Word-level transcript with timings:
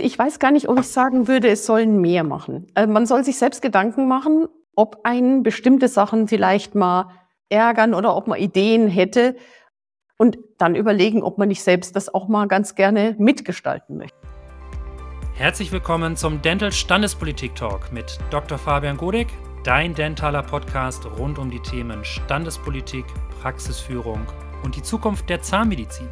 Ich 0.00 0.18
weiß 0.18 0.38
gar 0.38 0.50
nicht, 0.50 0.68
ob 0.68 0.78
ich 0.78 0.88
sagen 0.88 1.28
würde, 1.28 1.48
es 1.48 1.66
sollen 1.66 2.00
mehr 2.00 2.22
machen. 2.22 2.66
Also 2.74 2.92
man 2.92 3.06
soll 3.06 3.24
sich 3.24 3.38
selbst 3.38 3.62
Gedanken 3.62 4.06
machen, 4.06 4.46
ob 4.76 5.00
einen 5.04 5.42
bestimmte 5.42 5.88
Sachen 5.88 6.28
vielleicht 6.28 6.74
mal 6.74 7.10
ärgern 7.48 7.94
oder 7.94 8.14
ob 8.14 8.28
man 8.28 8.38
Ideen 8.38 8.88
hätte 8.88 9.36
und 10.16 10.38
dann 10.58 10.74
überlegen, 10.74 11.22
ob 11.22 11.38
man 11.38 11.48
nicht 11.48 11.62
selbst 11.62 11.96
das 11.96 12.12
auch 12.12 12.28
mal 12.28 12.46
ganz 12.46 12.74
gerne 12.74 13.16
mitgestalten 13.18 13.96
möchte. 13.96 14.16
Herzlich 15.34 15.72
willkommen 15.72 16.16
zum 16.16 16.42
Dental 16.42 16.72
Standespolitik 16.72 17.54
Talk 17.54 17.92
mit 17.92 18.18
Dr. 18.30 18.58
Fabian 18.58 18.96
Godek, 18.96 19.28
dein 19.64 19.94
dentaler 19.94 20.42
Podcast 20.42 21.06
rund 21.18 21.38
um 21.38 21.50
die 21.50 21.60
Themen 21.60 22.04
Standespolitik, 22.04 23.04
Praxisführung 23.40 24.26
und 24.64 24.76
die 24.76 24.82
Zukunft 24.82 25.28
der 25.30 25.42
Zahnmedizin. 25.42 26.08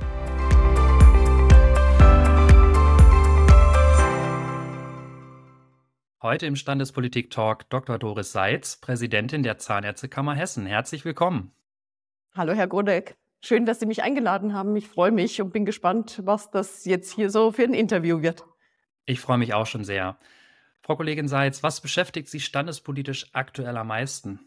Heute 6.26 6.46
im 6.46 6.56
Standespolitik-Talk 6.56 7.70
Dr. 7.70 8.00
Doris 8.00 8.32
Seitz, 8.32 8.78
Präsidentin 8.78 9.44
der 9.44 9.58
Zahnärztekammer 9.58 10.34
Hessen. 10.34 10.66
Herzlich 10.66 11.04
willkommen. 11.04 11.52
Hallo, 12.34 12.52
Herr 12.52 12.66
Godek. 12.66 13.14
Schön, 13.40 13.64
dass 13.64 13.78
Sie 13.78 13.86
mich 13.86 14.02
eingeladen 14.02 14.52
haben. 14.52 14.74
Ich 14.74 14.88
freue 14.88 15.12
mich 15.12 15.40
und 15.40 15.52
bin 15.52 15.64
gespannt, 15.64 16.22
was 16.24 16.50
das 16.50 16.84
jetzt 16.84 17.12
hier 17.12 17.30
so 17.30 17.52
für 17.52 17.62
ein 17.62 17.74
Interview 17.74 18.22
wird. 18.22 18.44
Ich 19.04 19.20
freue 19.20 19.38
mich 19.38 19.54
auch 19.54 19.66
schon 19.66 19.84
sehr. 19.84 20.16
Frau 20.82 20.96
Kollegin 20.96 21.28
Seitz, 21.28 21.62
was 21.62 21.80
beschäftigt 21.80 22.28
Sie 22.28 22.40
standespolitisch 22.40 23.28
aktuell 23.32 23.76
am 23.76 23.86
meisten? 23.86 24.40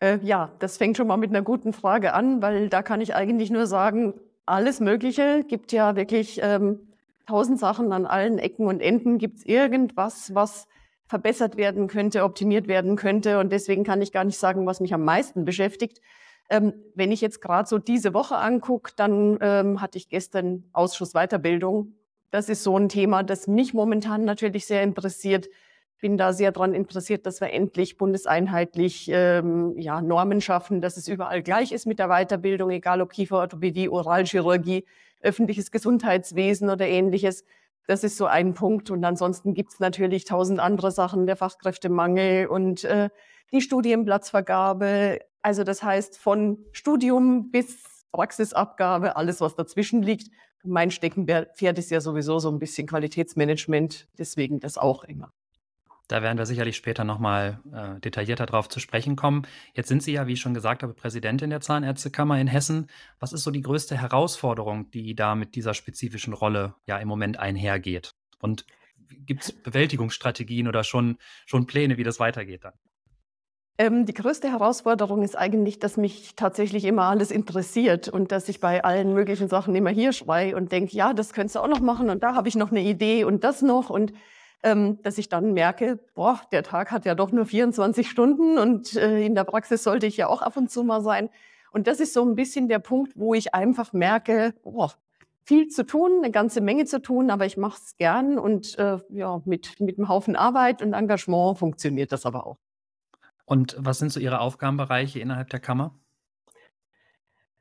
Äh, 0.00 0.20
ja, 0.22 0.52
das 0.60 0.76
fängt 0.76 0.96
schon 0.96 1.08
mal 1.08 1.16
mit 1.16 1.30
einer 1.30 1.42
guten 1.42 1.72
Frage 1.72 2.12
an, 2.12 2.42
weil 2.42 2.68
da 2.68 2.84
kann 2.84 3.00
ich 3.00 3.16
eigentlich 3.16 3.50
nur 3.50 3.66
sagen, 3.66 4.14
alles 4.46 4.78
Mögliche 4.78 5.42
gibt 5.48 5.72
ja 5.72 5.96
wirklich 5.96 6.38
ähm, 6.40 6.89
tausend 7.26 7.58
Sachen 7.58 7.92
an 7.92 8.06
allen 8.06 8.38
Ecken 8.38 8.66
und 8.66 8.80
Enden. 8.80 9.18
Gibt 9.18 9.38
es 9.38 9.46
irgendwas, 9.46 10.34
was 10.34 10.66
verbessert 11.06 11.56
werden 11.56 11.88
könnte, 11.88 12.24
optimiert 12.24 12.68
werden 12.68 12.96
könnte? 12.96 13.38
Und 13.38 13.50
deswegen 13.50 13.84
kann 13.84 14.02
ich 14.02 14.12
gar 14.12 14.24
nicht 14.24 14.38
sagen, 14.38 14.66
was 14.66 14.80
mich 14.80 14.94
am 14.94 15.04
meisten 15.04 15.44
beschäftigt. 15.44 16.00
Ähm, 16.48 16.72
wenn 16.94 17.12
ich 17.12 17.20
jetzt 17.20 17.40
gerade 17.40 17.68
so 17.68 17.78
diese 17.78 18.12
Woche 18.12 18.36
angucke, 18.36 18.92
dann 18.96 19.38
ähm, 19.40 19.80
hatte 19.80 19.98
ich 19.98 20.08
gestern 20.08 20.64
Ausschuss 20.72 21.12
Weiterbildung. 21.12 21.94
Das 22.30 22.48
ist 22.48 22.62
so 22.62 22.76
ein 22.76 22.88
Thema, 22.88 23.22
das 23.22 23.46
mich 23.46 23.74
momentan 23.74 24.24
natürlich 24.24 24.66
sehr 24.66 24.82
interessiert. 24.82 25.48
Bin 26.00 26.16
da 26.16 26.32
sehr 26.32 26.50
daran 26.50 26.74
interessiert, 26.74 27.26
dass 27.26 27.40
wir 27.40 27.52
endlich 27.52 27.98
bundeseinheitlich 27.98 29.10
ähm, 29.12 29.74
ja, 29.76 30.00
Normen 30.00 30.40
schaffen, 30.40 30.80
dass 30.80 30.96
es 30.96 31.08
überall 31.08 31.42
gleich 31.42 31.72
ist 31.72 31.86
mit 31.86 31.98
der 31.98 32.08
Weiterbildung, 32.08 32.70
egal 32.70 33.00
ob 33.00 33.10
Kieferorthopädie, 33.12 33.88
Oralchirurgie 33.88 34.86
öffentliches 35.20 35.70
Gesundheitswesen 35.70 36.70
oder 36.70 36.86
ähnliches. 36.86 37.44
Das 37.86 38.04
ist 38.04 38.16
so 38.16 38.26
ein 38.26 38.54
Punkt. 38.54 38.90
Und 38.90 39.04
ansonsten 39.04 39.54
gibt 39.54 39.72
es 39.72 39.80
natürlich 39.80 40.24
tausend 40.24 40.60
andere 40.60 40.90
Sachen, 40.90 41.26
der 41.26 41.36
Fachkräftemangel 41.36 42.46
und 42.46 42.84
äh, 42.84 43.10
die 43.52 43.60
Studienplatzvergabe. 43.60 45.20
Also 45.42 45.64
das 45.64 45.82
heißt 45.82 46.18
von 46.18 46.58
Studium 46.72 47.50
bis 47.50 48.04
Praxisabgabe, 48.12 49.16
alles, 49.16 49.40
was 49.40 49.54
dazwischen 49.54 50.02
liegt. 50.02 50.30
Mein 50.62 50.90
Steckenpferd 50.90 51.78
ist 51.78 51.90
ja 51.90 52.00
sowieso 52.00 52.38
so 52.38 52.50
ein 52.50 52.58
bisschen 52.58 52.86
Qualitätsmanagement, 52.86 54.08
deswegen 54.18 54.60
das 54.60 54.76
auch 54.76 55.04
immer. 55.04 55.32
Da 56.10 56.22
werden 56.22 56.38
wir 56.38 56.46
sicherlich 56.46 56.74
später 56.74 57.04
nochmal 57.04 57.60
äh, 57.72 58.00
detaillierter 58.00 58.44
drauf 58.44 58.68
zu 58.68 58.80
sprechen 58.80 59.14
kommen. 59.14 59.46
Jetzt 59.74 59.86
sind 59.86 60.02
Sie 60.02 60.10
ja, 60.10 60.26
wie 60.26 60.32
ich 60.32 60.40
schon 60.40 60.54
gesagt 60.54 60.82
habe, 60.82 60.92
Präsidentin 60.92 61.50
der 61.50 61.60
Zahnärztekammer 61.60 62.40
in 62.40 62.48
Hessen. 62.48 62.88
Was 63.20 63.32
ist 63.32 63.44
so 63.44 63.52
die 63.52 63.60
größte 63.60 63.96
Herausforderung, 63.96 64.90
die 64.90 65.14
da 65.14 65.36
mit 65.36 65.54
dieser 65.54 65.72
spezifischen 65.72 66.32
Rolle 66.32 66.74
ja 66.84 66.98
im 66.98 67.06
Moment 67.06 67.38
einhergeht? 67.38 68.16
Und 68.40 68.66
gibt 69.24 69.44
es 69.44 69.52
Bewältigungsstrategien 69.52 70.66
oder 70.66 70.82
schon, 70.82 71.16
schon 71.46 71.66
Pläne, 71.66 71.96
wie 71.96 72.02
das 72.02 72.18
weitergeht 72.18 72.64
dann? 72.64 72.74
Ähm, 73.78 74.04
die 74.04 74.12
größte 74.12 74.50
Herausforderung 74.50 75.22
ist 75.22 75.38
eigentlich, 75.38 75.78
dass 75.78 75.96
mich 75.96 76.34
tatsächlich 76.34 76.86
immer 76.86 77.04
alles 77.04 77.30
interessiert 77.30 78.08
und 78.08 78.32
dass 78.32 78.48
ich 78.48 78.58
bei 78.58 78.82
allen 78.82 79.14
möglichen 79.14 79.48
Sachen 79.48 79.76
immer 79.76 79.90
hier 79.90 80.12
schreie 80.12 80.56
und 80.56 80.72
denke, 80.72 80.96
ja, 80.96 81.14
das 81.14 81.32
könntest 81.32 81.54
du 81.54 81.60
auch 81.60 81.68
noch 81.68 81.80
machen 81.80 82.10
und 82.10 82.24
da 82.24 82.34
habe 82.34 82.48
ich 82.48 82.56
noch 82.56 82.72
eine 82.72 82.82
Idee 82.82 83.22
und 83.22 83.44
das 83.44 83.62
noch 83.62 83.90
und 83.90 84.12
ähm, 84.62 85.00
dass 85.02 85.18
ich 85.18 85.28
dann 85.28 85.52
merke, 85.52 85.98
boah, 86.14 86.40
der 86.52 86.62
Tag 86.62 86.90
hat 86.90 87.04
ja 87.04 87.14
doch 87.14 87.32
nur 87.32 87.46
24 87.46 88.08
Stunden 88.08 88.58
und 88.58 88.96
äh, 88.96 89.24
in 89.24 89.34
der 89.34 89.44
Praxis 89.44 89.82
sollte 89.82 90.06
ich 90.06 90.16
ja 90.16 90.28
auch 90.28 90.42
ab 90.42 90.56
und 90.56 90.70
zu 90.70 90.84
mal 90.84 91.02
sein. 91.02 91.30
Und 91.72 91.86
das 91.86 92.00
ist 92.00 92.12
so 92.12 92.24
ein 92.24 92.34
bisschen 92.34 92.68
der 92.68 92.80
Punkt, 92.80 93.12
wo 93.14 93.34
ich 93.34 93.54
einfach 93.54 93.92
merke, 93.92 94.54
boah, 94.62 94.92
viel 95.42 95.68
zu 95.68 95.84
tun, 95.84 96.18
eine 96.18 96.30
ganze 96.30 96.60
Menge 96.60 96.84
zu 96.84 97.00
tun, 97.00 97.30
aber 97.30 97.46
ich 97.46 97.56
mache 97.56 97.80
es 97.82 97.96
gern 97.96 98.38
und 98.38 98.78
äh, 98.78 98.98
ja, 99.08 99.40
mit, 99.44 99.80
mit 99.80 99.98
einem 99.98 100.08
Haufen 100.08 100.36
Arbeit 100.36 100.82
und 100.82 100.92
Engagement 100.92 101.58
funktioniert 101.58 102.12
das 102.12 102.26
aber 102.26 102.46
auch. 102.46 102.58
Und 103.46 103.76
was 103.78 103.98
sind 103.98 104.12
so 104.12 104.20
Ihre 104.20 104.40
Aufgabenbereiche 104.40 105.18
innerhalb 105.18 105.50
der 105.50 105.60
Kammer? 105.60 105.94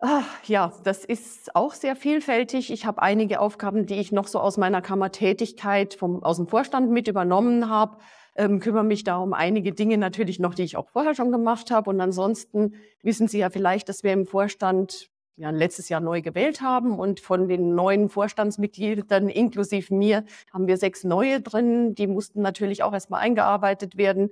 Ach, 0.02 0.44
ja, 0.46 0.72
das 0.86 1.04
ist 1.04 1.54
auch 1.58 1.74
sehr 1.74 1.94
vielfältig. 1.94 2.72
Ich 2.72 2.86
habe 2.86 3.02
einige 3.02 3.42
Aufgaben, 3.42 3.86
die 3.86 3.96
ich 3.96 4.14
noch 4.14 4.28
so 4.28 4.40
aus 4.40 4.56
meiner 4.58 4.82
Kammertätigkeit 4.82 5.94
vom, 5.94 6.24
aus 6.24 6.38
dem 6.38 6.48
Vorstand 6.48 6.90
mit 6.90 7.10
übernommen 7.10 7.70
habe. 7.70 7.98
Ähm, 8.36 8.62
kümmere 8.62 8.86
mich 8.86 9.04
da 9.04 9.18
um 9.18 9.34
einige 9.34 9.74
Dinge 9.74 9.98
natürlich 9.98 10.40
noch, 10.40 10.54
die 10.56 10.64
ich 10.64 10.78
auch 10.78 10.88
vorher 10.88 11.16
schon 11.16 11.34
gemacht 11.34 11.70
habe. 11.70 11.90
Und 11.90 12.00
ansonsten 12.00 12.76
wissen 13.04 13.28
Sie 13.28 13.40
ja 13.40 13.50
vielleicht, 13.50 13.90
dass 13.90 14.02
wir 14.04 14.14
im 14.14 14.26
Vorstand 14.26 15.10
ja, 15.36 15.50
letztes 15.50 15.90
Jahr 15.90 16.00
neu 16.00 16.22
gewählt 16.22 16.62
haben. 16.62 16.98
Und 16.98 17.20
von 17.20 17.50
den 17.50 17.76
neuen 17.76 18.08
Vorstandsmitgliedern, 18.08 19.28
inklusive 19.28 19.94
mir, 19.94 20.24
haben 20.54 20.68
wir 20.68 20.78
sechs 20.78 21.04
neue 21.04 21.42
drin. 21.42 21.94
Die 21.94 22.08
mussten 22.08 22.42
natürlich 22.42 22.84
auch 22.84 22.94
erstmal 22.94 23.20
eingearbeitet 23.20 23.98
werden. 23.98 24.30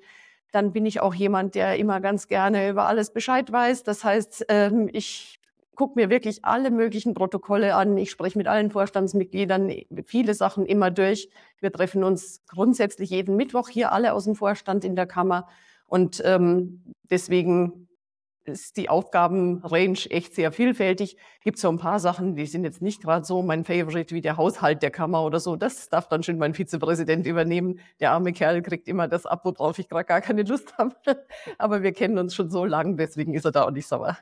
Dann 0.53 0.71
bin 0.71 0.85
ich 0.85 1.01
auch 1.01 1.13
jemand, 1.13 1.55
der 1.55 1.75
immer 1.77 1.99
ganz 1.99 2.29
gerne 2.29 2.69
über 2.69 2.87
alles 2.87 3.11
Bescheid 3.11 3.51
weiß. 3.51 3.83
Das 3.83 4.05
heißt, 4.05 4.45
ähm, 4.47 4.89
ich 4.93 5.41
gucke 5.77 5.93
mir 5.95 6.09
wirklich 6.09 6.43
alle 6.43 6.71
möglichen 6.71 7.13
Protokolle 7.13 7.75
an. 7.75 7.97
Ich 7.97 8.11
spreche 8.11 8.37
mit 8.37 8.47
allen 8.47 8.71
Vorstandsmitgliedern 8.71 9.71
viele 10.05 10.33
Sachen 10.33 10.65
immer 10.65 10.91
durch. 10.91 11.29
Wir 11.59 11.71
treffen 11.71 12.03
uns 12.03 12.41
grundsätzlich 12.47 13.11
jeden 13.11 13.37
Mittwoch 13.37 13.69
hier 13.69 13.91
alle 13.91 14.13
aus 14.13 14.25
dem 14.25 14.35
Vorstand 14.35 14.83
in 14.83 14.95
der 14.95 15.05
Kammer. 15.05 15.47
Und 15.85 16.21
ähm, 16.25 16.83
deswegen 17.03 17.87
ist 18.43 18.77
die 18.77 18.89
Aufgabenrange 18.89 20.09
echt 20.09 20.33
sehr 20.33 20.51
vielfältig. 20.51 21.15
Gibt 21.43 21.59
so 21.59 21.69
ein 21.69 21.77
paar 21.77 21.99
Sachen, 21.99 22.35
die 22.35 22.45
sind 22.47 22.63
jetzt 22.63 22.81
nicht 22.81 23.03
gerade 23.03 23.25
so 23.25 23.43
mein 23.43 23.63
Favorite 23.63 24.15
wie 24.15 24.21
der 24.21 24.37
Haushalt 24.37 24.81
der 24.81 24.91
Kammer 24.91 25.23
oder 25.23 25.39
so. 25.39 25.57
Das 25.57 25.89
darf 25.89 26.07
dann 26.07 26.23
schon 26.23 26.39
mein 26.39 26.55
Vizepräsident 26.55 27.27
übernehmen. 27.27 27.79
Der 27.99 28.13
arme 28.13 28.33
Kerl 28.33 28.63
kriegt 28.63 28.87
immer 28.87 29.07
das 29.07 29.25
ab, 29.25 29.41
worauf 29.43 29.77
ich 29.77 29.89
gerade 29.89 30.05
gar 30.05 30.21
keine 30.21 30.41
Lust 30.43 30.73
habe. 30.77 30.95
Aber 31.59 31.83
wir 31.83 31.91
kennen 31.91 32.17
uns 32.17 32.33
schon 32.33 32.49
so 32.49 32.65
lange, 32.65 32.95
deswegen 32.95 33.35
ist 33.35 33.45
er 33.45 33.51
da 33.51 33.65
auch 33.65 33.71
nicht 33.71 33.87
sauer. 33.87 34.17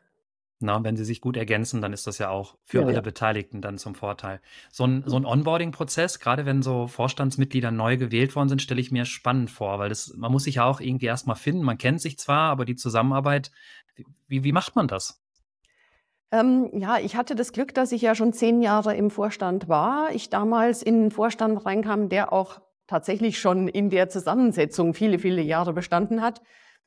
Na, 0.62 0.82
wenn 0.86 0.96
sie 0.96 1.04
sich 1.04 1.20
gut 1.20 1.36
ergänzen, 1.36 1.82
dann 1.82 1.92
ist 1.92 2.08
das 2.08 2.18
ja 2.18 2.30
auch 2.30 2.58
für 2.64 2.86
Ja, 2.86 2.88
alle 2.88 3.02
ja. 3.02 3.02
Beteiligten 3.02 3.62
dann 3.62 3.78
zum 3.78 3.94
Vorteil. 3.94 4.40
So 4.72 4.86
ein 4.86 5.04
so 5.06 5.18
'n 5.18 5.26
Onboarding-Prozess, 5.26 6.20
gerade 6.20 6.46
wenn 6.46 6.62
so 6.62 6.88
Vorstandsmitglieder 6.88 7.72
neu 7.72 7.98
gewählt 7.98 8.36
worden 8.38 8.48
sind, 8.48 8.62
stelle 8.62 8.80
ich 8.80 8.90
mir 8.92 9.04
spannend 9.06 9.52
vor, 9.52 9.80
weil 9.80 9.90
das 9.90 10.14
man 10.16 10.32
muss 10.32 10.46
sich 10.46 10.56
ja 10.56 10.64
auch 10.66 10.80
irgendwie 10.80 11.08
erst 11.08 11.28
mal 11.28 11.36
finden. 11.36 11.64
Man 11.64 11.78
kennt 11.78 12.00
sich 12.02 12.18
zwar, 12.18 12.50
aber 12.52 12.64
die 12.64 12.76
Zusammenarbeit, 12.78 13.52
wie 14.28 14.44
wie 14.46 14.52
macht 14.54 14.76
man 14.78 14.88
das? 14.88 15.22
Ähm, 16.32 16.70
ja, 16.74 16.98
ich 16.98 17.16
hatte 17.16 17.36
das 17.36 17.52
Glück, 17.54 17.74
dass 17.74 17.92
ich 17.92 18.02
ja 18.02 18.16
schon 18.16 18.34
zehn 18.34 18.62
Jahre 18.62 18.96
im 18.96 19.10
Vorstand 19.12 19.68
war. 19.70 20.12
Ich 20.14 20.30
damals 20.30 20.82
in 20.82 21.06
'n 21.08 21.12
Vorstand 21.12 21.66
reinkam, 21.66 22.10
der 22.10 22.34
auch 22.34 22.62
tatsächlich 22.88 23.40
schon 23.40 23.68
in 23.68 23.90
der 23.90 24.10
Zusammensetzung 24.10 24.94
viele, 24.94 25.20
viele 25.20 25.42
Jahre 25.42 25.74
bestanden 25.74 26.22
hat. 26.22 26.42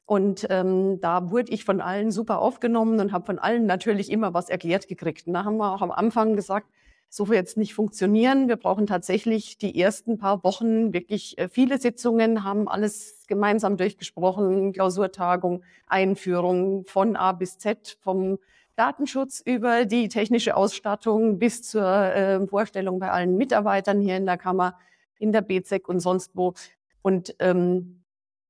Und 0.09 0.47
ähm, 0.49 1.03
da 1.03 1.31
wurde 1.31 1.53
ich 1.53 1.67
von 1.67 1.83
allen 1.83 2.11
super 2.11 2.39
aufgenommen 2.39 2.99
und 2.99 3.13
habe 3.13 3.27
von 3.27 3.39
allen 3.39 3.67
natürlich 3.67 4.11
immer 4.11 4.33
was 4.33 4.49
erklärt 4.49 4.89
gekriegt. 4.89 5.27
Und 5.27 5.35
da 5.35 5.45
haben 5.45 5.59
wir 5.59 5.71
auch 5.71 5.83
am 5.83 5.91
Anfang 5.91 6.35
gesagt, 6.35 6.67
so 7.11 7.29
wird 7.29 7.37
jetzt 7.37 7.59
nicht 7.59 7.75
funktionieren. 7.75 8.49
Wir 8.49 8.57
brauchen 8.57 8.87
tatsächlich 8.87 9.59
die 9.59 9.79
ersten 9.79 10.17
paar 10.17 10.43
Wochen 10.45 10.95
wirklich 10.95 11.37
äh, 11.37 11.51
viele 11.51 11.77
Sitzungen, 11.77 12.43
haben 12.43 12.69
alles 12.69 13.25
gemeinsam 13.29 13.77
durchgesprochen, 13.77 14.73
Klausurtagung, 14.73 15.63
Einführung 15.87 16.87
von 16.87 17.15
A 17.15 17.33
bis 17.33 17.59
Z, 17.59 17.99
vom 18.01 18.39
Datenschutz 18.77 19.43
über 19.45 19.85
die 19.85 20.09
technische 20.09 20.57
Ausstattung 20.57 21.39
bis 21.39 21.61
zur 21.61 21.85
äh, 21.85 22.47
Vorstellung 22.47 22.99
bei 22.99 23.11
allen 23.11 23.37
Mitarbeitern 23.37 24.01
hier 24.01 24.17
in 24.17 24.25
der 24.25 24.39
Kammer, 24.39 24.79
in 25.19 25.33
der 25.33 25.43
BZEC 25.43 25.87
und 25.87 26.01
sonst 26.01 26.31
wo. 26.33 26.55
Und 27.03 27.37
ähm, 27.41 27.98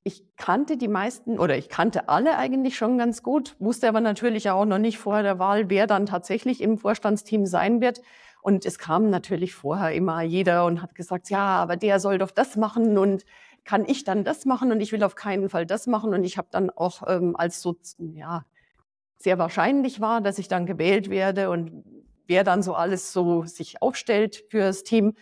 ich 0.04 0.24
kannte 0.36 0.76
die 0.76 0.88
meisten 0.88 1.38
oder 1.38 1.56
ich 1.56 1.68
kannte 1.68 2.08
alle 2.08 2.38
eigentlich 2.38 2.76
schon 2.76 2.98
ganz 2.98 3.22
gut, 3.22 3.56
wusste 3.58 3.88
aber 3.88 4.00
natürlich 4.00 4.48
auch 4.50 4.64
noch 4.64 4.78
nicht 4.78 4.98
vor 4.98 5.22
der 5.22 5.38
Wahl, 5.38 5.68
wer 5.70 5.86
dann 5.86 6.06
tatsächlich 6.06 6.60
im 6.60 6.78
Vorstandsteam 6.78 7.46
sein 7.46 7.80
wird. 7.80 8.00
Und 8.40 8.64
es 8.64 8.78
kam 8.78 9.10
natürlich 9.10 9.54
vorher 9.54 9.92
immer 9.92 10.22
jeder 10.22 10.64
und 10.64 10.80
hat 10.80 10.94
gesagt, 10.94 11.28
ja, 11.28 11.44
aber 11.44 11.76
der 11.76 12.00
soll 12.00 12.18
doch 12.18 12.30
das 12.30 12.56
machen 12.56 12.96
und 12.96 13.24
kann 13.64 13.84
ich 13.86 14.04
dann 14.04 14.24
das 14.24 14.46
machen 14.46 14.72
und 14.72 14.80
ich 14.80 14.92
will 14.92 15.02
auf 15.02 15.14
keinen 15.14 15.50
Fall 15.50 15.66
das 15.66 15.86
machen. 15.86 16.14
Und 16.14 16.24
ich 16.24 16.38
habe 16.38 16.48
dann 16.50 16.70
auch 16.70 17.02
ähm, 17.06 17.36
als 17.36 17.60
so, 17.60 17.76
ja, 17.98 18.44
sehr 19.18 19.38
wahrscheinlich 19.38 20.00
war, 20.00 20.20
dass 20.20 20.38
ich 20.38 20.48
dann 20.48 20.64
gewählt 20.64 21.10
werde 21.10 21.50
und 21.50 21.84
wer 22.26 22.44
dann 22.44 22.62
so 22.62 22.74
alles 22.74 23.12
so 23.12 23.44
sich 23.44 23.82
aufstellt 23.82 24.44
fürs 24.48 24.84
Team, 24.84 25.14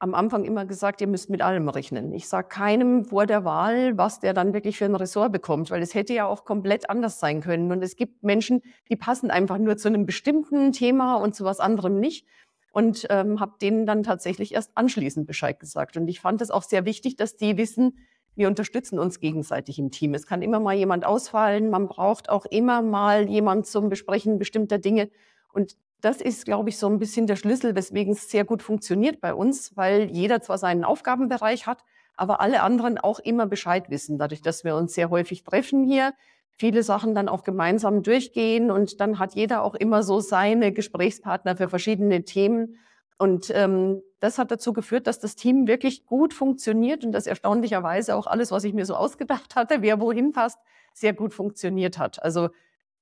am 0.00 0.14
Anfang 0.14 0.44
immer 0.44 0.64
gesagt, 0.64 1.02
ihr 1.02 1.06
müsst 1.06 1.28
mit 1.28 1.42
allem 1.42 1.68
rechnen. 1.68 2.12
Ich 2.14 2.26
sage 2.26 2.48
keinem 2.48 3.04
vor 3.04 3.26
der 3.26 3.44
Wahl, 3.44 3.98
was 3.98 4.18
der 4.18 4.32
dann 4.32 4.54
wirklich 4.54 4.78
für 4.78 4.86
ein 4.86 4.94
Ressort 4.94 5.30
bekommt, 5.30 5.70
weil 5.70 5.82
es 5.82 5.94
hätte 5.94 6.14
ja 6.14 6.26
auch 6.26 6.46
komplett 6.46 6.88
anders 6.88 7.20
sein 7.20 7.42
können. 7.42 7.70
Und 7.70 7.82
es 7.82 7.96
gibt 7.96 8.22
Menschen, 8.22 8.62
die 8.88 8.96
passen 8.96 9.30
einfach 9.30 9.58
nur 9.58 9.76
zu 9.76 9.88
einem 9.88 10.06
bestimmten 10.06 10.72
Thema 10.72 11.16
und 11.16 11.34
zu 11.34 11.44
was 11.44 11.60
anderem 11.60 12.00
nicht. 12.00 12.26
Und 12.72 13.06
ähm, 13.10 13.40
habe 13.40 13.56
denen 13.60 13.84
dann 13.84 14.02
tatsächlich 14.02 14.54
erst 14.54 14.70
anschließend 14.74 15.26
Bescheid 15.26 15.60
gesagt. 15.60 15.96
Und 15.98 16.08
ich 16.08 16.20
fand 16.20 16.40
es 16.40 16.50
auch 16.50 16.62
sehr 16.62 16.86
wichtig, 16.86 17.16
dass 17.16 17.36
die 17.36 17.58
wissen, 17.58 17.98
wir 18.36 18.48
unterstützen 18.48 18.98
uns 18.98 19.20
gegenseitig 19.20 19.78
im 19.78 19.90
Team. 19.90 20.14
Es 20.14 20.26
kann 20.26 20.40
immer 20.40 20.60
mal 20.60 20.76
jemand 20.76 21.04
ausfallen. 21.04 21.68
Man 21.68 21.88
braucht 21.88 22.30
auch 22.30 22.46
immer 22.46 22.80
mal 22.80 23.28
jemand 23.28 23.66
zum 23.66 23.90
Besprechen 23.90 24.38
bestimmter 24.38 24.78
Dinge. 24.78 25.10
Und 25.52 25.76
das 26.00 26.20
ist, 26.20 26.44
glaube 26.44 26.68
ich, 26.68 26.78
so 26.78 26.88
ein 26.88 26.98
bisschen 26.98 27.26
der 27.26 27.36
Schlüssel, 27.36 27.74
weswegen 27.74 28.12
es 28.12 28.30
sehr 28.30 28.44
gut 28.44 28.62
funktioniert 28.62 29.20
bei 29.20 29.34
uns, 29.34 29.76
weil 29.76 30.10
jeder 30.10 30.40
zwar 30.40 30.58
seinen 30.58 30.84
Aufgabenbereich 30.84 31.66
hat, 31.66 31.84
aber 32.16 32.40
alle 32.40 32.62
anderen 32.62 32.98
auch 32.98 33.18
immer 33.18 33.46
Bescheid 33.46 33.88
wissen, 33.90 34.18
dadurch, 34.18 34.42
dass 34.42 34.64
wir 34.64 34.76
uns 34.76 34.94
sehr 34.94 35.10
häufig 35.10 35.42
treffen 35.42 35.84
hier, 35.84 36.12
viele 36.56 36.82
Sachen 36.82 37.14
dann 37.14 37.28
auch 37.28 37.42
gemeinsam 37.42 38.02
durchgehen 38.02 38.70
und 38.70 39.00
dann 39.00 39.18
hat 39.18 39.34
jeder 39.34 39.62
auch 39.62 39.74
immer 39.74 40.02
so 40.02 40.20
seine 40.20 40.72
Gesprächspartner 40.72 41.56
für 41.56 41.70
verschiedene 41.70 42.24
Themen. 42.24 42.76
Und 43.16 43.50
ähm, 43.54 44.02
das 44.20 44.38
hat 44.38 44.50
dazu 44.50 44.74
geführt, 44.74 45.06
dass 45.06 45.18
das 45.18 45.36
Team 45.36 45.66
wirklich 45.66 46.04
gut 46.04 46.34
funktioniert 46.34 47.04
und 47.04 47.12
dass 47.12 47.26
erstaunlicherweise 47.26 48.14
auch 48.14 48.26
alles, 48.26 48.50
was 48.50 48.64
ich 48.64 48.74
mir 48.74 48.84
so 48.84 48.94
ausgedacht 48.94 49.56
hatte, 49.56 49.80
wer 49.80 50.00
wohin 50.00 50.32
passt, 50.32 50.58
sehr 50.92 51.14
gut 51.14 51.32
funktioniert 51.32 51.98
hat. 51.98 52.22
Also 52.22 52.50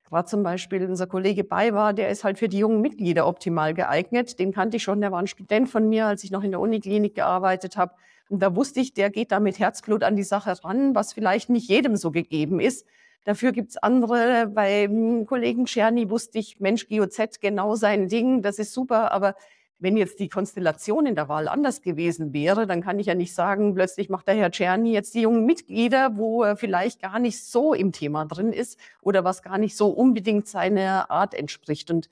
Gerade 0.09 0.27
zum 0.27 0.43
Beispiel 0.43 0.85
unser 0.87 1.07
Kollege 1.07 1.45
Bay 1.45 1.71
der 1.95 2.09
ist 2.09 2.25
halt 2.25 2.39
für 2.39 2.49
die 2.49 2.59
jungen 2.59 2.81
Mitglieder 2.81 3.27
optimal 3.27 3.75
geeignet. 3.75 4.39
Den 4.39 4.53
kannte 4.53 4.79
ich 4.79 4.83
schon, 4.83 5.01
der 5.01 5.13
war 5.13 5.21
ein 5.21 5.27
Student 5.27 5.69
von 5.69 5.89
mir, 5.89 6.07
als 6.07 6.25
ich 6.25 6.31
noch 6.31 6.43
in 6.43 6.51
der 6.51 6.61
Uniklinik 6.61 7.15
gearbeitet 7.15 7.77
habe. 7.77 7.93
Und 8.31 8.43
da 8.43 8.57
wusste 8.57 8.81
ich, 8.81 8.95
der 8.95 9.11
geht 9.11 9.33
da 9.33 9.41
mit 9.41 9.59
Herzblut 9.59 10.03
an 10.03 10.17
die 10.17 10.23
Sache 10.23 10.55
ran, 10.65 10.95
was 10.95 11.13
vielleicht 11.13 11.51
nicht 11.51 11.69
jedem 11.69 11.97
so 11.97 12.11
gegeben 12.11 12.59
ist. 12.61 12.87
Dafür 13.25 13.53
gibt's 13.53 13.77
andere. 13.77 14.47
Beim 14.47 15.27
Kollegen 15.27 15.67
Czerny 15.67 16.09
wusste 16.09 16.39
ich, 16.39 16.61
Mensch, 16.61 16.89
GOZ, 16.89 17.41
genau 17.41 17.75
sein 17.75 18.09
Ding, 18.09 18.41
das 18.41 18.59
ist 18.59 18.73
super, 18.73 19.13
aber 19.13 19.35
wenn 19.81 19.97
jetzt 19.97 20.19
die 20.19 20.29
Konstellation 20.29 21.07
in 21.07 21.15
der 21.15 21.29
Wahl 21.29 21.49
anders 21.49 21.83
gewesen 21.83 22.33
wäre, 22.33 22.67
dann 22.67 22.83
kann 22.83 22.99
ich 22.99 23.07
ja 23.07 23.15
nicht 23.15 23.35
sagen, 23.35 23.75
plötzlich 23.75 24.09
macht 24.09 24.27
der 24.27 24.35
Herr 24.35 24.51
Czerny 24.51 24.93
jetzt 24.93 25.15
die 25.15 25.23
jungen 25.23 25.47
Mitglieder, 25.47 26.17
wo 26.17 26.43
er 26.43 26.57
vielleicht 26.57 27.01
gar 27.01 27.19
nicht 27.19 27.45
so 27.45 27.75
im 27.75 27.93
Thema 27.93 28.25
drin 28.25 28.53
ist 28.53 28.79
oder 29.01 29.25
was 29.25 29.43
gar 29.43 29.59
nicht 29.59 29.77
so 29.77 29.89
unbedingt 29.89 30.49
seiner 30.49 31.11
Art 31.11 31.35
entspricht. 31.35 31.91
Und 31.91 32.09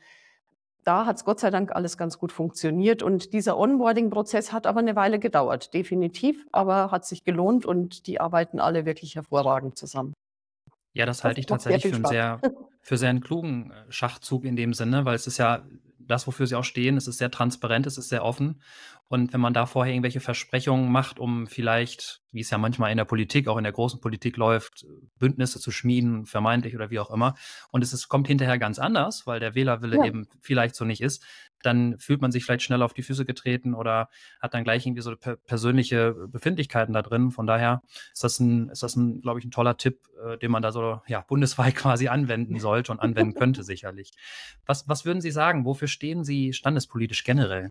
da 0.85 1.07
hat 1.07 1.17
es 1.17 1.25
Gott 1.25 1.41
sei 1.41 1.51
Dank 1.51 1.75
alles 1.75 1.99
ganz 1.99 2.19
gut 2.19 2.31
funktioniert. 2.31 3.03
Und 3.03 3.33
dieser 3.33 3.59
Onboarding-Prozess 3.59 4.53
hat 4.53 4.69
aber 4.69 4.79
eine 4.79 4.95
Weile 4.95 5.19
gedauert, 5.19 5.75
definitiv, 5.75 6.47
aber 6.53 6.93
hat 6.93 7.05
sich 7.05 7.25
gelohnt 7.25 7.67
und 7.67 8.07
die 8.07 8.21
arbeiten 8.21 8.61
alle 8.61 8.87
wirklich 8.87 9.17
hervorragend 9.17 9.77
zusammen. 9.77 10.15
Ja, 10.93 11.05
das 11.05 11.25
halte 11.25 11.41
ich 11.41 11.47
tatsächlich 11.47 11.93
für 11.93 11.97
einen 11.97 12.07
sehr, 12.07 12.41
für 12.81 12.97
sehr 12.97 13.11
einen 13.11 13.21
klugen 13.21 13.73
äh, 13.73 13.91
Schachzug 13.91 14.45
in 14.45 14.57
dem 14.57 14.73
Sinne, 14.73 15.05
weil 15.05 15.17
es 15.17 15.27
ist 15.27 15.37
ja 15.37 15.63
das, 16.07 16.27
wofür 16.27 16.47
sie 16.47 16.57
auch 16.57 16.65
stehen. 16.65 16.97
Es 16.97 17.07
ist 17.09 17.19
sehr 17.19 17.31
transparent, 17.31 17.87
es 17.87 17.99
ist 17.99 18.09
sehr 18.09 18.25
offen. 18.25 18.61
Und 19.09 19.33
wenn 19.33 19.41
man 19.41 19.55
da 19.55 19.67
vorher 19.67 19.95
irgendwelche 19.95 20.19
Versprechungen 20.19 20.91
macht, 20.91 21.21
um 21.21 21.47
vielleicht, 21.47 22.23
wie 22.33 22.41
es 22.41 22.51
ja 22.51 22.59
manchmal 22.59 22.91
in 22.91 22.97
der 22.97 23.05
Politik, 23.05 23.47
auch 23.47 23.57
in 23.57 23.63
der 23.63 23.73
großen 23.73 24.01
Politik 24.01 24.37
läuft, 24.37 24.85
Bündnisse 25.19 25.61
zu 25.61 25.71
schmieden, 25.71 26.27
vermeintlich 26.27 26.75
oder 26.75 26.91
wie 26.91 26.99
auch 26.99 27.11
immer, 27.11 27.37
und 27.71 27.83
es 27.83 27.93
ist, 27.93 28.09
kommt 28.09 28.27
hinterher 28.27 28.59
ganz 28.59 28.81
anders, 28.81 29.25
weil 29.25 29.39
der 29.39 29.55
Wählerwille 29.55 29.99
ja. 29.99 30.05
eben 30.07 30.27
vielleicht 30.41 30.75
so 30.75 30.85
nicht 30.85 31.01
ist, 31.01 31.25
dann 31.63 31.99
fühlt 31.99 32.21
man 32.21 32.33
sich 32.33 32.45
vielleicht 32.45 32.63
schnell 32.63 32.83
auf 32.83 32.95
die 32.95 33.03
Füße 33.03 33.25
getreten 33.25 33.75
oder 33.75 34.09
hat 34.41 34.55
dann 34.55 34.65
gleich 34.65 34.87
irgendwie 34.87 35.03
so 35.03 35.15
per 35.17 35.37
persönliche 35.37 36.15
Befindlichkeiten 36.29 36.93
da 36.93 37.03
drin. 37.03 37.31
Von 37.31 37.47
daher 37.47 37.83
ist 38.13 38.25
das 38.25 38.41
ein, 38.41 38.71
ist 38.71 38.83
das 38.83 38.97
ein, 38.97 39.21
glaube 39.21 39.39
ich, 39.39 39.45
ein 39.45 39.53
toller 39.53 39.77
Tipp, 39.77 40.01
äh, 40.25 40.37
den 40.37 40.51
man 40.51 40.63
da 40.63 40.73
so 40.73 41.01
ja, 41.07 41.21
bundesweit 41.21 41.75
quasi 41.77 42.09
anwenden 42.09 42.59
sollte 42.59 42.91
und 42.91 42.99
anwenden 42.99 43.35
könnte, 43.35 43.63
sicherlich. 43.63 44.11
Was, 44.67 44.89
was 44.89 45.05
würden 45.05 45.21
Sie 45.21 45.31
sagen? 45.31 45.65
Wofür 45.65 45.89
stehen 45.89 46.25
Sie 46.25 46.53
standespolitisch 46.53 47.23
generell? 47.23 47.71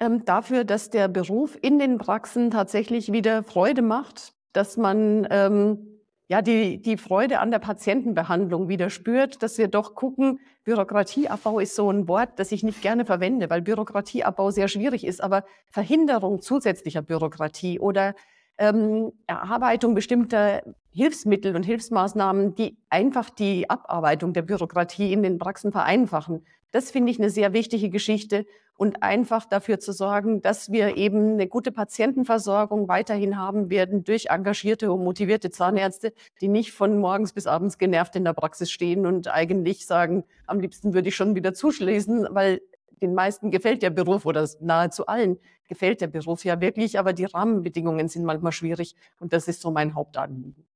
Ähm, 0.00 0.24
dafür, 0.24 0.64
dass 0.64 0.90
der 0.90 1.08
Beruf 1.08 1.56
in 1.60 1.78
den 1.78 1.98
Praxen 1.98 2.50
tatsächlich 2.50 3.12
wieder 3.12 3.42
Freude 3.42 3.82
macht, 3.82 4.34
dass 4.52 4.76
man 4.76 5.26
ähm, 5.30 5.94
ja, 6.28 6.40
die, 6.40 6.80
die 6.80 6.96
Freude 6.96 7.38
an 7.40 7.50
der 7.50 7.58
Patientenbehandlung 7.58 8.68
wieder 8.68 8.88
spürt, 8.88 9.42
dass 9.42 9.58
wir 9.58 9.68
doch 9.68 9.94
gucken, 9.94 10.40
Bürokratieabbau 10.64 11.60
ist 11.60 11.76
so 11.76 11.90
ein 11.90 12.08
Wort, 12.08 12.38
das 12.38 12.50
ich 12.50 12.62
nicht 12.62 12.80
gerne 12.80 13.04
verwende, 13.04 13.50
weil 13.50 13.60
Bürokratieabbau 13.60 14.50
sehr 14.50 14.68
schwierig 14.68 15.04
ist, 15.06 15.22
aber 15.22 15.44
Verhinderung 15.70 16.40
zusätzlicher 16.40 17.02
Bürokratie 17.02 17.78
oder 17.78 18.14
ähm, 18.56 19.12
Erarbeitung 19.26 19.94
bestimmter 19.94 20.62
Hilfsmittel 20.90 21.54
und 21.54 21.64
Hilfsmaßnahmen, 21.64 22.54
die 22.54 22.78
einfach 22.88 23.28
die 23.28 23.68
Abarbeitung 23.68 24.32
der 24.32 24.42
Bürokratie 24.42 25.12
in 25.12 25.22
den 25.22 25.38
Praxen 25.38 25.72
vereinfachen. 25.72 26.46
Das 26.74 26.90
finde 26.90 27.12
ich 27.12 27.20
eine 27.20 27.30
sehr 27.30 27.52
wichtige 27.52 27.88
Geschichte 27.88 28.46
und 28.76 29.04
einfach 29.04 29.44
dafür 29.44 29.78
zu 29.78 29.92
sorgen, 29.92 30.42
dass 30.42 30.72
wir 30.72 30.96
eben 30.96 31.34
eine 31.34 31.46
gute 31.46 31.70
Patientenversorgung 31.70 32.88
weiterhin 32.88 33.38
haben 33.38 33.70
werden 33.70 34.02
durch 34.02 34.26
engagierte 34.30 34.90
und 34.90 35.04
motivierte 35.04 35.50
Zahnärzte, 35.50 36.12
die 36.40 36.48
nicht 36.48 36.72
von 36.72 36.98
morgens 36.98 37.32
bis 37.32 37.46
abends 37.46 37.78
genervt 37.78 38.16
in 38.16 38.24
der 38.24 38.32
Praxis 38.32 38.72
stehen 38.72 39.06
und 39.06 39.28
eigentlich 39.28 39.86
sagen, 39.86 40.24
am 40.48 40.58
liebsten 40.58 40.94
würde 40.94 41.10
ich 41.10 41.14
schon 41.14 41.36
wieder 41.36 41.54
zuschließen, 41.54 42.26
weil 42.30 42.60
den 43.00 43.14
meisten 43.14 43.52
gefällt 43.52 43.80
der 43.84 43.90
Beruf 43.90 44.26
oder 44.26 44.48
nahezu 44.58 45.06
allen 45.06 45.38
gefällt 45.68 46.00
der 46.00 46.08
Beruf 46.08 46.44
ja 46.44 46.60
wirklich, 46.60 46.98
aber 46.98 47.12
die 47.12 47.26
Rahmenbedingungen 47.26 48.08
sind 48.08 48.24
manchmal 48.24 48.50
schwierig 48.50 48.96
und 49.20 49.32
das 49.32 49.46
ist 49.46 49.60
so 49.60 49.70
mein 49.70 49.94
Hauptanliegen. 49.94 50.66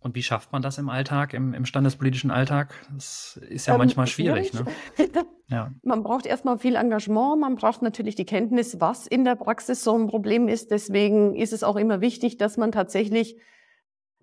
Und 0.00 0.14
wie 0.14 0.22
schafft 0.22 0.52
man 0.52 0.62
das 0.62 0.78
im 0.78 0.88
Alltag, 0.88 1.34
im, 1.34 1.54
im 1.54 1.64
standespolitischen 1.64 2.30
Alltag? 2.30 2.72
Das 2.92 3.38
ist 3.48 3.66
ja 3.66 3.74
ähm, 3.74 3.78
manchmal 3.78 4.06
schwierig. 4.06 4.52
Ne? 4.52 4.64
ja. 5.48 5.72
Man 5.82 6.04
braucht 6.04 6.24
erstmal 6.24 6.58
viel 6.58 6.76
Engagement, 6.76 7.40
man 7.40 7.56
braucht 7.56 7.82
natürlich 7.82 8.14
die 8.14 8.24
Kenntnis, 8.24 8.80
was 8.80 9.08
in 9.08 9.24
der 9.24 9.34
Praxis 9.34 9.82
so 9.82 9.98
ein 9.98 10.06
Problem 10.06 10.46
ist. 10.46 10.70
Deswegen 10.70 11.34
ist 11.34 11.52
es 11.52 11.64
auch 11.64 11.76
immer 11.76 12.00
wichtig, 12.00 12.36
dass 12.36 12.56
man 12.56 12.70
tatsächlich 12.70 13.38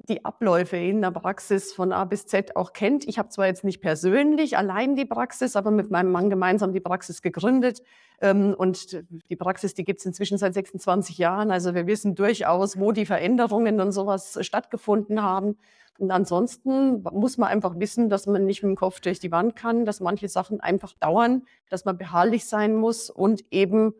die 0.07 0.25
Abläufe 0.25 0.77
in 0.77 1.01
der 1.01 1.11
Praxis 1.11 1.73
von 1.73 1.91
A 1.91 2.05
bis 2.05 2.25
Z 2.25 2.55
auch 2.55 2.73
kennt. 2.73 3.07
Ich 3.07 3.17
habe 3.17 3.29
zwar 3.29 3.47
jetzt 3.47 3.63
nicht 3.63 3.81
persönlich 3.81 4.57
allein 4.57 4.95
die 4.95 5.05
Praxis, 5.05 5.55
aber 5.55 5.71
mit 5.71 5.91
meinem 5.91 6.11
Mann 6.11 6.29
gemeinsam 6.29 6.73
die 6.73 6.79
Praxis 6.79 7.21
gegründet. 7.21 7.81
Ähm, 8.21 8.53
und 8.57 9.03
die 9.29 9.35
Praxis, 9.35 9.73
die 9.73 9.83
gibt 9.83 9.99
es 9.99 10.05
inzwischen 10.05 10.37
seit 10.37 10.53
26 10.53 11.17
Jahren. 11.17 11.51
Also 11.51 11.73
wir 11.73 11.87
wissen 11.87 12.15
durchaus, 12.15 12.79
wo 12.79 12.91
die 12.91 13.05
Veränderungen 13.05 13.81
und 13.81 13.91
sowas 13.91 14.37
stattgefunden 14.41 15.21
haben. 15.21 15.57
Und 15.97 16.11
ansonsten 16.11 17.03
muss 17.03 17.37
man 17.37 17.49
einfach 17.49 17.79
wissen, 17.79 18.09
dass 18.09 18.27
man 18.27 18.45
nicht 18.45 18.63
mit 18.63 18.71
dem 18.71 18.75
Kopf 18.75 18.99
durch 18.99 19.19
die 19.19 19.31
Wand 19.31 19.55
kann, 19.55 19.85
dass 19.85 20.01
manche 20.01 20.27
Sachen 20.27 20.59
einfach 20.59 20.93
dauern, 20.93 21.43
dass 21.69 21.85
man 21.85 21.97
beharrlich 21.97 22.45
sein 22.45 22.75
muss 22.75 23.09
und 23.09 23.45
eben 23.51 23.93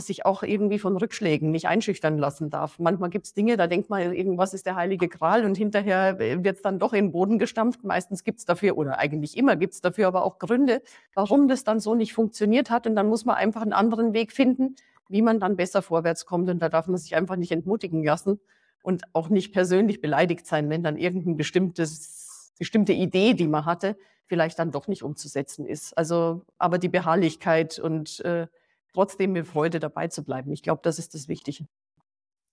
sich 0.00 0.24
auch 0.24 0.42
irgendwie 0.42 0.78
von 0.78 0.96
Rückschlägen 0.96 1.50
nicht 1.50 1.68
einschüchtern 1.68 2.18
lassen 2.18 2.50
darf. 2.50 2.78
Manchmal 2.78 3.10
gibt 3.10 3.26
es 3.26 3.34
Dinge, 3.34 3.56
da 3.56 3.66
denkt 3.66 3.90
man, 3.90 4.12
irgendwas 4.12 4.54
ist 4.54 4.66
der 4.66 4.76
heilige 4.76 5.08
Gral 5.08 5.44
und 5.44 5.56
hinterher 5.56 6.18
äh, 6.20 6.42
wird 6.42 6.56
es 6.56 6.62
dann 6.62 6.78
doch 6.78 6.92
in 6.92 7.06
den 7.06 7.12
Boden 7.12 7.38
gestampft. 7.38 7.84
Meistens 7.84 8.24
gibt 8.24 8.38
es 8.38 8.44
dafür, 8.44 8.78
oder 8.78 8.98
eigentlich 8.98 9.36
immer 9.36 9.56
gibt 9.56 9.74
es 9.74 9.80
dafür 9.80 10.06
aber 10.06 10.24
auch 10.24 10.38
Gründe, 10.38 10.82
warum 11.14 11.48
das 11.48 11.64
dann 11.64 11.80
so 11.80 11.94
nicht 11.94 12.14
funktioniert 12.14 12.70
hat. 12.70 12.86
Und 12.86 12.96
dann 12.96 13.08
muss 13.08 13.24
man 13.24 13.36
einfach 13.36 13.62
einen 13.62 13.72
anderen 13.72 14.14
Weg 14.14 14.32
finden, 14.32 14.76
wie 15.08 15.22
man 15.22 15.40
dann 15.40 15.56
besser 15.56 15.82
vorwärts 15.82 16.24
kommt. 16.24 16.48
Und 16.48 16.60
da 16.60 16.68
darf 16.68 16.86
man 16.86 16.96
sich 16.96 17.14
einfach 17.14 17.36
nicht 17.36 17.52
entmutigen 17.52 18.02
lassen 18.02 18.40
und 18.82 19.02
auch 19.12 19.28
nicht 19.28 19.52
persönlich 19.52 20.00
beleidigt 20.00 20.46
sein, 20.46 20.70
wenn 20.70 20.82
dann 20.82 20.96
irgendeine 20.96 21.36
bestimmte 21.36 22.92
Idee, 22.92 23.34
die 23.34 23.46
man 23.46 23.66
hatte, 23.66 23.96
vielleicht 24.26 24.58
dann 24.58 24.70
doch 24.70 24.88
nicht 24.88 25.02
umzusetzen 25.02 25.66
ist. 25.66 25.96
Also, 25.98 26.42
aber 26.56 26.78
die 26.78 26.88
Beharrlichkeit 26.88 27.78
und 27.78 28.20
äh, 28.24 28.46
trotzdem 28.92 29.32
mit 29.32 29.46
Freude 29.46 29.80
dabei 29.80 30.08
zu 30.08 30.24
bleiben. 30.24 30.52
Ich 30.52 30.62
glaube, 30.62 30.80
das 30.82 30.98
ist 30.98 31.14
das 31.14 31.28
Wichtige. 31.28 31.66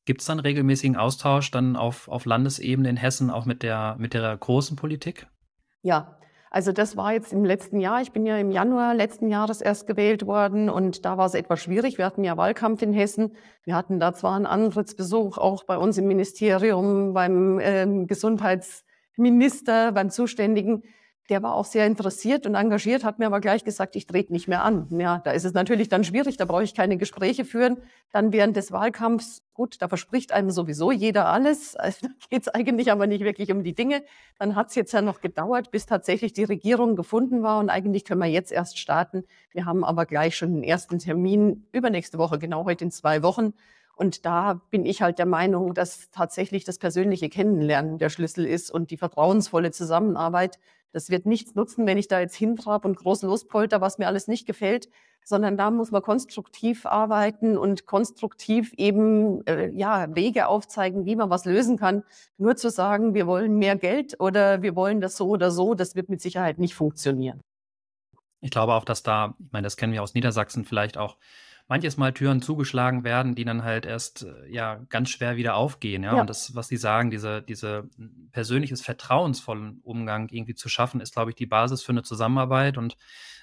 Gibt 0.06 0.22
es 0.22 0.28
dann 0.28 0.40
regelmäßigen 0.40 0.96
Austausch 0.96 1.52
dann 1.52 1.76
auf, 1.76 2.08
auf 2.08 2.26
Landesebene 2.26 2.90
in 2.90 2.98
Hessen 2.98 3.30
auch 3.30 3.46
mit 3.46 3.62
der, 3.62 3.96
mit 4.00 4.14
der 4.14 4.36
großen 4.36 4.76
Politik? 4.76 5.28
Ja, 5.82 6.20
also 6.52 6.72
das 6.72 6.98
war 6.98 7.14
jetzt 7.14 7.32
im 7.32 7.46
letzten 7.46 7.80
Jahr. 7.80 8.02
Ich 8.02 8.12
bin 8.12 8.26
ja 8.26 8.38
im 8.38 8.50
Januar 8.50 8.96
letzten 8.96 9.28
Jahres 9.28 9.62
erst 9.62 9.86
gewählt 9.86 10.26
worden 10.26 10.70
und 10.70 11.06
da 11.06 11.18
war 11.18 11.28
es 11.28 11.36
etwas 11.36 11.62
schwierig. 11.62 12.00
Wir 12.00 12.06
hatten 12.06 12.24
ja 12.24 12.38
Wahlkampf 12.38 12.82
in 12.82 12.92
Hessen. 12.92 13.36
Wir 13.64 13.76
hatten 13.76 14.00
da 14.00 14.14
zwar 14.14 14.36
einen 14.36 14.48
Antrittsbesuch 14.48 15.38
auch 15.38 15.64
bei 15.66 15.78
uns 15.78 15.98
im 16.00 16.08
Ministerium, 16.08 17.14
beim 17.14 17.60
ähm, 17.62 18.08
Gesundheitsminister, 18.08 19.92
beim 19.92 20.10
Zuständigen. 20.10 20.84
Der 21.30 21.44
war 21.44 21.54
auch 21.54 21.66
sehr 21.66 21.86
interessiert 21.86 22.48
und 22.48 22.56
engagiert, 22.56 23.04
hat 23.04 23.20
mir 23.20 23.28
aber 23.28 23.40
gleich 23.40 23.64
gesagt, 23.64 23.96
ich 23.96 24.08
trete 24.08 24.34
nicht 24.34 24.48
mehr 24.48 24.64
an. 24.64 24.88
Ja, 24.90 25.20
da 25.20 25.32
ist 25.32 25.46
es 25.46 25.54
natürlich 25.54 25.88
dann 25.88 26.04
schwierig, 26.04 26.38
da 26.38 26.46
brauche 26.46 26.64
ich 26.64 26.74
keine 26.74 26.98
Gespräche 26.98 27.46
führen. 27.46 27.78
Dann 28.12 28.34
während 28.34 28.56
des 28.56 28.72
Wahlkampfs, 28.72 29.44
gut, 29.54 29.82
da 29.82 29.88
verspricht 29.88 30.32
einem 30.32 30.50
sowieso 30.50 30.92
jeder 30.92 31.28
alles. 31.28 31.76
Also, 31.90 32.08
da 32.08 32.14
geht 32.30 32.42
es 32.42 32.48
eigentlich 32.50 32.92
aber 32.92 33.08
nicht 33.08 33.24
wirklich 33.24 33.52
um 33.52 33.64
die 33.64 33.74
Dinge. 33.74 34.04
Dann 34.38 34.56
hat 34.56 34.70
es 34.70 34.76
jetzt 34.76 34.92
ja 34.92 35.02
noch 35.02 35.22
gedauert, 35.22 35.72
bis 35.72 35.86
tatsächlich 35.86 36.34
die 36.34 36.44
Regierung 36.44 36.96
gefunden 36.96 37.42
war 37.42 37.60
und 37.60 37.70
eigentlich 37.70 38.06
können 38.06 38.22
wir 38.22 38.28
jetzt 38.28 38.52
erst 38.52 38.78
starten. 38.78 39.24
Wir 39.52 39.66
haben 39.66 39.84
aber 39.84 40.06
gleich 40.06 40.36
schon 40.36 40.54
den 40.54 40.64
ersten 40.64 41.00
Termin 41.00 41.68
übernächste 41.72 42.18
Woche, 42.18 42.38
genau 42.38 42.66
heute 42.66 42.84
in 42.86 42.92
zwei 42.92 43.24
Wochen. 43.24 43.54
Und 44.00 44.26
da 44.26 44.62
bin 44.72 44.86
ich 44.86 45.02
halt 45.02 45.20
der 45.20 45.26
Meinung, 45.26 45.74
dass 45.74 46.10
tatsächlich 46.10 46.64
das 46.64 46.80
persönliche 46.80 47.30
Kennenlernen 47.30 47.98
der 47.98 48.10
Schlüssel 48.10 48.46
ist 48.46 48.72
und 48.72 48.92
die 48.92 48.98
vertrauensvolle 48.98 49.72
Zusammenarbeit 49.72 50.58
das 50.92 51.10
wird 51.10 51.26
nichts 51.26 51.56
nutzen, 51.56 51.86
wenn 51.86 51.98
ich 51.98 52.08
da 52.08 52.20
jetzt 52.20 52.36
hintrabe 52.36 52.88
und 52.88 52.98
groß 52.98 53.22
lospolter, 53.22 53.82
was 53.82 54.00
mir 54.00 54.08
alles 54.08 54.28
nicht 54.28 54.48
gefällt, 54.48 54.90
sondern 55.24 55.56
da 55.56 55.70
muss 55.70 55.92
man 55.92 56.02
konstruktiv 56.02 56.86
arbeiten 56.86 57.58
und 57.58 57.86
konstruktiv 57.86 58.74
eben 58.78 59.46
äh, 59.46 59.70
ja, 59.70 60.14
Wege 60.16 60.48
aufzeigen, 60.48 61.06
wie 61.06 61.16
man 61.16 61.30
was 61.30 61.46
lösen 61.46 61.78
kann. 61.78 62.04
Nur 62.38 62.56
zu 62.56 62.72
sagen, 62.72 63.14
wir 63.14 63.28
wollen 63.28 63.58
mehr 63.58 63.76
Geld 63.76 64.20
oder 64.20 64.64
wir 64.64 64.76
wollen 64.76 65.02
das 65.02 65.16
so 65.16 65.28
oder 65.28 65.52
so, 65.52 65.76
das 65.76 65.96
wird 65.96 66.10
mit 66.10 66.22
Sicherheit 66.22 66.58
nicht 66.58 66.74
funktionieren. 66.74 67.42
Ich 68.42 68.52
glaube 68.52 68.74
auch, 68.74 68.86
dass 68.86 69.04
da, 69.04 69.36
ich 69.38 69.52
meine, 69.52 69.66
das 69.66 69.78
kennen 69.78 69.94
wir 69.94 70.02
aus 70.02 70.14
Niedersachsen 70.16 70.66
vielleicht 70.66 70.98
auch, 70.98 71.18
manches 71.70 71.98
Mal 71.98 72.14
Türen 72.14 72.42
zugeschlagen 72.42 73.04
werden, 73.04 73.36
die 73.36 73.46
dann 73.46 73.64
halt 73.64 73.86
erst 73.86 74.24
äh, 74.24 74.52
ja 74.52 74.82
ganz 74.90 75.12
schwer 75.12 75.38
wieder 75.38 75.56
aufgehen. 75.56 76.04
Ja? 76.04 76.16
ja. 76.16 76.22
Und 76.22 76.30
das, 76.30 76.56
was 76.56 76.68
Sie 76.68 76.78
sagen, 76.78 77.12
diese, 77.12 77.42
diese 77.42 77.88
persönliches 78.32 78.82
vertrauensvollen 78.82 79.80
Umgang 79.84 80.28
irgendwie 80.30 80.56
zu 80.56 80.68
schaffen, 80.68 81.00
ist, 81.00 81.14
glaube 81.14 81.32
ich, 81.32 81.36
die 81.36 81.46
Basis 81.46 81.84
für 81.84 81.92
eine 81.92 82.02
Zusammenarbeit. 82.04 82.78
Und 82.78 82.98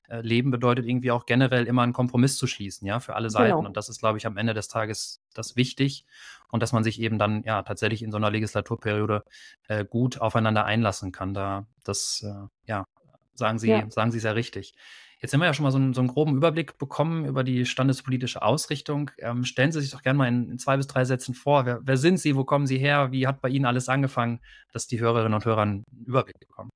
äh, 0.09 0.21
Leben 0.21 0.51
bedeutet 0.51 0.87
irgendwie 0.87 1.13
auch 1.13 1.25
generell 1.25 1.67
immer 1.67 1.83
einen 1.83 1.93
Kompromiss 1.93 2.37
zu 2.37 2.49
schließen, 2.49 2.87
ja, 2.87 2.99
für 2.99 3.15
alle 3.15 3.31
Seiten. 3.31 3.57
Genau. 3.57 3.69
Und 3.69 3.77
das 3.77 3.89
ist, 3.89 4.01
glaube 4.01 4.19
ich, 4.19 4.27
am 4.27 4.37
Ende 4.37 4.55
des 4.55 4.69
Tages 4.69 5.23
das 5.33 5.55
wichtig. 5.55 6.05
Und 6.49 6.63
dass 6.63 6.73
man 6.73 6.85
sich 6.85 7.01
eben 7.01 7.19
dann 7.19 7.45
ja 7.45 7.63
tatsächlich 7.63 8.03
in 8.03 8.11
so 8.11 8.17
einer 8.17 8.31
Legislaturperiode 8.31 9.25
äh, 9.69 9.85
gut 9.85 10.21
aufeinander 10.21 10.65
einlassen 10.65 11.13
kann. 11.13 11.33
Da 11.33 11.67
das 11.85 12.25
äh, 12.27 12.49
ja 12.67 12.87
sagen 13.35 13.59
Sie, 13.59 13.71
ja. 13.71 13.89
sagen 13.91 14.11
Sie 14.11 14.21
sehr 14.21 14.35
richtig. 14.35 14.75
Jetzt 15.21 15.33
haben 15.33 15.41
wir 15.41 15.47
ja 15.47 15.55
schon 15.55 15.65
mal 15.65 15.71
so 15.73 15.79
einen, 15.79 15.95
so 15.95 16.01
einen 16.01 16.09
groben 16.09 16.37
Überblick 16.37 16.79
bekommen 16.79 17.25
über 17.25 17.43
die 17.43 17.65
standespolitische 17.65 18.43
Ausrichtung. 18.43 19.11
Ähm, 19.19 19.45
stellen 19.45 19.73
Sie 19.73 19.81
sich 19.81 19.91
doch 19.91 20.03
gerne 20.03 20.19
mal 20.19 20.29
in, 20.29 20.51
in, 20.51 20.59
zwei 20.59 20.77
bis 20.77 20.87
drei 20.87 21.05
Sätzen 21.05 21.35
vor. 21.35 21.65
Wer, 21.65 21.81
wer, 21.83 21.97
sind 21.97 22.19
Sie? 22.19 22.37
Wo 22.37 22.45
kommen 22.45 22.67
Sie 22.67 22.79
her? 22.79 23.13
Wie 23.13 23.27
hat 23.27 23.41
bei 23.41 23.49
Ihnen 23.49 23.65
alles 23.65 23.89
angefangen, 23.89 24.41
dass 24.73 24.87
die 24.87 25.01
Hörerinnen 25.01 25.35
und 25.35 25.45
Hörer 25.45 25.63
einen 25.63 25.85
Überblick 26.05 26.39
bekommen? 26.39 26.71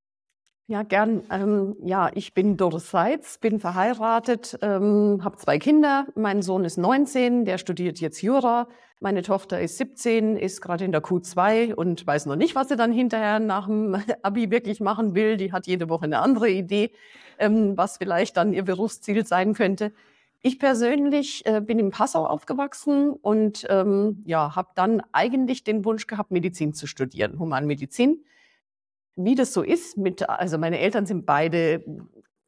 Ja, 0.68 0.84
gern. 0.84 1.22
Ähm, 1.30 1.76
ja, 1.84 2.10
ich 2.14 2.32
bin 2.32 2.56
Doris 2.56 2.90
Seitz, 2.90 3.38
bin 3.38 3.58
verheiratet, 3.58 4.56
ähm, 4.62 5.20
habe 5.22 5.36
zwei 5.36 5.58
Kinder. 5.58 6.06
Mein 6.14 6.42
Sohn 6.42 6.64
ist 6.64 6.78
19, 6.78 7.44
der 7.44 7.58
studiert 7.58 8.00
jetzt 8.00 8.22
Jura. 8.22 8.68
Meine 9.00 9.22
Tochter 9.22 9.60
ist 9.60 9.78
17, 9.78 10.36
ist 10.36 10.60
gerade 10.60 10.84
in 10.84 10.92
der 10.92 11.02
Q2 11.02 11.74
und 11.74 12.06
weiß 12.06 12.26
noch 12.26 12.36
nicht, 12.36 12.54
was 12.54 12.68
sie 12.68 12.76
dann 12.76 12.92
hinterher 12.92 13.40
nach 13.40 13.66
dem 13.66 13.96
Abi 14.22 14.50
wirklich 14.50 14.80
machen 14.80 15.14
will. 15.14 15.36
Die 15.36 15.52
hat 15.52 15.66
jede 15.66 15.88
Woche 15.88 16.04
eine 16.04 16.20
andere 16.20 16.50
Idee, 16.50 16.92
ähm, 17.38 17.76
was 17.76 17.96
vielleicht 17.96 18.36
dann 18.36 18.52
ihr 18.52 18.64
Berufsziel 18.64 19.26
sein 19.26 19.54
könnte. 19.54 19.92
Ich 20.42 20.58
persönlich 20.58 21.44
äh, 21.46 21.60
bin 21.60 21.78
in 21.78 21.90
Passau 21.90 22.26
aufgewachsen 22.26 23.10
und 23.10 23.66
ähm, 23.68 24.22
ja, 24.26 24.54
habe 24.54 24.68
dann 24.74 25.02
eigentlich 25.12 25.64
den 25.64 25.84
Wunsch 25.84 26.06
gehabt, 26.06 26.30
Medizin 26.30 26.74
zu 26.74 26.86
studieren, 26.86 27.38
Humanmedizin 27.38 28.24
wie 29.24 29.34
das 29.34 29.52
so 29.52 29.62
ist 29.62 29.96
mit, 29.96 30.28
also 30.28 30.58
meine 30.58 30.78
Eltern 30.78 31.06
sind 31.06 31.26
beide 31.26 31.84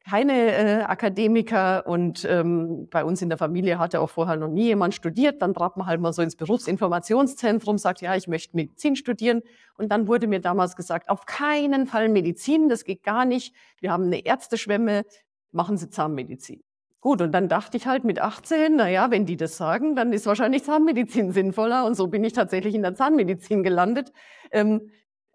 keine 0.07 0.33
äh, 0.33 0.83
Akademiker 0.83 1.87
und 1.87 2.25
ähm, 2.29 2.87
bei 2.89 3.05
uns 3.05 3.21
in 3.21 3.29
der 3.29 3.37
Familie 3.37 3.79
hatte 3.79 4.01
auch 4.01 4.09
vorher 4.09 4.35
noch 4.35 4.49
nie 4.49 4.65
jemand 4.65 4.93
studiert. 4.93 5.41
Dann 5.41 5.53
trat 5.53 5.77
man 5.77 5.87
halt 5.87 6.01
mal 6.01 6.11
so 6.11 6.21
ins 6.21 6.35
Berufsinformationszentrum, 6.35 7.77
sagt, 7.77 8.01
ja, 8.01 8.15
ich 8.15 8.27
möchte 8.27 8.55
Medizin 8.55 8.95
studieren. 8.95 9.41
Und 9.77 9.91
dann 9.91 10.07
wurde 10.07 10.27
mir 10.27 10.41
damals 10.41 10.75
gesagt, 10.75 11.09
auf 11.09 11.25
keinen 11.25 11.87
Fall 11.87 12.09
Medizin, 12.09 12.67
das 12.67 12.83
geht 12.83 13.03
gar 13.03 13.25
nicht. 13.25 13.55
Wir 13.79 13.91
haben 13.91 14.05
eine 14.05 14.25
Ärzteschwemme, 14.25 15.03
machen 15.51 15.77
Sie 15.77 15.89
Zahnmedizin. 15.89 16.61
Gut, 16.99 17.21
und 17.21 17.31
dann 17.31 17.49
dachte 17.49 17.77
ich 17.77 17.87
halt 17.87 18.03
mit 18.03 18.19
18, 18.19 18.77
na 18.77 18.89
ja, 18.89 19.11
wenn 19.11 19.25
die 19.25 19.35
das 19.37 19.57
sagen, 19.57 19.95
dann 19.95 20.13
ist 20.13 20.25
wahrscheinlich 20.25 20.63
Zahnmedizin 20.63 21.31
sinnvoller. 21.31 21.85
Und 21.85 21.95
so 21.95 22.07
bin 22.07 22.23
ich 22.23 22.33
tatsächlich 22.33 22.75
in 22.75 22.81
der 22.81 22.95
Zahnmedizin 22.95 23.63
gelandet. 23.63 24.11
Ähm, 24.51 24.89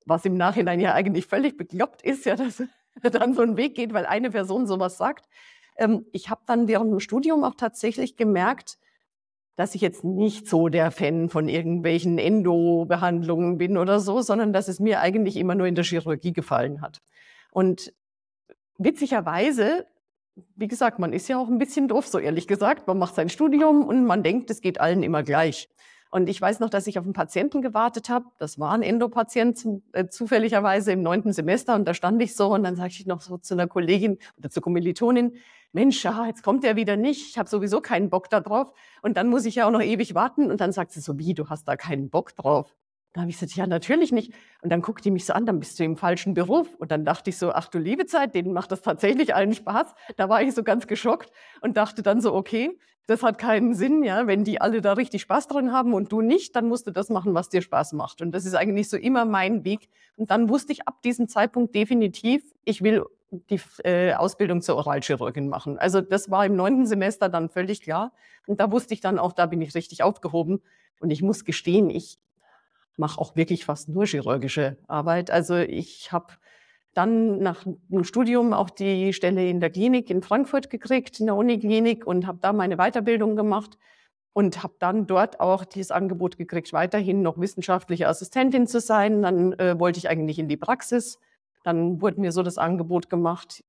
was 0.05 0.25
im 0.25 0.37
Nachhinein 0.37 0.81
ja 0.81 0.95
eigentlich 0.95 1.27
völlig 1.27 1.57
bekloppt 1.57 2.03
ist, 2.03 2.25
ja, 2.25 2.37
dass 2.37 2.63
dann 3.13 3.35
so 3.35 3.43
ein 3.43 3.57
Weg 3.57 3.75
geht, 3.75 3.93
weil 3.93 4.07
eine 4.07 4.31
Person 4.31 4.67
sowas 4.67 4.97
sagt. 4.97 5.29
Ähm, 5.77 6.07
ich 6.13 6.31
habe 6.31 6.43
dann 6.47 6.69
während 6.69 6.93
dem 6.93 7.01
Studium 7.01 7.45
auch 7.45 7.55
tatsächlich 7.55 8.17
gemerkt, 8.17 8.79
dass 9.57 9.75
ich 9.75 9.81
jetzt 9.81 10.05
nicht 10.05 10.47
so 10.47 10.69
der 10.69 10.93
Fan 10.93 11.29
von 11.29 11.49
irgendwelchen 11.49 12.17
Endo-Behandlungen 12.19 13.59
bin 13.59 13.77
oder 13.77 13.99
so, 13.99 14.21
sondern 14.21 14.53
dass 14.53 14.69
es 14.69 14.79
mir 14.79 15.01
eigentlich 15.01 15.37
immer 15.37 15.57
nur 15.57 15.67
in 15.67 15.75
der 15.75 15.83
Chirurgie 15.83 16.33
gefallen 16.33 16.81
hat. 16.81 17.01
Und 17.51 17.93
witzigerweise, 18.79 19.87
wie 20.55 20.69
gesagt, 20.69 21.01
man 21.01 21.13
ist 21.13 21.27
ja 21.27 21.39
auch 21.39 21.49
ein 21.49 21.59
bisschen 21.59 21.89
doof, 21.89 22.07
so 22.07 22.21
ehrlich 22.21 22.47
gesagt. 22.47 22.87
Man 22.87 22.99
macht 22.99 23.17
sein 23.17 23.29
Studium 23.29 23.85
und 23.85 24.05
man 24.05 24.23
denkt, 24.23 24.49
es 24.51 24.61
geht 24.61 24.81
allen 24.81 25.03
immer 25.03 25.25
gleich. 25.25 25.69
Und 26.11 26.29
ich 26.29 26.41
weiß 26.41 26.61
noch, 26.61 26.71
dass 26.71 26.87
ich 26.87 26.99
auf 26.99 27.05
einen 27.05 27.13
Patienten 27.13 27.61
gewartet 27.61 28.09
habe. 28.09 28.27
Das 28.39 28.59
war 28.59 28.73
ein 28.73 28.83
Endopatient 28.83 29.67
äh, 29.93 30.09
zufälligerweise 30.09 30.93
im 30.93 31.03
neunten 31.03 31.33
Semester. 31.33 31.75
Und 31.75 31.87
da 31.87 31.95
stand 31.95 32.23
ich 32.23 32.35
so 32.35 32.55
und 32.55 32.63
dann 32.63 32.77
sage 32.77 32.91
ich 32.91 33.07
noch 33.07 33.21
so 33.21 33.37
zu 33.37 33.55
einer 33.55 33.67
Kollegin 33.67 34.19
oder 34.39 34.51
zur 34.51 34.63
Kommilitonin, 34.63 35.37
Mensch, 35.73 36.03
ja, 36.03 36.27
jetzt 36.27 36.43
kommt 36.43 36.65
er 36.65 36.77
wieder 36.77 36.97
nicht. 36.97 37.29
Ich 37.29 37.39
habe 37.39 37.49
sowieso 37.49 37.81
keinen 37.83 38.09
Bock 38.09 38.31
da 38.31 38.41
drauf. 38.41 38.73
Und 39.03 39.17
dann 39.19 39.29
muss 39.29 39.45
ich 39.45 39.57
ja 39.57 39.67
auch 39.67 39.71
noch 39.71 39.83
ewig 39.83 40.15
warten. 40.15 40.51
Und 40.51 40.61
dann 40.61 40.73
sagt 40.73 40.93
sie 40.93 41.01
so, 41.01 41.19
wie, 41.19 41.35
du 41.35 41.49
hast 41.51 41.69
da 41.69 41.77
keinen 41.77 42.09
Bock 42.09 42.35
drauf? 42.35 42.75
Da 43.13 43.23
habe 43.23 43.31
ich 43.31 43.39
gesagt, 43.39 43.55
ja, 43.57 43.67
natürlich 43.67 44.13
nicht. 44.13 44.33
Und 44.63 44.71
dann 44.71 44.81
guckt 44.81 45.05
die 45.05 45.11
mich 45.11 45.27
so 45.27 45.33
an, 45.33 45.45
dann 45.45 45.61
bist 45.61 45.79
du 45.79 45.85
im 45.85 45.97
falschen 45.97 46.35
Beruf. 46.35 46.75
Und 46.77 46.91
dann 46.91 47.05
dachte 47.05 47.31
ich 47.31 47.37
so, 47.37 47.53
ach 47.53 47.69
du 47.69 47.79
liebe 47.79 48.07
Zeit, 48.07 48.35
denen 48.35 48.53
macht 48.53 48.73
das 48.73 48.81
tatsächlich 48.81 49.35
allen 49.35 49.55
Spaß. 49.55 49.95
Da 50.17 50.29
war 50.29 50.43
ich 50.43 50.55
so 50.55 50.63
ganz 50.63 50.87
geschockt 50.87 51.31
und 51.61 51.77
dachte 51.77 52.03
dann 52.03 52.21
so, 52.21 52.35
okay, 52.35 52.79
das 53.09 53.23
hat 53.23 53.39
keinen 53.39 53.75
Sinn, 53.75 54.03
ja. 54.03 54.27
Wenn 54.27 54.45
die 54.45 54.61
alle 54.61 54.83
da 54.83 54.93
richtig 54.93 55.23
Spaß 55.23 55.49
drin 55.49 55.73
haben 55.73 55.95
und 55.95 56.13
du 56.13 56.21
nicht, 56.21 56.55
dann 56.55 56.69
musst 56.69 56.87
du 56.87 56.91
das 56.91 57.09
machen, 57.09 57.33
was 57.33 57.49
dir 57.49 57.63
Spaß 57.63 57.95
macht. 57.95 58.21
Und 58.21 58.33
das 58.33 58.45
ist 58.45 58.55
eigentlich 58.55 58.91
so 58.91 58.99
immer 58.99 59.25
mein 59.25 59.65
Weg. 59.65 59.89
Und 60.17 60.31
dann 60.31 60.51
wusste 60.51 60.73
ich 60.73 60.87
ab 60.87 61.01
diesem 61.01 61.27
Zeitpunkt 61.27 61.75
definitiv, 61.75 62.43
ich 62.67 62.83
will 62.83 63.07
die 63.31 63.61
äh, 63.83 64.13
Ausbildung 64.13 64.61
zur 64.61 64.77
Oralchirurgin 64.77 65.49
machen. 65.49 65.79
Also 65.79 66.03
das 66.03 66.31
war 66.31 66.45
im 66.45 66.55
neunten 66.55 66.85
Semester 66.85 67.31
dann 67.31 67.49
völlig 67.49 67.81
klar. 67.81 68.13
Und 68.47 68.61
da 68.61 68.71
wusste 68.71 68.93
ich 68.93 69.01
dann 69.01 69.19
auch, 69.19 69.33
da 69.33 69.47
bin 69.47 69.63
ich 69.63 69.75
richtig 69.75 70.03
aufgehoben. 70.03 70.61
Und 71.01 71.11
ich 71.11 71.23
muss 71.23 71.47
gestehen, 71.47 71.89
ich 71.89 72.19
mache 72.99 73.19
auch 73.19 73.37
wirklich 73.37 73.65
fast 73.65 73.89
nur 73.89 74.05
chirurgische 74.05 74.77
Arbeit. 74.87 75.31
Also 75.31 75.57
ich 75.57 76.13
habe 76.13 76.35
dann 76.95 77.39
nach 77.39 77.65
dem 77.65 78.05
Studium 78.05 78.53
auch 78.53 78.71
die 78.71 79.13
Stelle 79.13 79.49
in 79.49 79.61
der 79.61 79.71
Klinik 79.71 80.11
in 80.11 80.23
Frankfurt 80.23 80.71
gekriegt, 80.71 81.21
in 81.21 81.27
der 81.27 81.37
Uniklinik 81.37 82.07
und 82.07 82.27
habe 82.27 82.39
da 82.41 82.53
meine 82.53 82.77
Weiterbildung 82.77 83.37
gemacht 83.37 83.79
und 84.33 84.63
habe 84.63 84.75
dann 84.79 85.07
dort 85.07 85.41
auch 85.41 85.65
dieses 85.65 85.91
Angebot 85.91 86.37
gekriegt, 86.37 86.73
weiterhin 86.73 87.23
noch 87.23 87.39
wissenschaftliche 87.39 88.09
Assistentin 88.09 88.67
zu 88.67 88.81
sein. 88.81 89.23
Dann 89.23 89.53
äh, 89.55 89.79
wollte 89.79 89.99
ich 89.99 90.09
eigentlich 90.09 90.39
in 90.39 90.49
die 90.49 90.57
Praxis. 90.57 91.19
Dann 91.65 92.01
wurde 92.01 92.21
mir 92.21 92.33
so 92.33 92.43
das 92.43 92.59
Angebot 92.59 93.11
gemacht, 93.11 93.65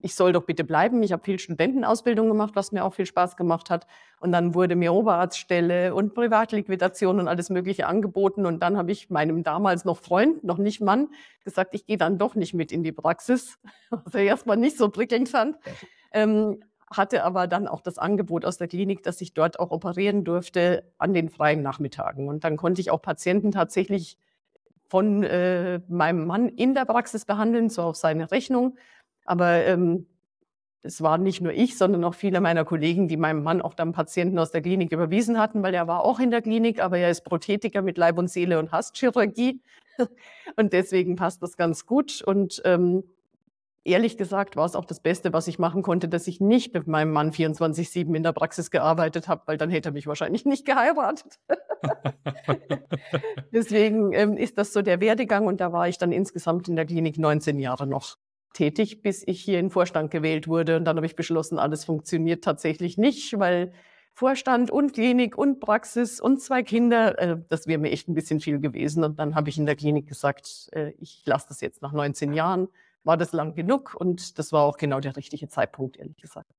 ich 0.00 0.14
soll 0.14 0.32
doch 0.32 0.44
bitte 0.44 0.64
bleiben. 0.64 1.02
Ich 1.02 1.12
habe 1.12 1.24
viel 1.24 1.38
Studentenausbildung 1.38 2.28
gemacht, 2.28 2.52
was 2.54 2.72
mir 2.72 2.84
auch 2.84 2.94
viel 2.94 3.06
Spaß 3.06 3.36
gemacht 3.36 3.70
hat. 3.70 3.86
Und 4.20 4.32
dann 4.32 4.54
wurde 4.54 4.76
mir 4.76 4.92
Oberarztstelle 4.92 5.94
und 5.94 6.14
Privatliquidation 6.14 7.18
und 7.18 7.28
alles 7.28 7.50
Mögliche 7.50 7.86
angeboten. 7.86 8.46
Und 8.46 8.60
dann 8.60 8.76
habe 8.76 8.92
ich 8.92 9.10
meinem 9.10 9.42
damals 9.42 9.84
noch 9.84 9.98
Freund, 9.98 10.44
noch 10.44 10.58
nicht 10.58 10.80
Mann, 10.80 11.08
gesagt, 11.44 11.74
ich 11.74 11.86
gehe 11.86 11.96
dann 11.96 12.18
doch 12.18 12.34
nicht 12.34 12.54
mit 12.54 12.72
in 12.72 12.82
die 12.82 12.92
Praxis, 12.92 13.58
was 13.90 14.14
er 14.14 14.22
erstmal 14.22 14.56
nicht 14.56 14.76
so 14.78 14.88
prickelnd 14.88 15.28
fand. 15.28 15.56
Ähm, 16.12 16.62
hatte 16.88 17.24
aber 17.24 17.48
dann 17.48 17.66
auch 17.66 17.80
das 17.80 17.98
Angebot 17.98 18.44
aus 18.44 18.58
der 18.58 18.68
Klinik, 18.68 19.02
dass 19.02 19.20
ich 19.20 19.34
dort 19.34 19.58
auch 19.58 19.72
operieren 19.72 20.22
durfte 20.22 20.84
an 20.98 21.14
den 21.14 21.28
freien 21.28 21.62
Nachmittagen. 21.62 22.28
Und 22.28 22.44
dann 22.44 22.56
konnte 22.56 22.80
ich 22.80 22.92
auch 22.92 23.02
Patienten 23.02 23.50
tatsächlich 23.50 24.18
von 24.88 25.24
äh, 25.24 25.80
meinem 25.88 26.26
Mann 26.26 26.48
in 26.48 26.74
der 26.74 26.84
Praxis 26.84 27.24
behandeln, 27.24 27.70
so 27.70 27.82
auf 27.82 27.96
seine 27.96 28.30
Rechnung. 28.30 28.76
Aber 29.26 29.64
ähm, 29.64 30.06
es 30.82 31.02
waren 31.02 31.22
nicht 31.22 31.40
nur 31.40 31.52
ich, 31.52 31.76
sondern 31.76 32.04
auch 32.04 32.14
viele 32.14 32.40
meiner 32.40 32.64
Kollegen, 32.64 33.08
die 33.08 33.16
meinem 33.16 33.42
Mann 33.42 33.60
auch 33.60 33.74
dann 33.74 33.92
Patienten 33.92 34.38
aus 34.38 34.52
der 34.52 34.62
Klinik 34.62 34.92
überwiesen 34.92 35.38
hatten, 35.38 35.62
weil 35.62 35.74
er 35.74 35.86
war 35.86 36.04
auch 36.04 36.20
in 36.20 36.30
der 36.30 36.42
Klinik, 36.42 36.82
aber 36.82 36.98
er 36.98 37.10
ist 37.10 37.22
Prothetiker 37.22 37.82
mit 37.82 37.98
Leib 37.98 38.18
und 38.18 38.30
Seele 38.30 38.58
und 38.58 38.72
hasst 38.72 38.96
Chirurgie. 38.96 39.60
Und 40.56 40.74
deswegen 40.74 41.16
passt 41.16 41.42
das 41.42 41.56
ganz 41.56 41.86
gut. 41.86 42.20
Und 42.20 42.60
ähm, 42.66 43.02
ehrlich 43.82 44.18
gesagt 44.18 44.56
war 44.56 44.66
es 44.66 44.74
auch 44.74 44.84
das 44.84 45.00
Beste, 45.00 45.32
was 45.32 45.48
ich 45.48 45.58
machen 45.58 45.82
konnte, 45.82 46.06
dass 46.06 46.26
ich 46.26 46.40
nicht 46.40 46.74
mit 46.74 46.86
meinem 46.86 47.12
Mann 47.12 47.30
24-7 47.30 48.14
in 48.14 48.22
der 48.22 48.32
Praxis 48.32 48.70
gearbeitet 48.70 49.26
habe, 49.26 49.42
weil 49.46 49.56
dann 49.56 49.70
hätte 49.70 49.88
er 49.88 49.92
mich 49.92 50.06
wahrscheinlich 50.06 50.44
nicht 50.44 50.66
geheiratet. 50.66 51.38
Deswegen 53.52 54.12
ähm, 54.12 54.36
ist 54.36 54.58
das 54.58 54.72
so 54.72 54.82
der 54.82 55.00
Werdegang 55.00 55.46
und 55.46 55.60
da 55.60 55.72
war 55.72 55.88
ich 55.88 55.98
dann 55.98 56.12
insgesamt 56.12 56.68
in 56.68 56.76
der 56.76 56.84
Klinik 56.84 57.18
19 57.18 57.58
Jahre 57.58 57.86
noch 57.86 58.16
tätig, 58.56 59.02
bis 59.02 59.22
ich 59.26 59.42
hier 59.42 59.60
in 59.60 59.70
Vorstand 59.70 60.10
gewählt 60.10 60.48
wurde. 60.48 60.76
Und 60.76 60.84
dann 60.84 60.96
habe 60.96 61.06
ich 61.06 61.14
beschlossen, 61.14 61.58
alles 61.58 61.84
funktioniert 61.84 62.42
tatsächlich 62.42 62.96
nicht, 62.96 63.38
weil 63.38 63.72
Vorstand 64.12 64.70
und 64.70 64.94
Klinik 64.94 65.36
und 65.36 65.60
Praxis 65.60 66.20
und 66.20 66.40
zwei 66.40 66.62
Kinder, 66.62 67.18
äh, 67.18 67.36
das 67.48 67.66
wäre 67.66 67.78
mir 67.78 67.90
echt 67.90 68.08
ein 68.08 68.14
bisschen 68.14 68.40
viel 68.40 68.58
gewesen. 68.58 69.04
Und 69.04 69.18
dann 69.18 69.34
habe 69.34 69.50
ich 69.50 69.58
in 69.58 69.66
der 69.66 69.76
Klinik 69.76 70.08
gesagt, 70.08 70.70
äh, 70.72 70.92
ich 70.98 71.22
lasse 71.26 71.48
das 71.48 71.60
jetzt 71.60 71.82
nach 71.82 71.92
19 71.92 72.32
Jahren. 72.32 72.68
War 73.04 73.18
das 73.18 73.32
lang 73.32 73.54
genug 73.54 73.94
und 73.94 74.38
das 74.38 74.52
war 74.52 74.62
auch 74.62 74.78
genau 74.78 75.00
der 75.00 75.16
richtige 75.16 75.48
Zeitpunkt, 75.48 75.98
ehrlich 75.98 76.16
gesagt. 76.16 76.50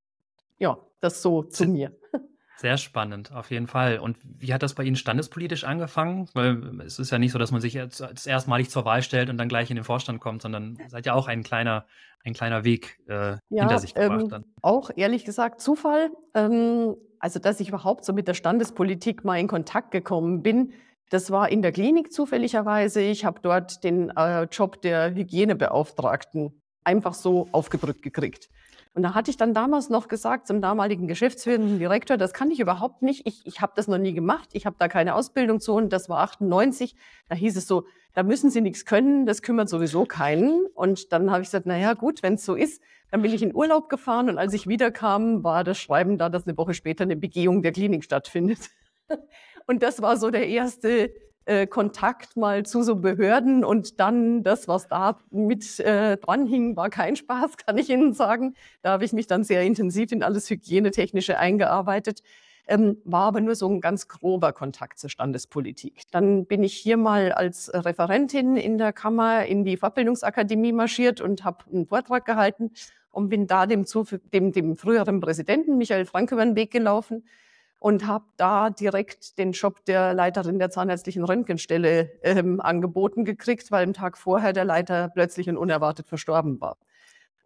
Ja, 0.60 0.78
das 1.00 1.22
so 1.22 1.44
zu 1.44 1.66
mir. 1.66 1.92
Sehr 2.58 2.78
spannend, 2.78 3.32
auf 3.32 3.52
jeden 3.52 3.68
Fall. 3.68 4.00
Und 4.00 4.18
wie 4.24 4.52
hat 4.52 4.64
das 4.64 4.74
bei 4.74 4.84
Ihnen 4.84 4.96
standespolitisch 4.96 5.64
angefangen? 5.64 6.28
Weil 6.34 6.82
es 6.82 6.98
ist 6.98 7.12
ja 7.12 7.20
nicht 7.20 7.32
so, 7.32 7.38
dass 7.38 7.52
man 7.52 7.62
sich 7.62 7.74
jetzt 7.74 8.02
erstmalig 8.26 8.72
zur 8.72 8.84
Wahl 8.84 9.04
stellt 9.04 9.30
und 9.30 9.38
dann 9.38 9.48
gleich 9.48 9.70
in 9.70 9.76
den 9.76 9.86
Vorstand 9.86 10.20
kommt, 10.20 10.42
sondern 10.42 10.78
seid 10.88 11.06
ja 11.06 11.14
auch 11.14 11.28
ein 11.28 11.44
kleiner, 11.44 11.86
ein 12.26 12.34
kleiner 12.34 12.64
Weg 12.64 13.00
äh, 13.08 13.38
ja, 13.50 13.62
hinter 13.62 13.78
sich 13.78 13.94
gebracht. 13.94 14.32
Ähm, 14.34 14.46
auch 14.64 14.90
ehrlich 14.96 15.24
gesagt 15.24 15.62
Zufall. 15.62 16.10
Ähm, 16.34 16.96
also, 17.20 17.40
dass 17.40 17.60
ich 17.60 17.70
überhaupt 17.70 18.06
so 18.06 18.14
mit 18.14 18.28
der 18.28 18.34
Standespolitik 18.34 19.24
mal 19.24 19.40
in 19.40 19.48
Kontakt 19.48 19.92
gekommen 19.92 20.42
bin, 20.42 20.74
das 21.10 21.32
war 21.32 21.50
in 21.50 21.62
der 21.62 21.72
Klinik 21.72 22.12
zufälligerweise. 22.12 23.02
Ich 23.02 23.24
habe 23.24 23.40
dort 23.42 23.84
den 23.84 24.10
äh, 24.18 24.44
Job 24.46 24.82
der 24.82 25.14
Hygienebeauftragten 25.14 26.62
einfach 26.84 27.14
so 27.14 27.48
aufgedrückt 27.52 28.02
gekriegt. 28.02 28.50
Und 28.98 29.04
da 29.04 29.14
hatte 29.14 29.30
ich 29.30 29.38
dann 29.38 29.54
damals 29.54 29.92
noch 29.92 30.08
gesagt 30.08 30.48
zum 30.48 30.60
damaligen 30.60 31.08
geschäftsführenden 31.08 31.78
Direktor, 31.78 32.18
das 32.18 32.34
kann 32.34 32.50
ich 32.50 32.60
überhaupt 32.60 33.04
nicht. 33.04 33.28
Ich, 33.28 33.46
ich 33.46 33.62
habe 33.62 33.74
das 33.76 33.88
noch 33.88 34.00
nie 34.00 34.16
gemacht. 34.16 34.50
Ich 34.54 34.66
habe 34.66 34.76
da 34.80 34.88
keine 34.88 35.14
Ausbildung 35.14 35.60
zu. 35.60 35.76
Und 35.76 35.94
das 35.94 36.10
war 36.10 36.22
98. 36.22 36.96
Da 37.30 37.36
hieß 37.36 37.58
es 37.58 37.68
so, 37.68 37.86
da 38.16 38.24
müssen 38.24 38.50
Sie 38.50 38.60
nichts 38.60 38.86
können. 38.86 39.28
Das 39.28 39.44
kümmert 39.44 39.70
sowieso 39.70 40.06
keinen. 40.06 40.66
Und 40.74 41.14
dann 41.14 41.30
habe 41.30 41.44
ich 41.44 41.50
gesagt, 41.50 41.68
na 41.68 41.78
ja, 41.78 41.94
gut, 41.94 42.24
wenn 42.24 42.34
es 42.34 42.44
so 42.44 42.56
ist. 42.56 42.82
Dann 43.12 43.22
bin 43.22 43.32
ich 43.32 43.44
in 43.44 43.54
Urlaub 43.54 43.88
gefahren. 43.88 44.30
Und 44.30 44.40
als 44.40 44.56
ich 44.56 44.66
wiederkam, 44.66 45.44
war 45.44 45.64
das 45.64 45.78
Schreiben 45.78 46.18
da, 46.18 46.30
dass 46.30 46.48
eine 46.48 46.58
Woche 46.58 46.74
später 46.74 47.04
eine 47.04 47.16
Begehung 47.16 47.62
der 47.62 47.74
Klinik 47.74 48.04
stattfindet. 48.04 48.72
Und 49.68 49.84
das 49.84 50.02
war 50.02 50.18
so 50.18 50.32
der 50.32 50.48
erste 50.48 51.14
äh, 51.48 51.66
Kontakt 51.66 52.36
mal 52.36 52.66
zu 52.66 52.84
so 52.84 52.98
Behörden 52.98 53.64
und 53.64 54.00
dann 54.00 54.44
das, 54.44 54.68
was 54.68 54.88
da 54.88 55.18
mit 55.32 55.80
äh, 55.80 56.18
dran 56.18 56.46
hing, 56.46 56.76
war 56.76 56.90
kein 56.90 57.16
Spaß, 57.16 57.58
kann 57.66 57.78
ich 57.78 57.90
Ihnen 57.90 58.14
sagen. 58.14 58.54
Da 58.82 58.92
habe 58.92 59.06
ich 59.06 59.14
mich 59.14 59.28
dann 59.28 59.44
sehr 59.44 59.64
intensiv 59.64 60.12
in 60.12 60.24
alles 60.24 60.50
Hygienetechnische 60.50 61.38
eingearbeitet. 61.38 62.22
Ähm, 62.68 62.98
war 63.06 63.28
aber 63.28 63.40
nur 63.40 63.56
so 63.56 63.70
ein 63.70 63.80
ganz 63.80 64.10
grober 64.10 64.52
Kontakt 64.52 65.00
zur 65.00 65.10
Standespolitik. 65.10 66.02
Dann 66.12 66.46
bin 66.46 66.64
ich 66.64 66.74
hier 66.74 66.98
mal 66.98 67.32
als 67.32 67.72
Referentin 67.74 68.58
in 68.58 68.78
der 68.78 68.92
Kammer 68.92 69.46
in 69.46 69.64
die 69.64 69.78
Fortbildungsakademie 69.78 70.74
marschiert 70.74 71.22
und 71.22 71.46
habe 71.46 71.64
einen 71.72 71.88
Vortrag 71.88 72.26
gehalten 72.26 72.72
und 73.10 73.30
bin 73.30 73.48
da 73.48 73.68
dem, 73.68 73.86
dem, 74.34 74.52
dem 74.52 74.76
früheren 74.76 75.22
Präsidenten 75.22 75.78
Michael 75.78 76.06
Frank 76.06 76.34
über 76.34 76.44
den 76.44 76.58
Weg 76.58 76.72
gelaufen 76.72 77.24
und 77.80 78.08
habe 78.08 78.26
da 78.38 78.70
direkt 78.70 79.38
den 79.38 79.52
Job 79.52 79.86
der 79.86 80.14
Leiterin 80.14 80.60
der 80.60 80.70
zahnärztlichen 80.70 81.24
Röntgenstelle 81.24 82.12
ähm, 82.24 82.60
angeboten 82.60 83.26
gekriegt, 83.26 83.72
weil 83.72 83.86
am 83.86 83.94
Tag 83.94 84.18
vorher 84.18 84.54
der 84.54 84.66
Leiter 84.66 85.10
plötzlich 85.10 85.50
und 85.50 85.58
unerwartet 85.58 86.08
verstorben 86.08 86.60
war. 86.60 86.78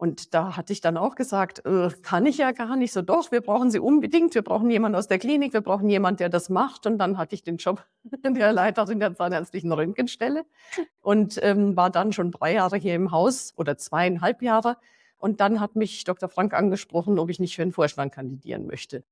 Und 0.02 0.34
da 0.34 0.56
hatte 0.56 0.72
ich 0.72 0.80
dann 0.80 0.96
auch 0.96 1.14
gesagt, 1.14 1.64
äh, 1.64 1.88
kann 2.02 2.26
ich 2.26 2.38
ja 2.38 2.50
gar 2.50 2.74
nicht 2.74 2.92
so, 2.92 3.02
doch, 3.02 3.30
wir 3.30 3.40
brauchen 3.40 3.70
sie 3.70 3.78
unbedingt, 3.78 4.34
wir 4.34 4.42
brauchen 4.42 4.68
jemanden 4.68 4.96
aus 4.96 5.06
der 5.06 5.20
Klinik, 5.20 5.52
wir 5.52 5.60
brauchen 5.60 5.88
jemanden, 5.88 6.16
der 6.16 6.28
das 6.28 6.48
macht. 6.48 6.86
Und 6.86 6.98
dann 6.98 7.18
hatte 7.18 7.36
ich 7.36 7.44
den 7.44 7.58
Job 7.58 7.86
der 8.24 8.52
Leiterin 8.52 8.98
der 8.98 9.14
zahnärztlichen 9.14 9.70
Röntgenstelle 9.70 10.44
und 11.02 11.38
ähm, 11.40 11.76
war 11.76 11.88
dann 11.88 12.12
schon 12.12 12.32
drei 12.32 12.54
Jahre 12.54 12.78
hier 12.78 12.96
im 12.96 13.12
Haus 13.12 13.52
oder 13.56 13.78
zweieinhalb 13.78 14.42
Jahre. 14.42 14.76
Und 15.18 15.40
dann 15.40 15.60
hat 15.60 15.76
mich 15.76 16.02
Dr. 16.02 16.28
Frank 16.28 16.52
angesprochen, 16.52 17.20
ob 17.20 17.30
ich 17.30 17.38
nicht 17.38 17.54
für 17.54 17.62
den 17.62 17.70
Vorstand 17.70 18.12
kandidieren 18.12 18.66
möchte. 18.66 19.04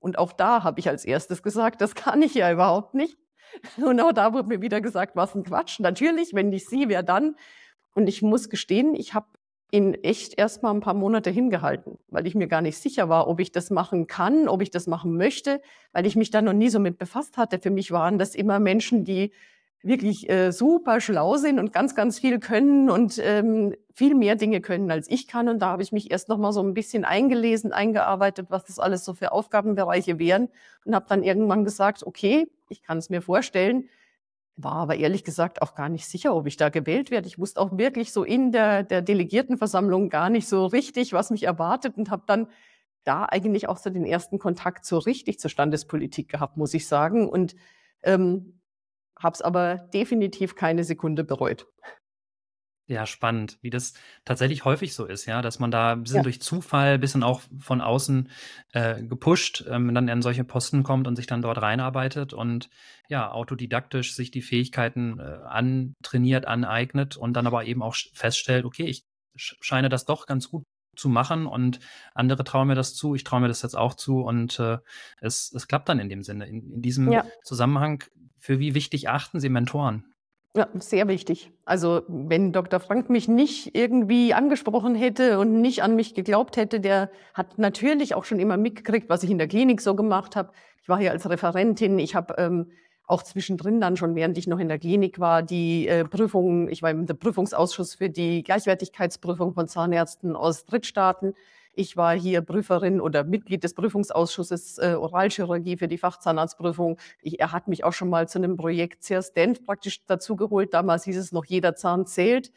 Und 0.00 0.18
auch 0.18 0.32
da 0.32 0.64
habe 0.64 0.80
ich 0.80 0.88
als 0.88 1.04
erstes 1.04 1.42
gesagt, 1.42 1.80
das 1.80 1.94
kann 1.94 2.22
ich 2.22 2.34
ja 2.34 2.52
überhaupt 2.52 2.94
nicht. 2.94 3.18
Und 3.76 4.00
auch 4.00 4.12
da 4.12 4.32
wurde 4.32 4.48
mir 4.48 4.60
wieder 4.60 4.80
gesagt, 4.80 5.16
was 5.16 5.34
ein 5.34 5.44
Quatsch. 5.44 5.80
Natürlich, 5.80 6.34
wenn 6.34 6.50
nicht 6.50 6.68
Sie, 6.68 6.88
wer 6.88 7.02
dann? 7.02 7.36
Und 7.94 8.08
ich 8.08 8.22
muss 8.22 8.48
gestehen, 8.48 8.94
ich 8.94 9.14
habe 9.14 9.26
ihn 9.70 9.94
echt 9.94 10.38
erst 10.38 10.62
mal 10.62 10.70
ein 10.70 10.80
paar 10.80 10.94
Monate 10.94 11.30
hingehalten, 11.30 11.98
weil 12.08 12.26
ich 12.26 12.34
mir 12.34 12.48
gar 12.48 12.62
nicht 12.62 12.78
sicher 12.78 13.08
war, 13.08 13.28
ob 13.28 13.40
ich 13.40 13.52
das 13.52 13.70
machen 13.70 14.06
kann, 14.06 14.48
ob 14.48 14.62
ich 14.62 14.70
das 14.70 14.86
machen 14.86 15.16
möchte, 15.16 15.60
weil 15.92 16.06
ich 16.06 16.16
mich 16.16 16.30
da 16.30 16.40
noch 16.40 16.54
nie 16.54 16.70
so 16.70 16.78
mit 16.78 16.98
befasst 16.98 17.36
hatte. 17.36 17.58
Für 17.58 17.70
mich 17.70 17.90
waren 17.90 18.18
das 18.18 18.34
immer 18.34 18.60
Menschen, 18.60 19.04
die 19.04 19.32
wirklich 19.82 20.28
äh, 20.28 20.50
super 20.50 21.00
schlau 21.00 21.36
sind 21.36 21.58
und 21.58 21.72
ganz, 21.72 21.94
ganz 21.94 22.18
viel 22.18 22.40
können 22.40 22.90
und 22.90 23.18
ähm, 23.22 23.74
viel 23.94 24.14
mehr 24.14 24.34
Dinge 24.34 24.60
können, 24.60 24.90
als 24.90 25.08
ich 25.08 25.28
kann. 25.28 25.48
Und 25.48 25.60
da 25.60 25.68
habe 25.68 25.82
ich 25.82 25.92
mich 25.92 26.10
erst 26.10 26.28
noch 26.28 26.38
mal 26.38 26.52
so 26.52 26.62
ein 26.62 26.74
bisschen 26.74 27.04
eingelesen, 27.04 27.72
eingearbeitet, 27.72 28.46
was 28.50 28.64
das 28.64 28.78
alles 28.78 29.04
so 29.04 29.14
für 29.14 29.32
Aufgabenbereiche 29.32 30.18
wären 30.18 30.48
und 30.84 30.94
habe 30.94 31.06
dann 31.08 31.22
irgendwann 31.22 31.64
gesagt, 31.64 32.04
okay, 32.04 32.50
ich 32.68 32.82
kann 32.82 32.98
es 32.98 33.08
mir 33.08 33.22
vorstellen, 33.22 33.88
war 34.56 34.74
aber 34.74 34.96
ehrlich 34.96 35.22
gesagt 35.22 35.62
auch 35.62 35.76
gar 35.76 35.88
nicht 35.88 36.06
sicher, 36.06 36.34
ob 36.34 36.48
ich 36.48 36.56
da 36.56 36.68
gewählt 36.68 37.12
werde. 37.12 37.28
Ich 37.28 37.38
wusste 37.38 37.60
auch 37.60 37.78
wirklich 37.78 38.12
so 38.12 38.24
in 38.24 38.50
der, 38.50 38.82
der 38.82 39.02
Delegiertenversammlung 39.02 40.08
gar 40.08 40.30
nicht 40.30 40.48
so 40.48 40.66
richtig, 40.66 41.12
was 41.12 41.30
mich 41.30 41.44
erwartet 41.44 41.96
und 41.96 42.10
habe 42.10 42.24
dann 42.26 42.48
da 43.04 43.24
eigentlich 43.24 43.68
auch 43.68 43.78
so 43.78 43.90
den 43.90 44.04
ersten 44.04 44.40
Kontakt 44.40 44.84
so 44.84 44.98
richtig 44.98 45.38
zur 45.38 45.50
Standespolitik 45.50 46.28
gehabt, 46.28 46.56
muss 46.56 46.74
ich 46.74 46.88
sagen. 46.88 47.28
Und 47.28 47.54
ähm, 48.02 48.57
habe 49.18 49.34
es 49.34 49.42
aber 49.42 49.76
definitiv 49.92 50.54
keine 50.54 50.84
Sekunde 50.84 51.24
bereut. 51.24 51.66
Ja, 52.90 53.04
spannend, 53.04 53.58
wie 53.60 53.68
das 53.68 53.92
tatsächlich 54.24 54.64
häufig 54.64 54.94
so 54.94 55.04
ist, 55.04 55.26
ja, 55.26 55.42
dass 55.42 55.58
man 55.58 55.70
da 55.70 55.92
ein 55.92 56.04
bisschen 56.04 56.18
Ja. 56.18 56.22
durch 56.22 56.40
Zufall, 56.40 56.94
ein 56.94 57.00
bisschen 57.00 57.22
auch 57.22 57.42
von 57.58 57.82
außen 57.82 58.30
äh, 58.72 59.02
gepusht, 59.02 59.62
ähm, 59.68 59.94
dann 59.94 60.08
in 60.08 60.22
solche 60.22 60.42
Posten 60.42 60.84
kommt 60.84 61.06
und 61.06 61.14
sich 61.16 61.26
dann 61.26 61.42
dort 61.42 61.60
reinarbeitet 61.60 62.32
und 62.32 62.70
ja, 63.10 63.30
autodidaktisch 63.30 64.14
sich 64.14 64.30
die 64.30 64.40
Fähigkeiten 64.40 65.18
äh, 65.18 65.22
antrainiert, 65.22 66.46
aneignet 66.46 67.18
und 67.18 67.34
dann 67.34 67.46
aber 67.46 67.66
eben 67.66 67.82
auch 67.82 67.94
feststellt, 68.14 68.64
okay, 68.64 68.86
ich 68.86 69.04
scheine 69.36 69.90
das 69.90 70.06
doch 70.06 70.24
ganz 70.24 70.48
gut 70.48 70.64
zu 70.96 71.10
machen 71.10 71.46
und 71.46 71.80
andere 72.14 72.42
trauen 72.42 72.68
mir 72.68 72.74
das 72.74 72.94
zu, 72.94 73.14
ich 73.14 73.22
traue 73.22 73.40
mir 73.40 73.48
das 73.48 73.60
jetzt 73.60 73.76
auch 73.76 73.92
zu 73.94 74.22
und 74.22 74.58
äh, 74.60 74.78
es, 75.20 75.52
es 75.52 75.68
klappt 75.68 75.90
dann 75.90 76.00
in 76.00 76.08
dem 76.08 76.22
Sinne. 76.22 76.46
In, 76.46 76.72
in 76.72 76.80
diesem 76.80 77.12
Ja. 77.12 77.26
Zusammenhang 77.44 78.02
für 78.38 78.58
wie 78.58 78.74
wichtig 78.74 79.08
achten 79.08 79.40
Sie 79.40 79.48
Mentoren? 79.48 80.04
Ja, 80.56 80.66
sehr 80.74 81.08
wichtig. 81.08 81.52
Also 81.64 82.02
wenn 82.08 82.52
Dr. 82.52 82.80
Frank 82.80 83.10
mich 83.10 83.28
nicht 83.28 83.76
irgendwie 83.76 84.34
angesprochen 84.34 84.94
hätte 84.94 85.38
und 85.38 85.60
nicht 85.60 85.82
an 85.82 85.94
mich 85.94 86.14
geglaubt 86.14 86.56
hätte, 86.56 86.80
der 86.80 87.10
hat 87.34 87.58
natürlich 87.58 88.14
auch 88.14 88.24
schon 88.24 88.40
immer 88.40 88.56
mitgekriegt, 88.56 89.08
was 89.08 89.22
ich 89.22 89.30
in 89.30 89.38
der 89.38 89.46
Klinik 89.46 89.80
so 89.80 89.94
gemacht 89.94 90.36
habe. 90.36 90.52
Ich 90.82 90.88
war 90.88 90.98
hier 90.98 91.12
als 91.12 91.28
Referentin, 91.28 91.98
ich 91.98 92.14
habe 92.14 92.34
ähm, 92.38 92.70
auch 93.06 93.22
zwischendrin 93.22 93.80
dann 93.80 93.96
schon, 93.96 94.14
während 94.14 94.36
ich 94.38 94.46
noch 94.46 94.58
in 94.58 94.68
der 94.68 94.78
Klinik 94.78 95.18
war, 95.20 95.42
die 95.42 95.86
äh, 95.86 96.04
Prüfungen, 96.04 96.68
ich 96.68 96.82
war 96.82 96.90
im 96.90 97.06
Prüfungsausschuss 97.06 97.94
für 97.94 98.10
die 98.10 98.42
Gleichwertigkeitsprüfung 98.42 99.54
von 99.54 99.68
Zahnärzten 99.68 100.34
aus 100.34 100.64
Drittstaaten. 100.64 101.34
Ich 101.78 101.96
war 101.96 102.18
hier 102.18 102.42
Prüferin 102.42 103.00
oder 103.00 103.22
Mitglied 103.22 103.62
des 103.62 103.72
Prüfungsausschusses 103.74 104.78
äh, 104.78 104.94
Oralchirurgie 104.98 105.76
für 105.76 105.86
die 105.86 105.96
Fachzahnarztprüfung. 105.96 106.98
Ich, 107.22 107.38
er 107.38 107.52
hat 107.52 107.68
mich 107.68 107.84
auch 107.84 107.92
schon 107.92 108.10
mal 108.10 108.26
zu 108.26 108.38
einem 108.38 108.56
Projekt 108.56 109.04
CERSTENF 109.04 109.64
praktisch 109.64 110.04
dazugeholt. 110.04 110.74
Damals 110.74 111.04
hieß 111.04 111.16
es 111.16 111.30
noch, 111.30 111.44
jeder 111.44 111.76
Zahn 111.76 112.04
zählt. 112.04 112.50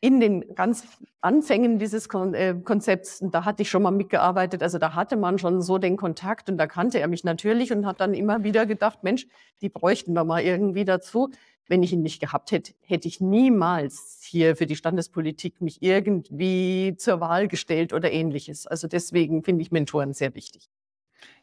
In 0.00 0.20
den 0.20 0.54
ganz 0.54 0.86
Anfängen 1.20 1.80
dieses 1.80 2.08
Kon 2.08 2.34
äh, 2.34 2.54
Konzepts, 2.62 3.18
da 3.32 3.44
hatte 3.44 3.62
ich 3.62 3.70
schon 3.70 3.82
mal 3.82 3.90
mitgearbeitet. 3.90 4.62
Also 4.62 4.78
da 4.78 4.94
hatte 4.94 5.16
man 5.16 5.40
schon 5.40 5.60
so 5.60 5.78
den 5.78 5.96
Kontakt 5.96 6.48
und 6.48 6.56
da 6.56 6.68
kannte 6.68 7.00
er 7.00 7.08
mich 7.08 7.24
natürlich 7.24 7.72
und 7.72 7.84
hat 7.84 8.00
dann 8.00 8.14
immer 8.14 8.44
wieder 8.44 8.64
gedacht, 8.64 9.02
Mensch, 9.02 9.26
die 9.60 9.70
bräuchten 9.70 10.12
wir 10.12 10.22
mal 10.22 10.40
irgendwie 10.40 10.84
dazu 10.84 11.30
wenn 11.68 11.82
ich 11.82 11.92
ihn 11.92 12.02
nicht 12.02 12.20
gehabt 12.20 12.52
hätte, 12.52 12.74
hätte 12.80 13.08
ich 13.08 13.20
niemals 13.20 14.20
hier 14.22 14.56
für 14.56 14.66
die 14.66 14.76
Standespolitik 14.76 15.60
mich 15.60 15.82
irgendwie 15.82 16.94
zur 16.96 17.20
Wahl 17.20 17.48
gestellt 17.48 17.92
oder 17.92 18.12
ähnliches. 18.12 18.66
Also 18.66 18.88
deswegen 18.88 19.42
finde 19.42 19.62
ich 19.62 19.70
Mentoren 19.70 20.12
sehr 20.12 20.34
wichtig. 20.34 20.68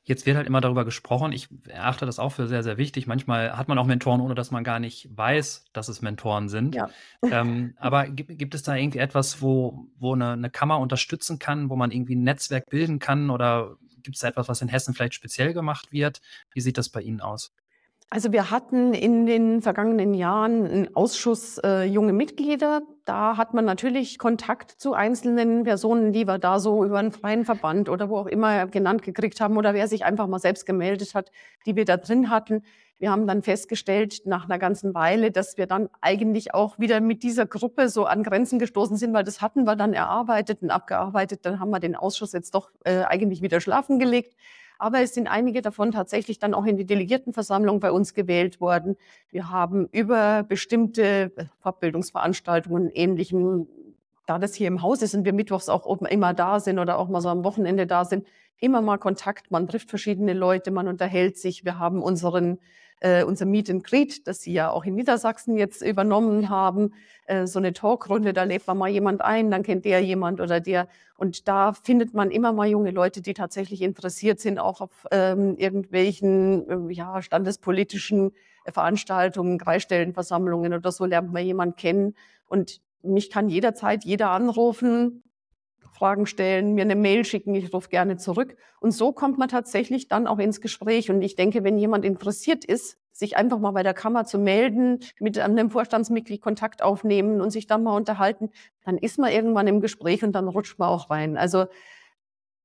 Jetzt 0.03 0.25
wird 0.25 0.37
halt 0.37 0.47
immer 0.47 0.61
darüber 0.61 0.85
gesprochen. 0.85 1.31
Ich 1.31 1.49
erachte 1.67 2.05
das 2.05 2.19
auch 2.19 2.31
für 2.31 2.47
sehr, 2.47 2.63
sehr 2.63 2.77
wichtig. 2.77 3.05
Manchmal 3.05 3.55
hat 3.57 3.67
man 3.67 3.77
auch 3.77 3.85
Mentoren, 3.85 4.21
ohne 4.21 4.33
dass 4.33 4.49
man 4.49 4.63
gar 4.63 4.79
nicht 4.79 5.07
weiß, 5.15 5.65
dass 5.73 5.87
es 5.87 6.01
Mentoren 6.01 6.49
sind. 6.49 6.73
Ja. 6.73 6.89
Ähm, 7.21 7.75
aber 7.77 8.07
gibt, 8.07 8.37
gibt, 8.37 8.55
es 8.55 8.63
da 8.63 8.75
irgendwie 8.75 8.99
etwas, 8.99 9.41
wo, 9.41 9.87
wo 9.97 10.13
eine, 10.15 10.31
eine, 10.31 10.49
Kammer 10.49 10.79
unterstützen 10.79 11.37
kann, 11.37 11.69
wo 11.69 11.75
man 11.75 11.91
irgendwie 11.91 12.15
ein 12.15 12.23
Netzwerk 12.23 12.69
bilden 12.69 12.99
kann? 12.99 13.29
Oder 13.29 13.77
gibt 14.01 14.15
es 14.15 14.21
da 14.21 14.29
etwas, 14.29 14.47
was 14.47 14.61
in 14.61 14.69
Hessen 14.69 14.93
vielleicht 14.93 15.13
speziell 15.13 15.53
gemacht 15.53 15.91
wird? 15.91 16.21
Wie 16.51 16.61
sieht 16.61 16.77
das 16.77 16.89
bei 16.89 17.01
Ihnen 17.01 17.21
aus? 17.21 17.53
Also 18.11 18.31
wir 18.31 18.49
hatten 18.49 18.95
in 18.95 19.27
den 19.27 19.61
vergangenen 19.61 20.15
Jahren 20.15 20.65
einen 20.65 20.95
Ausschuss 20.95 21.59
äh, 21.59 21.83
junge 21.83 22.11
Mitglieder. 22.11 22.81
Da 23.05 23.37
hat 23.37 23.53
man 23.53 23.65
natürlich 23.65 24.17
Kontakt 24.17 24.71
zu 24.71 24.93
einzelnen 24.93 25.63
Personen, 25.63 26.11
die 26.11 26.25
wir 26.25 26.39
da 26.39 26.59
so 26.59 26.83
über 26.83 26.97
einen 26.97 27.11
freien 27.11 27.45
Verband 27.45 27.87
oder 27.87 28.09
wo 28.09 28.17
auch 28.17 28.25
immer 28.25 28.65
genannt 28.65 29.03
gekriegt 29.03 29.39
haben 29.41 29.57
oder 29.57 29.75
wer 29.75 29.87
sich 29.87 30.05
einfach 30.05 30.25
mal 30.25 30.39
selbst 30.39 30.65
gemeldet 30.65 31.13
hat, 31.13 31.31
die 31.67 31.75
wir 31.75 31.85
da 31.85 31.97
drin 31.97 32.31
hatten. 32.31 32.63
Wir 32.97 33.11
haben 33.11 33.27
dann 33.27 33.43
festgestellt 33.43 34.23
nach 34.25 34.45
einer 34.45 34.57
ganzen 34.57 34.95
Weile, 34.95 35.29
dass 35.29 35.57
wir 35.57 35.67
dann 35.67 35.87
eigentlich 36.01 36.55
auch 36.55 36.79
wieder 36.79 37.01
mit 37.01 37.21
dieser 37.21 37.45
Gruppe 37.45 37.89
so 37.89 38.05
an 38.05 38.23
Grenzen 38.23 38.57
gestoßen 38.57 38.97
sind, 38.97 39.13
weil 39.13 39.23
das 39.23 39.39
hatten 39.39 39.65
wir 39.65 39.75
dann 39.75 39.93
erarbeitet 39.93 40.63
und 40.63 40.71
abgearbeitet. 40.71 41.45
Dann 41.45 41.59
haben 41.59 41.69
wir 41.69 41.79
den 41.79 41.95
Ausschuss 41.95 42.33
jetzt 42.33 42.55
doch 42.55 42.71
äh, 42.85 43.03
eigentlich 43.03 43.43
wieder 43.43 43.61
schlafen 43.61 43.99
gelegt. 43.99 44.35
Aber 44.79 45.01
es 45.01 45.13
sind 45.13 45.27
einige 45.27 45.61
davon 45.61 45.91
tatsächlich 45.91 46.39
dann 46.39 46.53
auch 46.53 46.65
in 46.65 46.77
die 46.77 46.85
Delegiertenversammlung 46.85 47.81
bei 47.81 47.91
uns 47.91 48.13
gewählt 48.13 48.61
worden. 48.61 48.95
Wir 49.29 49.49
haben 49.49 49.87
über 49.91 50.43
bestimmte 50.43 51.31
Fortbildungsveranstaltungen, 51.59 52.89
ähnlichem, 52.89 53.67
da 54.25 54.39
das 54.39 54.55
hier 54.55 54.67
im 54.67 54.81
Haus 54.81 55.01
ist 55.01 55.13
und 55.13 55.25
wir 55.25 55.33
mittwochs 55.33 55.67
auch 55.67 55.85
immer 56.03 56.33
da 56.33 56.61
sind 56.61 56.79
oder 56.79 56.97
auch 56.97 57.09
mal 57.09 57.19
so 57.19 57.27
am 57.27 57.43
Wochenende 57.43 57.87
da 57.87 58.05
sind, 58.05 58.25
immer 58.57 58.81
mal 58.81 58.97
Kontakt. 58.97 59.51
Man 59.51 59.67
trifft 59.67 59.89
verschiedene 59.89 60.33
Leute, 60.33 60.71
man 60.71 60.87
unterhält 60.87 61.37
sich. 61.37 61.65
Wir 61.65 61.77
haben 61.77 62.01
unseren 62.01 62.59
äh, 62.99 63.23
unser 63.23 63.45
Meet 63.45 63.69
and 63.69 63.83
Greet, 63.83 64.27
das 64.27 64.41
Sie 64.41 64.53
ja 64.53 64.69
auch 64.71 64.85
in 64.85 64.95
Niedersachsen 64.95 65.57
jetzt 65.57 65.81
übernommen 65.81 66.49
haben, 66.49 66.93
äh, 67.25 67.47
so 67.47 67.59
eine 67.59 67.73
Talkrunde, 67.73 68.33
da 68.33 68.43
lädt 68.43 68.67
man 68.67 68.77
mal 68.77 68.89
jemand 68.89 69.21
ein, 69.21 69.51
dann 69.51 69.63
kennt 69.63 69.85
der 69.85 70.01
jemand 70.01 70.41
oder 70.41 70.59
der. 70.59 70.87
Und 71.15 71.47
da 71.47 71.73
findet 71.73 72.13
man 72.13 72.31
immer 72.31 72.53
mal 72.53 72.67
junge 72.67 72.91
Leute, 72.91 73.21
die 73.21 73.33
tatsächlich 73.33 73.81
interessiert 73.81 74.39
sind, 74.39 74.59
auch 74.59 74.81
auf 74.81 75.05
ähm, 75.11 75.55
irgendwelchen 75.57 76.89
äh, 76.89 76.93
ja, 76.93 77.21
standespolitischen 77.21 78.31
Veranstaltungen, 78.65 79.57
Kreisstellenversammlungen 79.57 80.73
oder 80.73 80.91
so 80.91 81.05
lernt 81.05 81.31
man 81.31 81.45
jemand 81.45 81.77
kennen. 81.77 82.15
Und 82.47 82.81
mich 83.01 83.29
kann 83.29 83.49
jederzeit 83.49 84.03
jeder 84.03 84.31
anrufen, 84.31 85.23
Fragen 85.99 86.25
stellen, 86.25 86.75
mir 86.75 86.83
eine 86.83 86.95
Mail 86.95 87.25
schicken, 87.25 87.53
ich 87.55 87.73
rufe 87.73 87.89
gerne 87.89 88.15
zurück. 88.15 88.55
Und 88.79 88.91
so 88.91 89.11
kommt 89.11 89.37
man 89.37 89.49
tatsächlich 89.49 90.07
dann 90.07 90.27
auch 90.27 90.39
ins 90.39 90.61
Gespräch. 90.61 91.11
Und 91.11 91.21
ich 91.21 91.35
denke, 91.35 91.65
wenn 91.65 91.77
jemand 91.77 92.05
interessiert 92.05 92.63
ist, 92.63 92.97
sich 93.11 93.35
einfach 93.35 93.59
mal 93.59 93.71
bei 93.71 93.83
der 93.83 93.93
Kammer 93.93 94.23
zu 94.23 94.39
melden, 94.39 94.99
mit 95.19 95.37
einem 95.37 95.69
Vorstandsmitglied 95.69 96.41
Kontakt 96.41 96.81
aufnehmen 96.81 97.41
und 97.41 97.51
sich 97.51 97.67
dann 97.67 97.83
mal 97.83 97.97
unterhalten, 97.97 98.49
dann 98.85 98.97
ist 98.97 99.19
man 99.19 99.29
irgendwann 99.29 99.67
im 99.67 99.81
Gespräch 99.81 100.23
und 100.23 100.31
dann 100.31 100.47
rutscht 100.47 100.79
man 100.79 100.87
auch 100.87 101.09
rein. 101.09 101.37
Also 101.37 101.65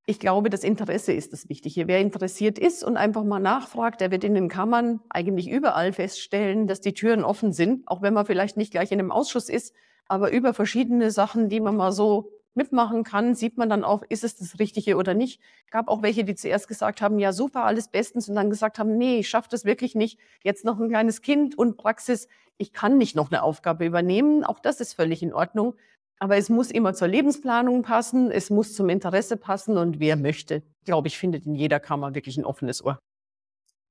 ich 0.06 0.20
glaube, 0.20 0.48
das 0.48 0.62
Interesse 0.62 1.12
ist 1.12 1.32
das 1.32 1.48
Wichtige. 1.48 1.88
Wer 1.88 1.98
interessiert 2.00 2.56
ist 2.56 2.84
und 2.84 2.96
einfach 2.96 3.24
mal 3.24 3.40
nachfragt, 3.40 4.00
der 4.00 4.12
wird 4.12 4.22
in 4.22 4.34
den 4.34 4.48
Kammern 4.48 5.00
eigentlich 5.10 5.50
überall 5.50 5.92
feststellen, 5.92 6.68
dass 6.68 6.80
die 6.80 6.94
Türen 6.94 7.24
offen 7.24 7.52
sind, 7.52 7.88
auch 7.88 8.00
wenn 8.00 8.14
man 8.14 8.26
vielleicht 8.26 8.56
nicht 8.56 8.70
gleich 8.70 8.92
in 8.92 9.00
einem 9.00 9.10
Ausschuss 9.10 9.48
ist, 9.48 9.74
aber 10.06 10.30
über 10.30 10.54
verschiedene 10.54 11.10
Sachen, 11.10 11.48
die 11.48 11.58
man 11.58 11.74
mal 11.74 11.90
so 11.90 12.30
mitmachen 12.56 13.04
kann, 13.04 13.34
sieht 13.34 13.56
man 13.56 13.68
dann 13.68 13.84
auch, 13.84 14.02
ist 14.08 14.24
es 14.24 14.36
das 14.36 14.58
Richtige 14.58 14.96
oder 14.96 15.14
nicht. 15.14 15.40
Gab 15.70 15.88
auch 15.88 16.02
welche, 16.02 16.24
die 16.24 16.34
zuerst 16.34 16.68
gesagt 16.68 17.02
haben, 17.02 17.18
ja 17.18 17.32
super, 17.32 17.64
alles 17.64 17.88
bestens 17.88 18.28
und 18.28 18.34
dann 18.34 18.50
gesagt 18.50 18.78
haben, 18.78 18.96
nee, 18.96 19.18
ich 19.18 19.28
schaffe 19.28 19.48
das 19.50 19.64
wirklich 19.64 19.94
nicht. 19.94 20.18
Jetzt 20.42 20.64
noch 20.64 20.78
ein 20.78 20.88
kleines 20.88 21.22
Kind 21.22 21.56
und 21.58 21.76
Praxis, 21.76 22.28
ich 22.56 22.72
kann 22.72 22.98
nicht 22.98 23.16
noch 23.16 23.30
eine 23.30 23.42
Aufgabe 23.42 23.84
übernehmen. 23.84 24.44
Auch 24.44 24.60
das 24.60 24.80
ist 24.80 24.94
völlig 24.94 25.22
in 25.22 25.34
Ordnung. 25.34 25.74
Aber 26.18 26.36
es 26.36 26.48
muss 26.48 26.70
immer 26.70 26.94
zur 26.94 27.08
Lebensplanung 27.08 27.82
passen, 27.82 28.30
es 28.30 28.48
muss 28.48 28.74
zum 28.74 28.88
Interesse 28.88 29.36
passen 29.36 29.76
und 29.76 29.98
wer 29.98 30.16
möchte, 30.16 30.62
glaube 30.84 31.08
ich, 31.08 31.18
findet 31.18 31.44
in 31.44 31.54
jeder 31.54 31.80
Kammer 31.80 32.14
wirklich 32.14 32.36
ein 32.36 32.44
offenes 32.44 32.84
Ohr. 32.84 32.98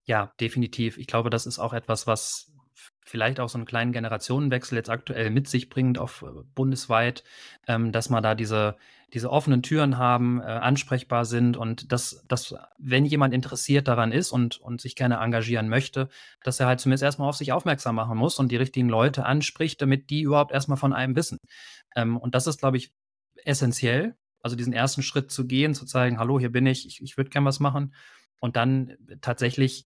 Ja, 0.06 0.34
definitiv. 0.40 0.98
Ich 0.98 1.08
glaube, 1.08 1.30
das 1.30 1.46
ist 1.46 1.60
auch 1.60 1.74
etwas, 1.74 2.08
was 2.08 2.52
vielleicht 3.06 3.40
auch 3.40 3.50
so 3.50 3.58
einen 3.58 3.66
kleinen 3.66 3.92
Generationenwechsel 3.92 4.78
jetzt 4.78 4.90
aktuell 4.90 5.30
mit 5.30 5.48
sich 5.48 5.70
bringt, 5.70 5.98
auf 5.98 6.24
äh, 6.24 6.44
bundesweit, 6.56 7.24
ähm, 7.68 7.92
dass 7.92 8.10
man 8.10 8.24
da 8.24 8.36
diese, 8.36 8.78
diese 9.14 9.30
offenen 9.30 9.62
Türen 9.62 9.98
haben, 9.98 10.42
äh, 10.42 10.46
ansprechbar 10.46 11.26
sind 11.26 11.58
und 11.58 11.92
dass, 11.92 12.26
dass, 12.28 12.56
wenn 12.78 13.06
jemand 13.06 13.34
interessiert 13.34 13.88
daran 13.88 14.12
ist 14.12 14.32
und, 14.32 14.58
und 14.58 14.82
sich 14.82 14.96
gerne 14.96 15.18
engagieren 15.18 15.70
möchte, 15.70 16.10
dass 16.44 16.60
er 16.60 16.68
halt 16.68 16.80
zumindest 16.80 17.04
erstmal 17.04 17.30
auf 17.30 17.36
sich 17.36 17.52
aufmerksam 17.52 17.96
machen 17.96 18.18
muss 18.18 18.40
und 18.40 18.52
die 18.52 18.58
richtigen 18.58 18.90
Leute 18.90 19.26
anspricht, 19.26 19.82
damit 19.82 20.10
die 20.10 20.22
überhaupt 20.22 20.52
erstmal 20.52 20.78
von 20.78 20.94
einem 20.94 21.16
wissen. 21.16 21.38
Ähm, 21.96 22.18
und 22.18 22.36
das 22.36 22.48
ist, 22.48 22.60
glaube 22.60 22.78
ich, 22.78 22.94
essentiell. 23.46 24.16
Also 24.42 24.56
diesen 24.58 24.74
ersten 24.74 25.04
Schritt 25.04 25.32
zu 25.32 25.48
gehen, 25.48 25.74
zu 25.74 25.86
zeigen, 25.86 26.20
hallo, 26.20 26.38
hier 26.38 26.52
bin 26.52 26.66
ich, 26.66 26.86
ich, 26.86 27.02
ich 27.02 27.18
würde 27.18 27.30
gern 27.30 27.46
was 27.46 27.60
machen. 27.60 27.94
Und 28.40 28.58
dann 28.58 28.98
tatsächlich 29.22 29.86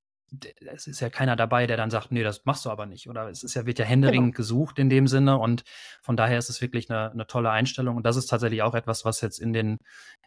es 0.73 0.87
ist 0.87 0.99
ja 0.99 1.09
keiner 1.09 1.35
dabei, 1.35 1.67
der 1.67 1.77
dann 1.77 1.89
sagt, 1.89 2.11
nee, 2.11 2.23
das 2.23 2.45
machst 2.45 2.65
du 2.65 2.69
aber 2.69 2.85
nicht. 2.85 3.09
Oder 3.09 3.29
es 3.29 3.43
ist 3.43 3.53
ja, 3.55 3.65
wird 3.65 3.79
ja 3.79 3.85
händeringend 3.85 4.35
genau. 4.35 4.37
gesucht 4.37 4.79
in 4.79 4.89
dem 4.89 5.07
Sinne. 5.07 5.37
Und 5.37 5.63
von 6.01 6.17
daher 6.17 6.37
ist 6.37 6.49
es 6.49 6.61
wirklich 6.61 6.89
eine, 6.89 7.11
eine, 7.11 7.27
tolle 7.27 7.49
Einstellung. 7.49 7.95
Und 7.95 8.05
das 8.05 8.17
ist 8.17 8.27
tatsächlich 8.27 8.61
auch 8.61 8.75
etwas, 8.75 9.05
was 9.05 9.21
jetzt 9.21 9.39
in 9.39 9.53
den, 9.53 9.77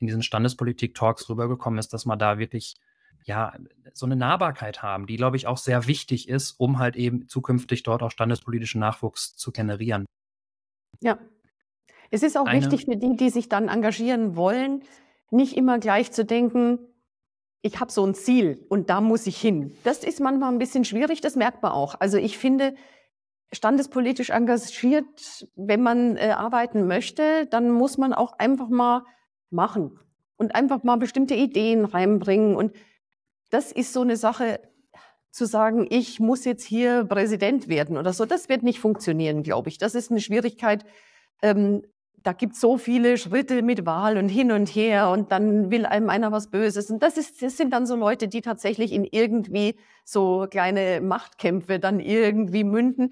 in 0.01 0.07
diesen 0.07 0.23
Standespolitik-Talks 0.23 1.29
rübergekommen 1.29 1.79
ist, 1.79 1.93
dass 1.93 2.07
man 2.07 2.19
da 2.19 2.39
wirklich 2.39 2.77
ja, 3.25 3.53
so 3.93 4.07
eine 4.07 4.17
Nahbarkeit 4.17 4.83
haben, 4.83 5.07
die, 5.07 5.17
glaube 5.17 5.37
ich, 5.37 5.47
auch 5.47 5.59
sehr 5.59 5.87
wichtig 5.87 6.29
ist, 6.29 6.53
um 6.53 6.79
halt 6.79 6.97
eben 6.97 7.29
zukünftig 7.29 7.83
dort 7.83 8.03
auch 8.03 8.11
standespolitischen 8.11 8.81
Nachwuchs 8.81 9.37
zu 9.37 9.53
generieren. 9.53 10.07
Ja. 11.01 11.19
Es 12.11 12.23
ist 12.23 12.37
auch 12.37 12.47
eine, 12.47 12.61
wichtig 12.61 12.87
für 12.87 12.97
die, 12.97 13.17
die 13.17 13.31
sich 13.31 13.49
dann 13.49 13.69
engagieren 13.69 14.35
wollen, 14.37 14.83
nicht 15.31 15.57
immer 15.57 15.79
gleich 15.79 16.11
zu 16.11 16.25
denken, 16.25 16.79
ich 17.63 17.81
habe 17.81 17.93
so 17.93 18.05
ein 18.05 18.15
Ziel 18.15 18.65
und 18.69 18.91
da 18.91 19.01
muss 19.01 19.27
ich 19.27 19.41
hin. 19.41 19.77
Das 19.85 20.05
ist 20.05 20.21
manchmal 20.21 20.53
ein 20.53 20.59
bisschen 20.59 20.85
schwierig, 20.85 21.21
das 21.21 21.37
merkt 21.37 21.63
man 21.63 21.73
auch. 21.73 21.95
Also 21.99 22.17
ich 22.17 22.39
finde, 22.39 22.75
standespolitisch 23.53 24.31
engagiert, 24.31 25.47
wenn 25.57 25.83
man 25.83 26.17
äh, 26.17 26.31
arbeiten 26.31 26.87
möchte, 26.87 27.47
dann 27.47 27.71
muss 27.71 27.99
man 27.99 28.13
auch 28.13 28.39
einfach 28.39 28.69
mal 28.69 29.05
machen 29.51 29.99
und 30.37 30.55
einfach 30.55 30.85
mal 30.85 30.97
bestimmte 30.97 31.35
Ideen 31.35 31.85
reinbringen. 31.85 32.57
Und 32.57 32.73
das 33.51 33.73
ist 33.73 33.93
so 33.93 34.03
eine 34.03 34.17
Sache, 34.17 34.61
zu 35.33 35.47
sagen, 35.47 35.87
ich 35.91 36.19
muss 36.19 36.45
jetzt 36.45 36.65
hier 36.65 37.05
Präsident 37.05 37.69
werden 37.69 37.97
oder 37.97 38.13
so, 38.13 38.27
das 38.27 38.49
wird 38.49 38.63
nicht 38.63 38.81
funktionieren, 38.81 39.43
glaube 39.43 39.69
ich. 39.69 39.79
Das 39.79 39.95
ist 39.95 40.11
eine 40.11 40.21
Schwierigkeit, 40.21 40.85
ähm, 41.41 41.83
da 42.23 42.33
gibt 42.33 42.55
so 42.55 42.77
viele 42.77 43.17
Schritte 43.17 43.63
mit 43.63 43.87
Wahl 43.87 44.19
und 44.19 44.29
hin 44.29 44.53
und 44.53 44.69
her 44.69 45.11
und 45.11 45.33
dann 45.33 45.71
will 45.71 45.87
einem 45.87 46.11
einer 46.11 46.33
was 46.33 46.51
Böses. 46.51 46.91
Und 46.91 47.03
das, 47.03 47.17
ist, 47.17 47.43
das 47.43 47.57
sind 47.57 47.73
dann 47.73 47.87
so 47.87 47.97
Leute, 47.97 48.29
die 48.29 48.43
tatsächlich 48.43 48.93
in 48.93 49.05
irgendwie 49.05 49.77
so 50.05 50.47
kleine 50.51 51.01
Machtkämpfe 51.01 51.79
dann 51.79 52.01
irgendwie 52.01 52.65
münden. 52.65 53.11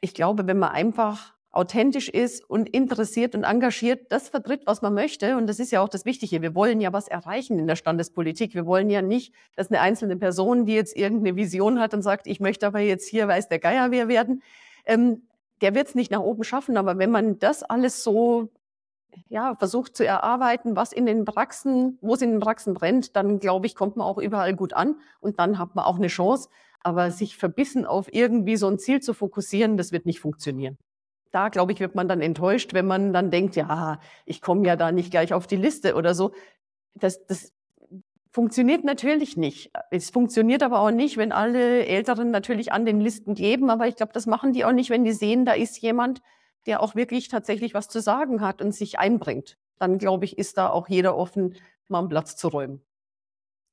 Ich 0.00 0.14
glaube, 0.14 0.46
wenn 0.46 0.58
man 0.58 0.70
einfach 0.70 1.34
authentisch 1.50 2.08
ist 2.08 2.48
und 2.48 2.68
interessiert 2.68 3.34
und 3.34 3.42
engagiert, 3.42 4.12
das 4.12 4.28
vertritt, 4.28 4.62
was 4.66 4.82
man 4.82 4.94
möchte. 4.94 5.36
Und 5.36 5.48
das 5.48 5.58
ist 5.58 5.72
ja 5.72 5.80
auch 5.80 5.88
das 5.88 6.04
Wichtige. 6.04 6.42
Wir 6.42 6.54
wollen 6.54 6.80
ja 6.80 6.92
was 6.92 7.08
erreichen 7.08 7.58
in 7.58 7.66
der 7.66 7.74
Standespolitik. 7.74 8.54
Wir 8.54 8.66
wollen 8.66 8.90
ja 8.90 9.02
nicht, 9.02 9.34
dass 9.56 9.68
eine 9.68 9.80
einzelne 9.80 10.16
Person, 10.16 10.66
die 10.66 10.74
jetzt 10.74 10.96
irgendeine 10.96 11.36
Vision 11.36 11.80
hat 11.80 11.94
und 11.94 12.02
sagt, 12.02 12.26
ich 12.26 12.38
möchte 12.38 12.66
aber 12.66 12.80
jetzt 12.80 13.08
hier, 13.08 13.26
weiß 13.26 13.48
der 13.48 13.58
Geier, 13.58 13.90
wer 13.90 14.08
werden, 14.08 14.42
ähm, 14.84 15.22
der 15.60 15.74
wird 15.74 15.88
es 15.88 15.94
nicht 15.94 16.10
nach 16.10 16.20
oben 16.20 16.44
schaffen, 16.44 16.76
aber 16.76 16.98
wenn 16.98 17.10
man 17.10 17.38
das 17.38 17.62
alles 17.62 18.02
so 18.02 18.50
ja, 19.28 19.54
versucht 19.56 19.96
zu 19.96 20.04
erarbeiten, 20.04 20.76
was 20.76 20.92
in 20.92 21.06
den 21.06 21.24
Praxen, 21.24 21.98
wo 22.00 22.14
es 22.14 22.22
in 22.22 22.32
den 22.32 22.40
Praxen 22.40 22.74
brennt, 22.74 23.16
dann 23.16 23.38
glaube 23.38 23.66
ich, 23.66 23.74
kommt 23.74 23.96
man 23.96 24.06
auch 24.06 24.18
überall 24.18 24.54
gut 24.54 24.72
an 24.72 24.96
und 25.20 25.38
dann 25.38 25.58
hat 25.58 25.74
man 25.74 25.84
auch 25.84 25.96
eine 25.96 26.08
Chance. 26.08 26.48
Aber 26.80 27.10
sich 27.10 27.36
verbissen 27.36 27.86
auf 27.86 28.12
irgendwie 28.12 28.56
so 28.56 28.68
ein 28.68 28.78
Ziel 28.78 29.00
zu 29.00 29.12
fokussieren, 29.12 29.76
das 29.76 29.90
wird 29.90 30.06
nicht 30.06 30.20
funktionieren. 30.20 30.78
Da, 31.32 31.48
glaube 31.48 31.72
ich, 31.72 31.80
wird 31.80 31.94
man 31.94 32.08
dann 32.08 32.20
enttäuscht, 32.20 32.72
wenn 32.72 32.86
man 32.86 33.12
dann 33.12 33.30
denkt, 33.30 33.56
ja, 33.56 33.98
ich 34.24 34.40
komme 34.40 34.66
ja 34.66 34.76
da 34.76 34.92
nicht 34.92 35.10
gleich 35.10 35.34
auf 35.34 35.46
die 35.46 35.56
Liste 35.56 35.94
oder 35.94 36.14
so. 36.14 36.32
Das, 36.94 37.26
das 37.26 37.52
Funktioniert 38.30 38.84
natürlich 38.84 39.36
nicht. 39.36 39.70
Es 39.90 40.10
funktioniert 40.10 40.62
aber 40.62 40.80
auch 40.80 40.90
nicht, 40.90 41.16
wenn 41.16 41.32
alle 41.32 41.86
Älteren 41.86 42.30
natürlich 42.30 42.72
an 42.72 42.84
den 42.84 43.00
Listen 43.00 43.34
geben. 43.34 43.70
Aber 43.70 43.88
ich 43.88 43.96
glaube, 43.96 44.12
das 44.12 44.26
machen 44.26 44.52
die 44.52 44.64
auch 44.64 44.72
nicht, 44.72 44.90
wenn 44.90 45.04
die 45.04 45.12
sehen, 45.12 45.44
da 45.44 45.52
ist 45.52 45.80
jemand, 45.80 46.20
der 46.66 46.82
auch 46.82 46.94
wirklich 46.94 47.28
tatsächlich 47.28 47.74
was 47.74 47.88
zu 47.88 48.00
sagen 48.00 48.40
hat 48.40 48.60
und 48.60 48.72
sich 48.72 48.98
einbringt. 48.98 49.56
Dann 49.78 49.98
glaube 49.98 50.24
ich, 50.24 50.36
ist 50.36 50.58
da 50.58 50.68
auch 50.68 50.88
jeder 50.88 51.16
offen, 51.16 51.56
mal 51.88 52.00
einen 52.00 52.08
Platz 52.08 52.36
zu 52.36 52.48
räumen. 52.48 52.82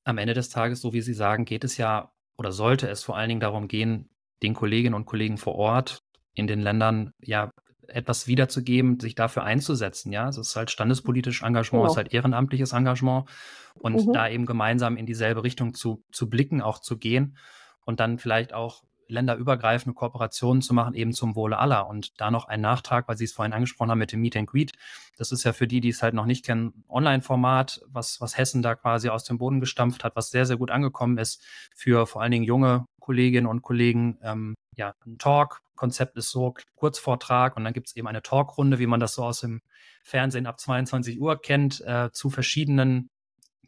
Am 0.06 0.18
Ende 0.18 0.34
des 0.34 0.50
Tages, 0.50 0.82
so 0.82 0.94
wie 0.94 1.02
Sie 1.02 1.14
sagen, 1.14 1.46
geht 1.46 1.64
es 1.64 1.78
ja 1.78 2.14
oder 2.38 2.52
sollte 2.52 2.88
es 2.88 3.04
vor 3.04 3.18
allen 3.18 3.30
Dingen 3.30 3.42
darum 3.42 3.68
gehen, 3.68 4.10
den 4.44 4.54
Kolleginnen 4.54 4.94
und 4.94 5.06
Kollegen 5.06 5.38
vor 5.38 5.56
Ort 5.56 6.00
in 6.34 6.48
den 6.48 6.62
Ländern 6.62 7.12
ja 7.20 7.52
etwas 7.90 8.28
wiederzugeben, 8.28 9.00
sich 9.00 9.16
dafür 9.16 9.44
einzusetzen. 9.44 10.12
Ja, 10.12 10.30
es 10.30 10.38
ist 10.38 10.56
halt 10.56 10.72
standespolitisches 10.72 11.46
Engagement, 11.46 11.82
genau. 11.82 11.86
es 11.86 11.94
ist 11.94 11.98
halt 11.98 12.14
ehrenamtliches 12.14 12.74
Engagement 12.74 13.30
und 13.76 14.08
mhm. 14.08 14.14
da 14.14 14.30
eben 14.30 14.46
gemeinsam 14.46 14.98
in 14.98 15.06
dieselbe 15.06 15.44
Richtung 15.44 15.74
zu, 15.74 16.04
zu 16.12 16.30
blicken, 16.30 16.62
auch 16.62 16.80
zu 16.80 16.98
gehen 16.98 17.38
und 17.86 18.00
dann 18.00 18.18
vielleicht 18.18 18.54
auch 18.54 18.84
länderübergreifende 19.08 19.96
Kooperationen 19.96 20.62
zu 20.62 20.74
machen, 20.74 20.94
eben 20.94 21.14
zum 21.14 21.36
Wohle 21.36 21.58
aller. 21.58 21.88
Und 21.88 22.20
da 22.20 22.32
noch 22.32 22.48
ein 22.48 22.62
Nachtrag, 22.62 23.08
weil 23.08 23.18
Sie 23.18 23.26
es 23.26 23.34
vorhin 23.34 23.54
angesprochen 23.54 23.92
haben 23.92 24.00
mit 24.00 24.12
dem 24.12 24.22
Meet 24.22 24.38
and 24.38 24.48
Greet. 24.48 24.74
Das 25.18 25.32
ist 25.32 25.44
ja 25.44 25.54
für 25.54 25.68
die, 25.68 25.82
die 25.82 25.90
es 25.90 26.04
halt 26.04 26.14
noch 26.14 26.26
nicht 26.26 26.46
kennen, 26.46 26.84
Online-Format, 26.90 27.82
was, 27.88 28.20
was 28.22 28.38
Hessen 28.38 28.62
da 28.62 28.76
quasi 28.76 29.10
aus 29.10 29.24
dem 29.24 29.38
Boden 29.38 29.60
gestampft 29.60 30.04
hat, 30.04 30.16
was 30.16 30.30
sehr, 30.32 30.46
sehr 30.46 30.58
gut 30.58 30.72
angekommen 30.72 31.18
ist 31.18 31.44
für 31.76 32.08
vor 32.08 32.22
allen 32.22 32.32
Dingen 32.32 32.44
junge 32.44 32.86
Kolleginnen 33.00 33.48
und 33.48 33.62
Kollegen. 33.62 34.18
Ähm, 34.22 34.56
ja, 34.76 34.94
ein 35.06 35.18
Talk. 35.18 35.62
Konzept 35.76 36.16
ist 36.16 36.32
so 36.32 36.54
Kurzvortrag 36.76 37.58
und 37.58 37.66
dann 37.66 37.74
gibt 37.74 37.88
es 37.88 37.96
eben 37.96 38.08
eine 38.08 38.22
Talkrunde, 38.22 38.80
wie 38.80 38.88
man 38.88 39.02
das 39.02 39.14
so 39.14 39.24
aus 39.24 39.42
dem 39.42 39.62
Fernsehen 40.04 40.48
ab 40.48 40.60
22 40.60 41.20
Uhr 41.20 41.42
kennt, 41.42 41.82
äh, 41.82 42.12
zu 42.12 42.30
verschiedenen 42.30 43.10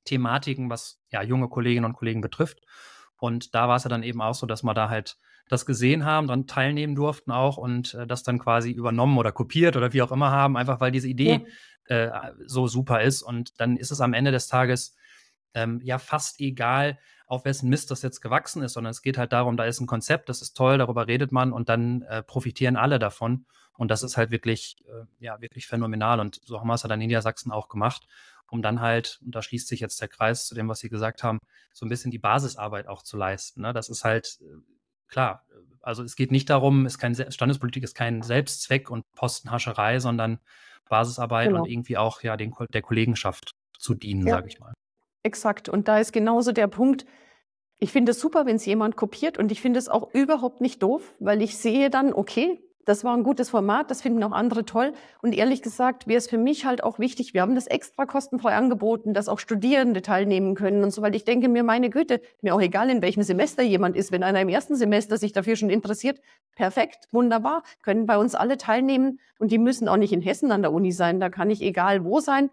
Thematiken, 0.05 0.69
was 0.69 0.99
ja 1.11 1.21
junge 1.21 1.49
Kolleginnen 1.49 1.85
und 1.85 1.93
Kollegen 1.93 2.21
betrifft. 2.21 2.61
Und 3.19 3.55
da 3.55 3.67
war 3.67 3.77
es 3.77 3.83
ja 3.83 3.89
dann 3.89 4.03
eben 4.03 4.21
auch 4.21 4.35
so, 4.35 4.45
dass 4.45 4.63
wir 4.63 4.73
da 4.73 4.89
halt 4.89 5.17
das 5.49 5.65
gesehen 5.65 6.05
haben, 6.05 6.27
dann 6.27 6.45
teilnehmen 6.45 6.95
durften 6.95 7.31
auch 7.31 7.57
und 7.57 7.93
äh, 7.93 8.05
das 8.05 8.23
dann 8.23 8.39
quasi 8.39 8.71
übernommen 8.71 9.17
oder 9.17 9.31
kopiert 9.31 9.77
oder 9.77 9.93
wie 9.93 10.01
auch 10.01 10.11
immer 10.11 10.31
haben, 10.31 10.57
einfach 10.57 10.81
weil 10.81 10.91
diese 10.91 11.07
Idee 11.07 11.45
ja. 11.89 12.27
äh, 12.27 12.31
so 12.45 12.67
super 12.67 13.01
ist. 13.01 13.21
Und 13.21 13.59
dann 13.59 13.77
ist 13.77 13.91
es 13.91 14.01
am 14.01 14.13
Ende 14.13 14.31
des 14.31 14.47
Tages 14.47 14.95
ähm, 15.53 15.79
ja 15.83 15.99
fast 15.99 16.39
egal, 16.41 16.99
auf 17.27 17.43
wessen 17.43 17.69
Mist 17.69 17.91
das 17.91 18.01
jetzt 18.01 18.21
gewachsen 18.21 18.63
ist, 18.63 18.73
sondern 18.73 18.91
es 18.91 19.01
geht 19.01 19.17
halt 19.17 19.33
darum, 19.33 19.57
da 19.57 19.65
ist 19.65 19.81
ein 19.81 19.87
Konzept, 19.87 20.29
das 20.29 20.41
ist 20.41 20.53
toll, 20.53 20.77
darüber 20.77 21.07
redet 21.07 21.31
man 21.31 21.51
und 21.51 21.67
dann 21.67 22.01
äh, 22.03 22.23
profitieren 22.23 22.77
alle 22.77 22.99
davon. 22.99 23.45
Und 23.77 23.91
das 23.91 24.01
ist 24.01 24.17
halt 24.17 24.31
wirklich, 24.31 24.77
äh, 24.87 25.05
ja, 25.19 25.39
wirklich 25.39 25.67
phänomenal. 25.67 26.19
Und 26.19 26.41
so 26.43 26.59
haben 26.59 26.67
wir 26.67 26.73
es 26.73 26.83
ja 26.83 26.89
dann 26.89 27.01
in 27.01 27.07
Niedersachsen 27.07 27.51
auch 27.51 27.67
gemacht, 27.67 28.07
um 28.49 28.61
dann 28.61 28.81
halt, 28.81 29.19
und 29.25 29.35
da 29.35 29.41
schließt 29.41 29.67
sich 29.67 29.79
jetzt 29.79 29.99
der 30.01 30.07
Kreis 30.07 30.45
zu 30.45 30.55
dem, 30.55 30.67
was 30.69 30.79
Sie 30.79 30.89
gesagt 30.89 31.23
haben, 31.23 31.39
so 31.73 31.85
ein 31.85 31.89
bisschen 31.89 32.11
die 32.11 32.19
Basisarbeit 32.19 32.87
auch 32.87 33.03
zu 33.03 33.17
leisten. 33.17 33.61
Ne? 33.61 33.73
Das 33.73 33.89
ist 33.89 34.03
halt 34.03 34.39
äh, 34.41 34.57
klar. 35.07 35.45
Also 35.81 36.03
es 36.03 36.15
geht 36.15 36.31
nicht 36.31 36.49
darum, 36.49 36.85
ist 36.85 36.97
kein 36.97 37.15
Standespolitik 37.15 37.83
ist 37.83 37.95
kein 37.95 38.21
Selbstzweck 38.21 38.89
und 38.89 39.03
Postenhascherei, 39.15 39.99
sondern 39.99 40.39
Basisarbeit 40.89 41.49
genau. 41.49 41.63
und 41.63 41.69
irgendwie 41.69 41.97
auch 41.97 42.23
ja 42.23 42.37
den, 42.37 42.53
der 42.73 42.81
Kollegenschaft 42.81 43.51
zu 43.77 43.93
dienen, 43.93 44.27
ja. 44.27 44.35
sage 44.35 44.47
ich 44.47 44.59
mal. 44.59 44.73
Exakt. 45.23 45.69
Und 45.69 45.87
da 45.87 45.99
ist 45.99 46.13
genauso 46.13 46.51
der 46.51 46.67
Punkt, 46.67 47.05
ich 47.79 47.91
finde 47.91 48.11
es 48.11 48.19
super, 48.19 48.45
wenn 48.45 48.55
es 48.55 48.65
jemand 48.65 48.95
kopiert 48.95 49.37
und 49.37 49.51
ich 49.51 49.61
finde 49.61 49.79
es 49.79 49.87
auch 49.87 50.13
überhaupt 50.13 50.61
nicht 50.61 50.81
doof, 50.81 51.13
weil 51.19 51.41
ich 51.41 51.57
sehe 51.57 51.89
dann, 51.89 52.13
okay, 52.13 52.59
das 52.87 53.03
war 53.03 53.15
ein 53.15 53.23
gutes 53.23 53.49
Format, 53.49 53.91
das 53.91 54.01
finden 54.01 54.23
auch 54.23 54.31
andere 54.31 54.63
toll. 54.63 54.93
Und 55.21 55.33
ehrlich 55.33 55.61
gesagt 55.61 56.07
wäre 56.07 56.17
es 56.17 56.29
für 56.29 56.37
mich 56.37 56.65
halt 56.65 56.81
auch 56.81 56.99
wichtig, 56.99 57.33
wir 57.33 57.41
haben 57.41 57.53
das 57.53 57.67
extra 57.67 58.05
kostenfrei 58.05 58.55
angeboten, 58.55 59.13
dass 59.13 59.27
auch 59.27 59.39
Studierende 59.39 60.01
teilnehmen 60.01 60.55
können 60.55 60.85
und 60.85 60.91
so, 60.91 61.01
weil 61.01 61.13
ich 61.13 61.25
denke 61.25 61.49
mir, 61.49 61.63
meine 61.63 61.89
Güte, 61.89 62.21
mir 62.41 62.55
auch 62.55 62.61
egal, 62.61 62.89
in 62.89 63.01
welchem 63.01 63.23
Semester 63.23 63.61
jemand 63.61 63.97
ist, 63.97 64.13
wenn 64.13 64.23
einer 64.23 64.39
im 64.39 64.47
ersten 64.47 64.77
Semester 64.77 65.17
sich 65.17 65.33
dafür 65.33 65.57
schon 65.57 65.69
interessiert, 65.69 66.21
perfekt, 66.55 67.09
wunderbar, 67.11 67.63
können 67.83 68.05
bei 68.05 68.17
uns 68.17 68.35
alle 68.35 68.57
teilnehmen. 68.57 69.19
Und 69.37 69.51
die 69.51 69.57
müssen 69.57 69.89
auch 69.89 69.97
nicht 69.97 70.13
in 70.13 70.21
Hessen 70.21 70.53
an 70.53 70.61
der 70.61 70.71
Uni 70.71 70.93
sein, 70.93 71.19
da 71.19 71.29
kann 71.29 71.49
ich 71.49 71.61
egal 71.61 72.05
wo 72.05 72.21
sein 72.21 72.49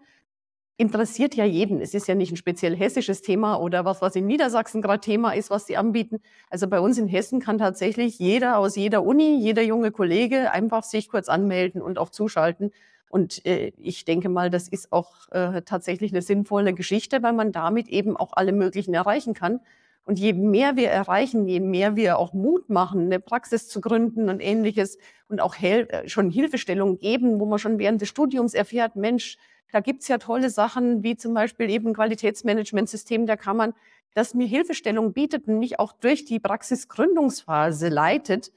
interessiert 0.77 1.35
ja 1.35 1.45
jeden. 1.45 1.79
Es 1.81 1.93
ist 1.93 2.07
ja 2.07 2.15
nicht 2.15 2.31
ein 2.31 2.37
speziell 2.37 2.75
hessisches 2.75 3.21
Thema 3.21 3.55
oder 3.57 3.85
was, 3.85 4.01
was 4.01 4.15
in 4.15 4.27
Niedersachsen 4.27 4.81
gerade 4.81 4.99
Thema 4.99 5.31
ist, 5.31 5.49
was 5.49 5.65
sie 5.67 5.77
anbieten. 5.77 6.19
Also 6.49 6.67
bei 6.67 6.79
uns 6.79 6.97
in 6.97 7.07
Hessen 7.07 7.39
kann 7.39 7.57
tatsächlich 7.57 8.19
jeder 8.19 8.57
aus 8.57 8.75
jeder 8.75 9.03
Uni, 9.03 9.37
jeder 9.37 9.61
junge 9.61 9.91
Kollege 9.91 10.51
einfach 10.51 10.83
sich 10.83 11.07
kurz 11.07 11.29
anmelden 11.29 11.81
und 11.81 11.97
auch 11.97 12.09
zuschalten. 12.09 12.71
Und 13.09 13.45
äh, 13.45 13.71
ich 13.77 14.03
denke 14.03 14.27
mal, 14.27 14.49
das 14.49 14.67
ist 14.67 14.91
auch 14.91 15.29
äh, 15.31 15.61
tatsächlich 15.61 16.11
eine 16.11 16.21
sinnvolle 16.21 16.73
Geschichte, 16.73 17.23
weil 17.23 17.33
man 17.33 17.53
damit 17.53 17.87
eben 17.87 18.17
auch 18.17 18.33
alle 18.33 18.51
möglichen 18.51 18.93
erreichen 18.93 19.33
kann. 19.33 19.61
Und 20.03 20.19
je 20.19 20.33
mehr 20.33 20.75
wir 20.75 20.89
erreichen, 20.89 21.47
je 21.47 21.61
mehr 21.61 21.95
wir 21.95 22.19
auch 22.19 22.33
Mut 22.33 22.69
machen, 22.69 23.05
eine 23.05 23.19
Praxis 23.19 23.67
zu 23.67 23.81
gründen 23.81 24.29
und 24.29 24.39
ähnliches 24.39 24.97
und 25.29 25.39
auch 25.39 25.55
Hel 25.55 25.87
äh, 25.89 26.09
schon 26.09 26.29
Hilfestellung 26.29 26.99
geben, 26.99 27.39
wo 27.39 27.45
man 27.45 27.57
schon 27.57 27.79
während 27.79 28.01
des 28.01 28.09
Studiums 28.09 28.53
erfährt, 28.53 28.95
Mensch, 28.95 29.37
da 29.71 29.79
gibt's 29.79 30.07
ja 30.07 30.17
tolle 30.17 30.49
Sachen, 30.49 31.03
wie 31.03 31.17
zum 31.17 31.33
Beispiel 31.33 31.69
eben 31.69 31.93
Qualitätsmanagementsystem 31.93 33.25
der 33.25 33.37
Kammern, 33.37 33.73
das 34.13 34.33
mir 34.33 34.47
Hilfestellung 34.47 35.13
bietet 35.13 35.47
und 35.47 35.59
mich 35.59 35.79
auch 35.79 35.91
durch 35.91 36.25
die 36.25 36.39
Praxisgründungsphase 36.39 37.89
leitet, 37.89 38.51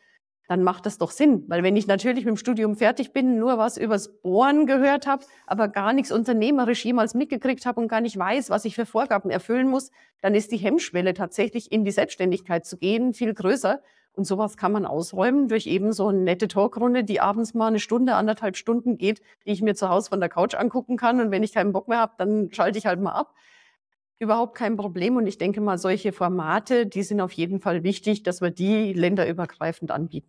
dann 0.48 0.62
macht 0.62 0.86
das 0.86 0.96
doch 0.96 1.10
Sinn. 1.10 1.44
Weil 1.48 1.62
wenn 1.62 1.76
ich 1.76 1.86
natürlich 1.86 2.24
mit 2.24 2.32
dem 2.32 2.36
Studium 2.38 2.74
fertig 2.74 3.12
bin, 3.12 3.38
nur 3.38 3.58
was 3.58 3.76
übers 3.76 4.20
Bohren 4.22 4.66
gehört 4.66 5.06
habe, 5.06 5.24
aber 5.46 5.68
gar 5.68 5.92
nichts 5.92 6.10
unternehmerisch 6.10 6.84
jemals 6.84 7.14
mitgekriegt 7.14 7.66
habe 7.66 7.80
und 7.80 7.88
gar 7.88 8.00
nicht 8.00 8.16
weiß, 8.16 8.48
was 8.48 8.64
ich 8.64 8.74
für 8.74 8.86
Vorgaben 8.86 9.30
erfüllen 9.30 9.68
muss, 9.68 9.90
dann 10.22 10.34
ist 10.34 10.50
die 10.50 10.56
Hemmschwelle 10.56 11.12
tatsächlich 11.12 11.70
in 11.70 11.84
die 11.84 11.90
Selbstständigkeit 11.90 12.64
zu 12.64 12.78
gehen 12.78 13.12
viel 13.12 13.34
größer. 13.34 13.82
Und 14.18 14.24
sowas 14.24 14.56
kann 14.56 14.72
man 14.72 14.84
ausräumen 14.84 15.46
durch 15.46 15.68
eben 15.68 15.92
so 15.92 16.08
eine 16.08 16.18
nette 16.18 16.48
Talkrunde, 16.48 17.04
die 17.04 17.20
abends 17.20 17.54
mal 17.54 17.68
eine 17.68 17.78
Stunde, 17.78 18.16
anderthalb 18.16 18.56
Stunden 18.56 18.98
geht, 18.98 19.22
die 19.46 19.52
ich 19.52 19.62
mir 19.62 19.76
zu 19.76 19.90
Hause 19.90 20.08
von 20.08 20.18
der 20.18 20.28
Couch 20.28 20.56
angucken 20.56 20.96
kann. 20.96 21.20
Und 21.20 21.30
wenn 21.30 21.44
ich 21.44 21.54
keinen 21.54 21.70
Bock 21.70 21.86
mehr 21.86 21.98
habe, 21.98 22.14
dann 22.18 22.52
schalte 22.52 22.78
ich 22.78 22.86
halt 22.86 23.00
mal 23.00 23.12
ab. 23.12 23.32
Überhaupt 24.18 24.56
kein 24.56 24.76
Problem. 24.76 25.14
Und 25.14 25.28
ich 25.28 25.38
denke 25.38 25.60
mal, 25.60 25.78
solche 25.78 26.12
Formate, 26.12 26.84
die 26.84 27.04
sind 27.04 27.20
auf 27.20 27.30
jeden 27.30 27.60
Fall 27.60 27.84
wichtig, 27.84 28.24
dass 28.24 28.40
wir 28.40 28.50
die 28.50 28.92
länderübergreifend 28.92 29.92
anbieten. 29.92 30.28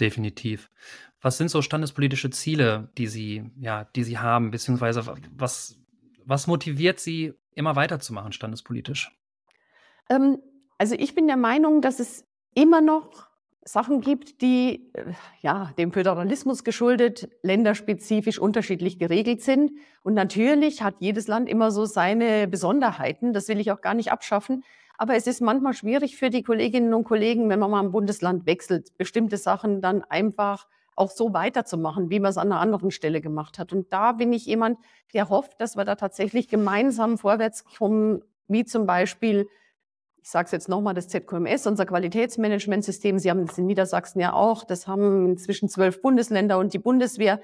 Definitiv. 0.00 0.70
Was 1.20 1.36
sind 1.36 1.50
so 1.50 1.60
standespolitische 1.60 2.30
Ziele, 2.30 2.88
die 2.96 3.06
Sie, 3.06 3.50
ja, 3.60 3.84
die 3.84 4.04
Sie 4.04 4.16
haben, 4.16 4.50
beziehungsweise 4.50 5.04
was, 5.36 5.78
was 6.24 6.46
motiviert 6.46 7.00
Sie, 7.00 7.34
immer 7.54 7.76
weiterzumachen, 7.76 8.32
standespolitisch? 8.32 9.14
Ähm, 10.08 10.38
also 10.78 10.94
ich 10.98 11.14
bin 11.14 11.26
der 11.26 11.36
Meinung, 11.36 11.82
dass 11.82 12.00
es 12.00 12.24
immer 12.54 12.80
noch 12.80 13.28
Sachen 13.64 14.00
gibt, 14.00 14.42
die 14.42 14.90
äh, 14.92 15.12
ja, 15.40 15.72
dem 15.78 15.92
Föderalismus 15.92 16.64
geschuldet 16.64 17.28
länderspezifisch 17.42 18.38
unterschiedlich 18.38 18.98
geregelt 18.98 19.42
sind. 19.42 19.72
Und 20.02 20.14
natürlich 20.14 20.82
hat 20.82 20.96
jedes 20.98 21.28
Land 21.28 21.48
immer 21.48 21.70
so 21.70 21.86
seine 21.86 22.46
Besonderheiten. 22.46 23.32
Das 23.32 23.48
will 23.48 23.58
ich 23.58 23.72
auch 23.72 23.80
gar 23.80 23.94
nicht 23.94 24.12
abschaffen. 24.12 24.64
Aber 24.96 25.16
es 25.16 25.26
ist 25.26 25.40
manchmal 25.40 25.72
schwierig 25.72 26.16
für 26.16 26.30
die 26.30 26.42
Kolleginnen 26.42 26.94
und 26.94 27.04
Kollegen, 27.04 27.48
wenn 27.48 27.58
man 27.58 27.70
mal 27.70 27.82
ein 27.82 27.90
Bundesland 27.90 28.46
wechselt, 28.46 28.96
bestimmte 28.96 29.38
Sachen 29.38 29.80
dann 29.80 30.02
einfach 30.02 30.68
auch 30.94 31.10
so 31.10 31.32
weiterzumachen, 31.32 32.10
wie 32.10 32.20
man 32.20 32.30
es 32.30 32.38
an 32.38 32.52
einer 32.52 32.60
anderen 32.60 32.92
Stelle 32.92 33.20
gemacht 33.20 33.58
hat. 33.58 33.72
Und 33.72 33.92
da 33.92 34.12
bin 34.12 34.32
ich 34.32 34.46
jemand, 34.46 34.78
der 35.12 35.28
hofft, 35.28 35.60
dass 35.60 35.76
wir 35.76 35.84
da 35.84 35.96
tatsächlich 35.96 36.48
gemeinsam 36.48 37.18
vorwärts 37.18 37.64
kommen, 37.64 38.22
wie 38.46 38.64
zum 38.64 38.86
Beispiel 38.86 39.48
ich 40.24 40.30
sage 40.30 40.46
es 40.46 40.52
jetzt 40.52 40.70
nochmal, 40.70 40.94
das 40.94 41.08
ZQMS, 41.08 41.66
unser 41.66 41.84
Qualitätsmanagementsystem, 41.84 43.18
Sie 43.18 43.28
haben 43.28 43.40
es 43.40 43.58
in 43.58 43.66
Niedersachsen 43.66 44.20
ja 44.20 44.32
auch, 44.32 44.64
das 44.64 44.86
haben 44.86 45.26
inzwischen 45.26 45.68
zwölf 45.68 46.00
Bundesländer 46.00 46.58
und 46.58 46.72
die 46.72 46.78
Bundeswehr. 46.78 47.42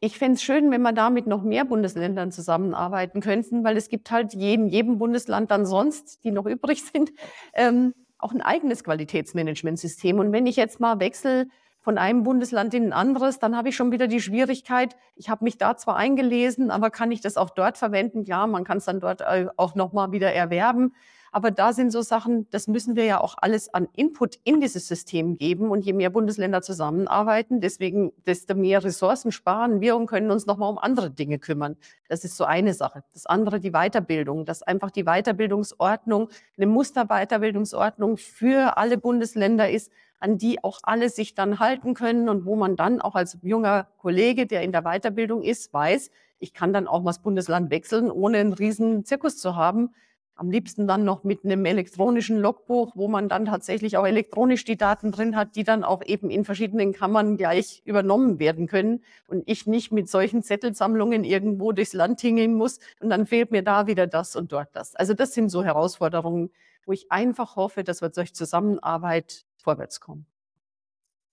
Ich 0.00 0.18
fände 0.18 0.34
es 0.34 0.42
schön, 0.42 0.70
wenn 0.70 0.82
wir 0.82 0.92
da 0.92 1.08
mit 1.08 1.26
noch 1.26 1.42
mehr 1.42 1.64
Bundesländern 1.64 2.30
zusammenarbeiten 2.30 3.22
könnten, 3.22 3.64
weil 3.64 3.78
es 3.78 3.88
gibt 3.88 4.10
halt 4.10 4.34
jedem, 4.34 4.68
jedem 4.68 4.98
Bundesland 4.98 5.50
dann 5.50 5.64
sonst, 5.64 6.22
die 6.24 6.30
noch 6.30 6.44
übrig 6.44 6.84
sind, 6.92 7.10
ähm, 7.54 7.94
auch 8.18 8.32
ein 8.32 8.42
eigenes 8.42 8.84
Qualitätsmanagementsystem. 8.84 10.18
Und 10.18 10.30
wenn 10.30 10.46
ich 10.46 10.56
jetzt 10.56 10.80
mal 10.80 11.00
wechsle 11.00 11.46
von 11.80 11.96
einem 11.96 12.22
Bundesland 12.22 12.74
in 12.74 12.84
ein 12.84 12.92
anderes, 12.92 13.38
dann 13.38 13.56
habe 13.56 13.70
ich 13.70 13.76
schon 13.76 13.92
wieder 13.92 14.08
die 14.08 14.20
Schwierigkeit, 14.20 14.94
ich 15.16 15.30
habe 15.30 15.42
mich 15.42 15.56
da 15.56 15.74
zwar 15.78 15.96
eingelesen, 15.96 16.70
aber 16.70 16.90
kann 16.90 17.10
ich 17.10 17.22
das 17.22 17.38
auch 17.38 17.48
dort 17.48 17.78
verwenden? 17.78 18.24
Ja, 18.24 18.46
man 18.46 18.64
kann 18.64 18.76
es 18.76 18.84
dann 18.84 19.00
dort 19.00 19.24
auch 19.56 19.74
nochmal 19.74 20.12
wieder 20.12 20.30
erwerben. 20.34 20.92
Aber 21.34 21.50
da 21.50 21.72
sind 21.72 21.90
so 21.90 22.00
Sachen, 22.00 22.48
das 22.50 22.68
müssen 22.68 22.94
wir 22.94 23.06
ja 23.06 23.20
auch 23.20 23.34
alles 23.38 23.74
an 23.74 23.88
Input 23.96 24.38
in 24.44 24.60
dieses 24.60 24.86
System 24.86 25.36
geben. 25.36 25.68
Und 25.68 25.84
je 25.84 25.92
mehr 25.92 26.10
Bundesländer 26.10 26.62
zusammenarbeiten, 26.62 27.60
deswegen, 27.60 28.12
desto 28.24 28.54
mehr 28.54 28.84
Ressourcen 28.84 29.32
sparen 29.32 29.80
wir 29.80 29.96
und 29.96 30.06
können 30.06 30.30
uns 30.30 30.46
nochmal 30.46 30.70
um 30.70 30.78
andere 30.78 31.10
Dinge 31.10 31.40
kümmern. 31.40 31.76
Das 32.08 32.22
ist 32.22 32.36
so 32.36 32.44
eine 32.44 32.72
Sache. 32.72 33.02
Das 33.12 33.26
andere, 33.26 33.58
die 33.58 33.72
Weiterbildung, 33.72 34.44
dass 34.44 34.62
einfach 34.62 34.92
die 34.92 35.02
Weiterbildungsordnung 35.02 36.28
eine 36.56 36.66
Musterweiterbildungsordnung 36.66 38.16
für 38.16 38.76
alle 38.76 38.96
Bundesländer 38.96 39.68
ist, 39.68 39.90
an 40.20 40.38
die 40.38 40.62
auch 40.62 40.78
alle 40.84 41.08
sich 41.08 41.34
dann 41.34 41.58
halten 41.58 41.94
können 41.94 42.28
und 42.28 42.46
wo 42.46 42.54
man 42.54 42.76
dann 42.76 43.00
auch 43.00 43.16
als 43.16 43.38
junger 43.42 43.88
Kollege, 43.98 44.46
der 44.46 44.62
in 44.62 44.70
der 44.70 44.82
Weiterbildung 44.82 45.42
ist, 45.42 45.74
weiß, 45.74 46.12
ich 46.38 46.54
kann 46.54 46.72
dann 46.72 46.86
auch 46.86 47.02
mal 47.02 47.10
das 47.10 47.22
Bundesland 47.22 47.72
wechseln, 47.72 48.08
ohne 48.08 48.38
einen 48.38 48.52
riesen 48.52 49.04
Zirkus 49.04 49.36
zu 49.38 49.56
haben, 49.56 49.90
am 50.36 50.50
liebsten 50.50 50.86
dann 50.86 51.04
noch 51.04 51.22
mit 51.22 51.44
einem 51.44 51.64
elektronischen 51.64 52.38
Logbuch, 52.38 52.92
wo 52.96 53.08
man 53.08 53.28
dann 53.28 53.44
tatsächlich 53.44 53.96
auch 53.96 54.06
elektronisch 54.06 54.64
die 54.64 54.76
Daten 54.76 55.12
drin 55.12 55.36
hat, 55.36 55.54
die 55.56 55.64
dann 55.64 55.84
auch 55.84 56.02
eben 56.04 56.30
in 56.30 56.44
verschiedenen 56.44 56.92
Kammern 56.92 57.36
gleich 57.36 57.82
übernommen 57.84 58.38
werden 58.38 58.66
können 58.66 59.04
und 59.28 59.44
ich 59.46 59.66
nicht 59.66 59.92
mit 59.92 60.08
solchen 60.08 60.42
Zettelsammlungen 60.42 61.24
irgendwo 61.24 61.72
durchs 61.72 61.92
Land 61.92 62.18
tingeln 62.18 62.54
muss 62.54 62.80
und 63.00 63.10
dann 63.10 63.26
fehlt 63.26 63.52
mir 63.52 63.62
da 63.62 63.86
wieder 63.86 64.06
das 64.06 64.34
und 64.34 64.52
dort 64.52 64.74
das. 64.74 64.94
Also 64.96 65.14
das 65.14 65.34
sind 65.34 65.50
so 65.50 65.62
Herausforderungen, 65.62 66.50
wo 66.84 66.92
ich 66.92 67.10
einfach 67.10 67.56
hoffe, 67.56 67.84
dass 67.84 68.02
wir 68.02 68.08
durch 68.08 68.34
Zusammenarbeit 68.34 69.44
vorwärts 69.56 70.00
kommen. 70.00 70.26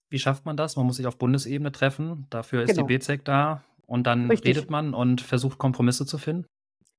Wie 0.09 0.19
schafft 0.19 0.45
man 0.45 0.57
das? 0.57 0.75
Man 0.75 0.85
muss 0.85 0.97
sich 0.97 1.07
auf 1.07 1.17
Bundesebene 1.17 1.71
treffen. 1.71 2.27
Dafür 2.29 2.63
ist 2.63 2.75
genau. 2.75 2.85
die 2.85 2.97
BZEC 2.97 3.23
da. 3.23 3.63
Und 3.87 4.07
dann 4.07 4.29
Richtig. 4.29 4.55
redet 4.55 4.69
man 4.69 4.93
und 4.93 5.21
versucht 5.21 5.57
Kompromisse 5.57 6.05
zu 6.05 6.17
finden? 6.17 6.45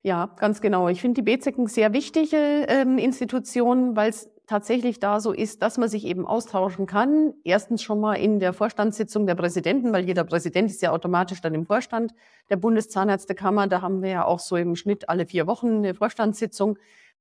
Ja, 0.04 0.26
ganz 0.38 0.60
genau. 0.60 0.88
Ich 0.88 1.00
finde 1.00 1.22
die 1.22 1.36
BZEC 1.36 1.58
eine 1.58 1.68
sehr 1.68 1.92
wichtige 1.92 2.36
ähm, 2.36 2.98
Institution, 2.98 3.94
weil 3.94 4.10
es 4.10 4.28
tatsächlich 4.48 4.98
da 4.98 5.20
so 5.20 5.32
ist, 5.32 5.62
dass 5.62 5.78
man 5.78 5.88
sich 5.88 6.04
eben 6.04 6.26
austauschen 6.26 6.86
kann. 6.86 7.34
Erstens 7.44 7.84
schon 7.84 8.00
mal 8.00 8.14
in 8.14 8.40
der 8.40 8.52
Vorstandssitzung 8.52 9.26
der 9.26 9.36
Präsidenten, 9.36 9.92
weil 9.92 10.04
jeder 10.04 10.24
Präsident 10.24 10.70
ist 10.70 10.82
ja 10.82 10.90
automatisch 10.90 11.40
dann 11.40 11.54
im 11.54 11.66
Vorstand 11.66 12.12
der 12.50 12.56
Bundeszahnärztekammer. 12.56 13.68
Da 13.68 13.80
haben 13.80 14.02
wir 14.02 14.10
ja 14.10 14.24
auch 14.24 14.40
so 14.40 14.56
im 14.56 14.74
Schnitt 14.74 15.08
alle 15.08 15.24
vier 15.24 15.46
Wochen 15.46 15.68
eine 15.76 15.94
Vorstandssitzung. 15.94 16.78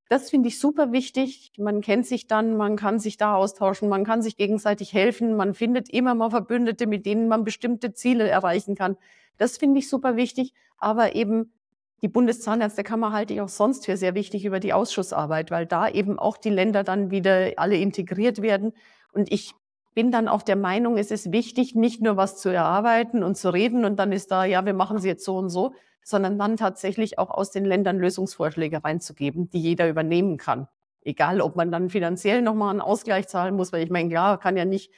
Das 0.10 0.32
finde 0.32 0.50
ich 0.50 0.60
super 0.60 0.92
wichtig. 0.92 1.54
Man 1.58 1.82
kennt 1.82 2.08
sich 2.08 2.28
dann, 2.28 2.58
man 2.58 2.78
kann 2.78 3.00
sich 3.00 3.16
da 3.16 3.36
austauschen, 3.36 3.90
man 3.90 4.04
kann 4.04 4.24
sich 4.24 4.38
gegenseitig 4.38 4.92
helfen, 4.92 5.38
man 5.38 5.54
findet 5.54 5.88
immer 5.90 6.16
mal 6.16 6.32
Verbündete, 6.32 6.88
mit 6.88 7.06
denen 7.06 7.28
man 7.28 7.44
bestimmte 7.44 7.94
Ziele 7.94 8.28
erreichen 8.28 8.76
kann. 8.76 8.98
Das 9.38 9.58
finde 9.58 9.80
ich 9.80 9.88
super 9.88 10.16
wichtig. 10.16 10.54
Aber 10.78 11.16
eben 11.16 11.54
die 12.02 12.08
Bundeszahnärztekammer 12.08 13.12
halte 13.12 13.34
ich 13.34 13.42
auch 13.42 13.50
sonst 13.50 13.86
für 13.86 13.96
sehr 13.96 14.16
wichtig 14.16 14.46
über 14.46 14.60
die 14.60 14.74
Ausschussarbeit, 14.74 15.52
weil 15.52 15.66
da 15.66 15.88
eben 15.88 16.18
auch 16.18 16.38
die 16.38 16.50
Länder 16.50 16.84
dann 16.84 17.12
wieder 17.12 17.52
alle 17.58 17.78
integriert 17.78 18.42
werden. 18.42 18.74
Und 19.14 19.32
ich 19.32 19.54
bin 19.94 20.12
dann 20.12 20.28
auch 20.28 20.42
der 20.42 20.56
Meinung, 20.56 20.98
es 20.98 21.12
ist 21.12 21.32
wichtig, 21.32 21.76
nicht 21.76 22.02
nur 22.02 22.18
was 22.18 22.38
zu 22.38 22.50
erarbeiten 22.50 23.24
und 23.24 23.36
zu 23.36 23.54
reden 23.54 23.86
und 23.86 23.98
dann 23.98 24.12
ist 24.12 24.32
da, 24.32 24.46
ja, 24.46 24.66
wir 24.66 24.74
machen 24.74 25.00
sie 25.00 25.10
jetzt 25.10 25.26
so 25.26 25.38
und 25.38 25.50
so, 25.50 25.74
sondern 26.04 26.40
dann 26.40 26.58
tatsächlich 26.58 27.20
auch 27.20 27.30
aus 27.30 27.52
den 27.52 27.66
Ländern 27.66 28.00
Lösungsvorschläge 28.00 28.84
reinzugeben, 28.84 29.50
die 29.50 29.60
jeder 29.60 29.90
übernehmen 29.90 30.38
kann. 30.38 30.68
Egal, 31.04 31.42
ob 31.42 31.56
man 31.56 31.72
dann 31.72 31.90
finanziell 31.90 32.42
nochmal 32.42 32.72
einen 32.72 32.82
Ausgleich 32.82 33.28
zahlen 33.28 33.56
muss, 33.56 33.74
weil 33.74 33.84
ich 33.84 33.90
meine, 33.90 34.12
ja, 34.12 34.38
kann 34.38 34.56
ja 34.56 34.66
nicht 34.66 34.92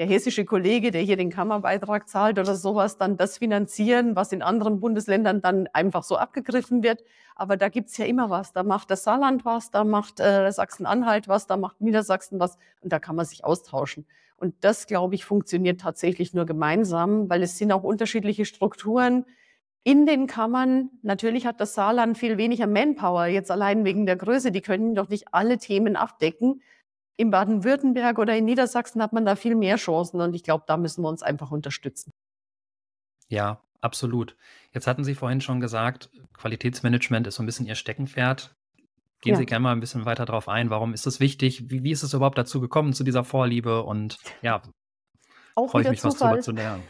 der 0.00 0.08
hessische 0.08 0.46
Kollege, 0.46 0.92
der 0.92 1.02
hier 1.02 1.18
den 1.18 1.28
Kammerbeitrag 1.28 2.08
zahlt 2.08 2.38
oder 2.38 2.54
sowas, 2.54 2.96
dann 2.96 3.18
das 3.18 3.36
finanzieren, 3.36 4.16
was 4.16 4.32
in 4.32 4.40
anderen 4.40 4.80
Bundesländern 4.80 5.42
dann 5.42 5.68
einfach 5.74 6.04
so 6.04 6.16
abgegriffen 6.16 6.82
wird. 6.82 7.04
Aber 7.34 7.58
da 7.58 7.68
gibt's 7.68 7.98
ja 7.98 8.06
immer 8.06 8.30
was. 8.30 8.54
Da 8.54 8.62
macht 8.62 8.90
das 8.90 9.04
Saarland 9.04 9.44
was, 9.44 9.70
da 9.70 9.84
macht 9.84 10.18
äh, 10.18 10.50
Sachsen-Anhalt 10.50 11.28
was, 11.28 11.46
da 11.46 11.58
macht 11.58 11.82
Niedersachsen 11.82 12.40
was 12.40 12.56
und 12.80 12.94
da 12.94 12.98
kann 12.98 13.14
man 13.14 13.26
sich 13.26 13.44
austauschen. 13.44 14.06
Und 14.38 14.54
das, 14.62 14.86
glaube 14.86 15.16
ich, 15.16 15.26
funktioniert 15.26 15.82
tatsächlich 15.82 16.32
nur 16.32 16.46
gemeinsam, 16.46 17.28
weil 17.28 17.42
es 17.42 17.58
sind 17.58 17.70
auch 17.70 17.82
unterschiedliche 17.82 18.46
Strukturen 18.46 19.26
in 19.84 20.06
den 20.06 20.26
Kammern. 20.26 20.88
Natürlich 21.02 21.44
hat 21.44 21.60
das 21.60 21.74
Saarland 21.74 22.16
viel 22.16 22.38
weniger 22.38 22.66
Manpower, 22.66 23.26
jetzt 23.26 23.50
allein 23.50 23.84
wegen 23.84 24.06
der 24.06 24.16
Größe. 24.16 24.50
Die 24.50 24.62
können 24.62 24.94
doch 24.94 25.10
nicht 25.10 25.34
alle 25.34 25.58
Themen 25.58 25.94
abdecken 25.94 26.62
in 27.20 27.30
Baden-Württemberg 27.30 28.18
oder 28.18 28.34
in 28.36 28.46
Niedersachsen 28.46 29.02
hat 29.02 29.12
man 29.12 29.26
da 29.26 29.36
viel 29.36 29.54
mehr 29.54 29.76
Chancen 29.76 30.20
und 30.20 30.34
ich 30.34 30.42
glaube, 30.42 30.64
da 30.66 30.78
müssen 30.78 31.02
wir 31.02 31.08
uns 31.08 31.22
einfach 31.22 31.50
unterstützen. 31.50 32.12
Ja, 33.28 33.60
absolut. 33.82 34.36
Jetzt 34.72 34.86
hatten 34.86 35.04
Sie 35.04 35.14
vorhin 35.14 35.42
schon 35.42 35.60
gesagt, 35.60 36.10
Qualitätsmanagement 36.32 37.26
ist 37.26 37.34
so 37.34 37.42
ein 37.42 37.46
bisschen 37.46 37.66
Ihr 37.66 37.74
Steckenpferd. 37.74 38.56
Gehen 39.20 39.34
ja. 39.34 39.38
Sie 39.38 39.44
gerne 39.44 39.62
mal 39.62 39.72
ein 39.72 39.80
bisschen 39.80 40.06
weiter 40.06 40.24
darauf 40.24 40.48
ein. 40.48 40.70
Warum 40.70 40.94
ist 40.94 41.04
das 41.04 41.20
wichtig? 41.20 41.68
Wie, 41.68 41.84
wie 41.84 41.90
ist 41.90 42.02
es 42.02 42.14
überhaupt 42.14 42.38
dazu 42.38 42.58
gekommen, 42.58 42.94
zu 42.94 43.04
dieser 43.04 43.22
Vorliebe? 43.22 43.82
Und 43.82 44.16
ja, 44.40 44.62
auch 45.60 45.70
Freue 45.70 45.82
ich 45.82 45.90
mich, 45.90 46.00
Zufall. 46.00 46.38
was 46.38 46.44
zu 46.44 46.52
lernen. 46.52 46.82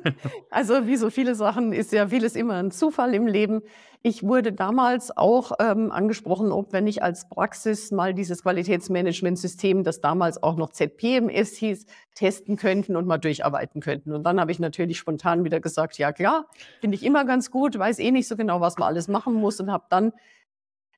also 0.50 0.86
wie 0.86 0.96
so 0.96 1.10
viele 1.10 1.34
Sachen 1.34 1.72
ist 1.72 1.92
ja 1.92 2.08
vieles 2.08 2.36
immer 2.36 2.54
ein 2.54 2.70
Zufall 2.70 3.14
im 3.14 3.26
Leben. 3.26 3.62
Ich 4.04 4.24
wurde 4.24 4.52
damals 4.52 5.16
auch 5.16 5.52
ähm, 5.60 5.92
angesprochen, 5.92 6.50
ob 6.50 6.72
wenn 6.72 6.88
ich 6.88 7.02
als 7.02 7.28
Praxis 7.28 7.92
mal 7.92 8.14
dieses 8.14 8.42
Qualitätsmanagementsystem, 8.42 9.84
das 9.84 10.00
damals 10.00 10.42
auch 10.42 10.56
noch 10.56 10.70
ZPMS 10.70 11.56
hieß, 11.56 11.86
testen 12.16 12.56
könnten 12.56 12.96
und 12.96 13.06
mal 13.06 13.18
durcharbeiten 13.18 13.80
könnten. 13.80 14.12
Und 14.12 14.24
dann 14.24 14.40
habe 14.40 14.50
ich 14.50 14.58
natürlich 14.58 14.98
spontan 14.98 15.44
wieder 15.44 15.60
gesagt, 15.60 15.98
ja 15.98 16.12
klar, 16.12 16.46
finde 16.80 16.96
ich 16.96 17.04
immer 17.04 17.24
ganz 17.24 17.50
gut, 17.50 17.78
weiß 17.78 18.00
eh 18.00 18.10
nicht 18.10 18.26
so 18.26 18.36
genau, 18.36 18.60
was 18.60 18.76
man 18.76 18.88
alles 18.88 19.06
machen 19.06 19.34
muss 19.34 19.60
und 19.60 19.70
habe 19.70 19.84
dann 19.88 20.12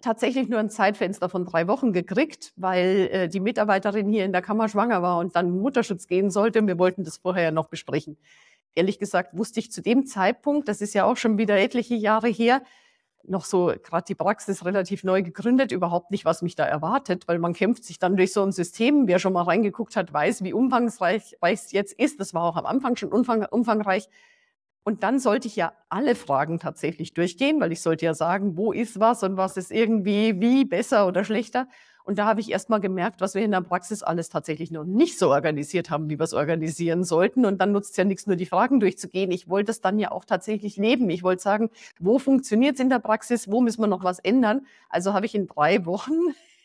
tatsächlich 0.05 0.49
nur 0.49 0.61
ein 0.61 0.71
Zeitfenster 0.71 1.29
von 1.29 1.45
drei 1.45 1.67
Wochen 1.67 1.93
gekriegt, 1.93 2.53
weil 2.57 3.09
äh, 3.11 3.29
die 3.29 3.41
Mitarbeiterin 3.41 4.09
hier 4.09 4.25
in 4.25 4.33
der 4.33 4.43
Kammer 4.43 4.69
schwanger 4.69 5.03
war 5.03 5.19
und 5.19 5.35
dann 5.35 5.51
Mutterschutz 5.51 6.07
gehen 6.07 6.31
sollte. 6.31 6.65
Wir 6.67 6.79
wollten 6.79 7.05
das 7.05 7.17
vorher 7.17 7.51
noch 7.51 7.69
besprechen. 7.69 8.19
Ehrlich 8.75 8.99
gesagt 8.99 9.37
wusste 9.37 9.61
ich 9.61 9.73
zu 9.73 9.83
dem 9.83 10.07
Zeitpunkt, 10.07 10.69
das 10.69 10.81
ist 10.81 10.95
ja 10.95 11.05
auch 11.05 11.17
schon 11.17 11.39
wieder 11.39 11.57
etliche 11.59 11.95
Jahre 11.95 12.29
her, 12.29 12.63
noch 13.27 13.45
so 13.45 13.73
gerade 13.83 14.05
die 14.07 14.15
Praxis 14.15 14.65
relativ 14.65 15.03
neu 15.03 15.23
gegründet, 15.23 15.73
überhaupt 15.73 16.11
nicht, 16.11 16.25
was 16.25 16.43
mich 16.43 16.57
da 16.57 16.65
erwartet, 16.65 17.27
weil 17.27 17.39
man 17.39 17.55
kämpft 17.55 17.85
sich 17.85 17.99
dann 17.99 18.17
durch 18.17 18.33
so 18.33 18.43
ein 18.43 18.53
System. 18.53 19.07
Wer 19.07 19.19
schon 19.19 19.33
mal 19.33 19.43
reingeguckt 19.43 19.97
hat, 19.97 20.13
weiß, 20.13 20.45
wie 20.45 20.53
umfangreich 20.53 21.37
es 21.41 21.73
jetzt 21.73 21.95
ist. 21.95 22.21
Das 22.21 22.35
war 22.35 22.43
auch 22.43 22.57
am 22.57 22.67
Anfang 22.67 22.97
schon 22.97 23.11
umfang, 23.11 23.47
umfangreich. 23.47 24.09
Und 24.85 25.03
dann 25.03 25.19
sollte 25.19 25.49
ich 25.49 25.57
ja 25.57 25.73
alle 25.89 26.15
Fragen 26.15 26.59
tatsächlich 26.59 27.15
durchgehen, 27.15 27.59
weil 27.61 27.73
ich 27.73 27.81
sollte 27.81 28.05
ja 28.05 28.13
sagen, 28.13 28.57
wo 28.59 28.71
ist 28.71 29.01
was 29.01 29.23
und 29.23 29.39
was 29.39 29.57
ist 29.57 29.73
irgendwie 29.73 30.41
wie 30.41 30.67
besser 30.67 31.07
oder 31.07 31.25
schlechter. 31.25 31.67
Und 32.05 32.19
da 32.19 32.27
habe 32.27 32.41
ich 32.41 32.51
erst 32.51 32.69
mal 32.69 32.81
gemerkt, 32.81 33.23
was 33.23 33.35
wir 33.35 33.43
in 33.43 33.51
der 33.51 33.63
Praxis 33.63 34.03
alles 34.03 34.29
tatsächlich 34.29 34.71
noch 34.71 34.85
nicht 34.85 35.19
so 35.19 35.31
organisiert 35.31 35.89
haben, 35.89 36.11
wie 36.11 36.19
wir 36.19 36.25
es 36.25 36.35
organisieren 36.35 37.03
sollten. 37.03 37.47
Und 37.47 37.63
dann 37.63 37.73
nutzt 37.73 37.93
es 37.93 37.97
ja 37.97 38.05
nichts, 38.05 38.27
nur 38.27 38.37
die 38.37 38.45
Fragen 38.45 38.79
durchzugehen. 38.79 39.31
Ich 39.31 39.49
wollte 39.49 39.71
es 39.71 39.81
dann 39.81 39.99
ja 39.99 40.13
auch 40.13 40.27
tatsächlich 40.27 40.77
leben. 40.77 41.09
Ich 41.09 41.23
wollte 41.23 41.43
sagen, 41.43 41.71
wo 41.99 42.19
funktioniert 42.19 42.75
es 42.75 42.81
in 42.81 42.91
der 42.91 42.99
Praxis? 42.99 43.51
Wo 43.51 43.63
müssen 43.63 43.81
wir 43.81 43.87
noch 43.87 44.05
was 44.05 44.19
ändern? 44.19 44.67
Also 44.91 45.15
habe 45.15 45.25
ich 45.25 45.35
in 45.35 45.47
drei 45.47 45.87
Wochen 45.87 46.13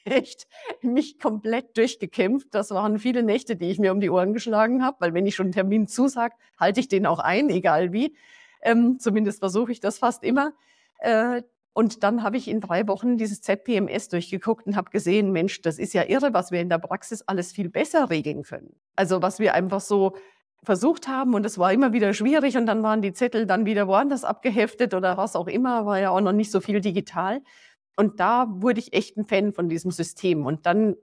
echt 0.09 0.47
mich 0.81 1.19
komplett 1.19 1.77
durchgekämpft. 1.77 2.47
Das 2.51 2.71
waren 2.71 2.99
viele 2.99 3.23
Nächte, 3.23 3.55
die 3.55 3.69
ich 3.69 3.79
mir 3.79 3.91
um 3.91 3.99
die 3.99 4.09
Ohren 4.09 4.33
geschlagen 4.33 4.83
habe, 4.83 4.97
weil 4.99 5.13
wenn 5.13 5.25
ich 5.25 5.35
schon 5.35 5.47
einen 5.47 5.53
Termin 5.53 5.87
zusage, 5.87 6.35
halte 6.59 6.79
ich 6.79 6.87
den 6.87 7.05
auch 7.05 7.19
ein, 7.19 7.49
egal 7.49 7.93
wie. 7.93 8.15
Ähm, 8.61 8.99
zumindest 8.99 9.39
versuche 9.39 9.71
ich 9.71 9.79
das 9.79 9.97
fast 9.97 10.23
immer. 10.23 10.53
Äh, 10.99 11.43
und 11.73 12.03
dann 12.03 12.23
habe 12.23 12.35
ich 12.35 12.47
in 12.47 12.59
drei 12.59 12.87
Wochen 12.87 13.17
dieses 13.17 13.41
ZPMS 13.41 14.09
durchgeguckt 14.09 14.67
und 14.67 14.75
habe 14.75 14.89
gesehen, 14.89 15.31
Mensch, 15.31 15.61
das 15.61 15.79
ist 15.79 15.93
ja 15.93 16.03
irre, 16.03 16.33
was 16.33 16.51
wir 16.51 16.59
in 16.59 16.69
der 16.69 16.79
Praxis 16.79 17.21
alles 17.21 17.51
viel 17.51 17.69
besser 17.69 18.09
regeln 18.09 18.43
können. 18.43 18.75
Also 18.95 19.21
was 19.21 19.39
wir 19.39 19.53
einfach 19.53 19.79
so 19.79 20.15
versucht 20.63 21.07
haben 21.07 21.33
und 21.35 21.45
es 21.45 21.57
war 21.57 21.71
immer 21.71 21.93
wieder 21.93 22.13
schwierig 22.13 22.57
und 22.57 22.65
dann 22.65 22.83
waren 22.83 23.01
die 23.01 23.13
Zettel 23.13 23.45
dann 23.45 23.65
wieder 23.65 23.87
woanders 23.87 24.25
abgeheftet 24.25 24.93
oder 24.93 25.15
was 25.15 25.35
auch 25.35 25.47
immer, 25.47 25.85
war 25.85 25.99
ja 25.99 26.09
auch 26.09 26.19
noch 26.19 26.33
nicht 26.33 26.51
so 26.51 26.59
viel 26.59 26.81
digital. 26.81 27.41
Und 27.99 28.21
da 28.21 28.47
wurde 28.49 28.79
ich 28.79 28.93
echt 28.93 29.17
ein 29.17 29.25
Fan 29.25 29.51
von 29.51 29.67
diesem 29.67 29.91
System. 29.91 30.45
Und 30.45 30.65
dann 30.65 30.95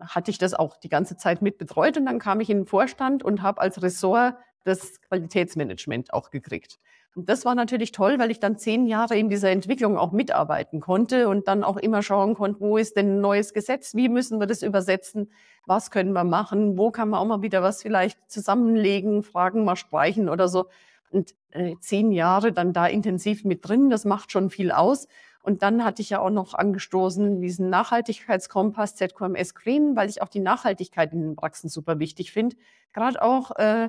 hatte 0.00 0.30
ich 0.30 0.38
das 0.38 0.54
auch 0.54 0.78
die 0.78 0.88
ganze 0.88 1.18
Zeit 1.18 1.42
mit 1.42 1.58
betreut 1.58 1.98
und 1.98 2.06
dann 2.06 2.18
kam 2.18 2.40
ich 2.40 2.48
in 2.48 2.60
den 2.60 2.66
Vorstand 2.66 3.22
und 3.22 3.42
habe 3.42 3.60
als 3.60 3.82
Ressort 3.82 4.36
das 4.64 5.02
Qualitätsmanagement 5.02 6.14
auch 6.14 6.30
gekriegt. 6.30 6.78
Und 7.14 7.28
das 7.28 7.44
war 7.44 7.54
natürlich 7.54 7.92
toll, 7.92 8.18
weil 8.18 8.30
ich 8.30 8.40
dann 8.40 8.56
zehn 8.56 8.86
Jahre 8.86 9.18
in 9.18 9.28
dieser 9.28 9.50
Entwicklung 9.50 9.98
auch 9.98 10.12
mitarbeiten 10.12 10.80
konnte 10.80 11.28
und 11.28 11.46
dann 11.46 11.62
auch 11.62 11.76
immer 11.76 12.02
schauen 12.02 12.32
konnte, 12.32 12.60
wo 12.60 12.78
ist 12.78 12.96
denn 12.96 13.18
ein 13.18 13.20
neues 13.20 13.52
Gesetz, 13.52 13.94
wie 13.94 14.08
müssen 14.08 14.40
wir 14.40 14.46
das 14.46 14.62
übersetzen, 14.62 15.30
was 15.66 15.90
können 15.90 16.14
wir 16.14 16.24
machen, 16.24 16.78
wo 16.78 16.90
kann 16.90 17.10
man 17.10 17.20
auch 17.20 17.26
mal 17.26 17.42
wieder 17.42 17.62
was 17.62 17.82
vielleicht 17.82 18.18
zusammenlegen, 18.30 19.24
Fragen 19.24 19.66
mal 19.66 19.76
streichen 19.76 20.30
oder 20.30 20.48
so. 20.48 20.70
Und 21.10 21.34
äh, 21.50 21.74
zehn 21.80 22.12
Jahre 22.12 22.52
dann 22.52 22.72
da 22.72 22.86
intensiv 22.86 23.44
mit 23.44 23.68
drin, 23.68 23.90
das 23.90 24.06
macht 24.06 24.32
schon 24.32 24.48
viel 24.48 24.70
aus. 24.70 25.06
Und 25.42 25.62
dann 25.62 25.84
hatte 25.84 26.02
ich 26.02 26.10
ja 26.10 26.20
auch 26.20 26.30
noch 26.30 26.54
angestoßen 26.54 27.40
diesen 27.40 27.70
Nachhaltigkeitskompass 27.70 28.96
ZQMS 28.96 29.54
Green, 29.54 29.96
weil 29.96 30.08
ich 30.08 30.22
auch 30.22 30.28
die 30.28 30.40
Nachhaltigkeit 30.40 31.12
in 31.12 31.20
den 31.22 31.36
Praxen 31.36 31.68
super 31.68 31.98
wichtig 31.98 32.32
finde. 32.32 32.56
Gerade 32.92 33.22
auch 33.22 33.52
äh, 33.56 33.88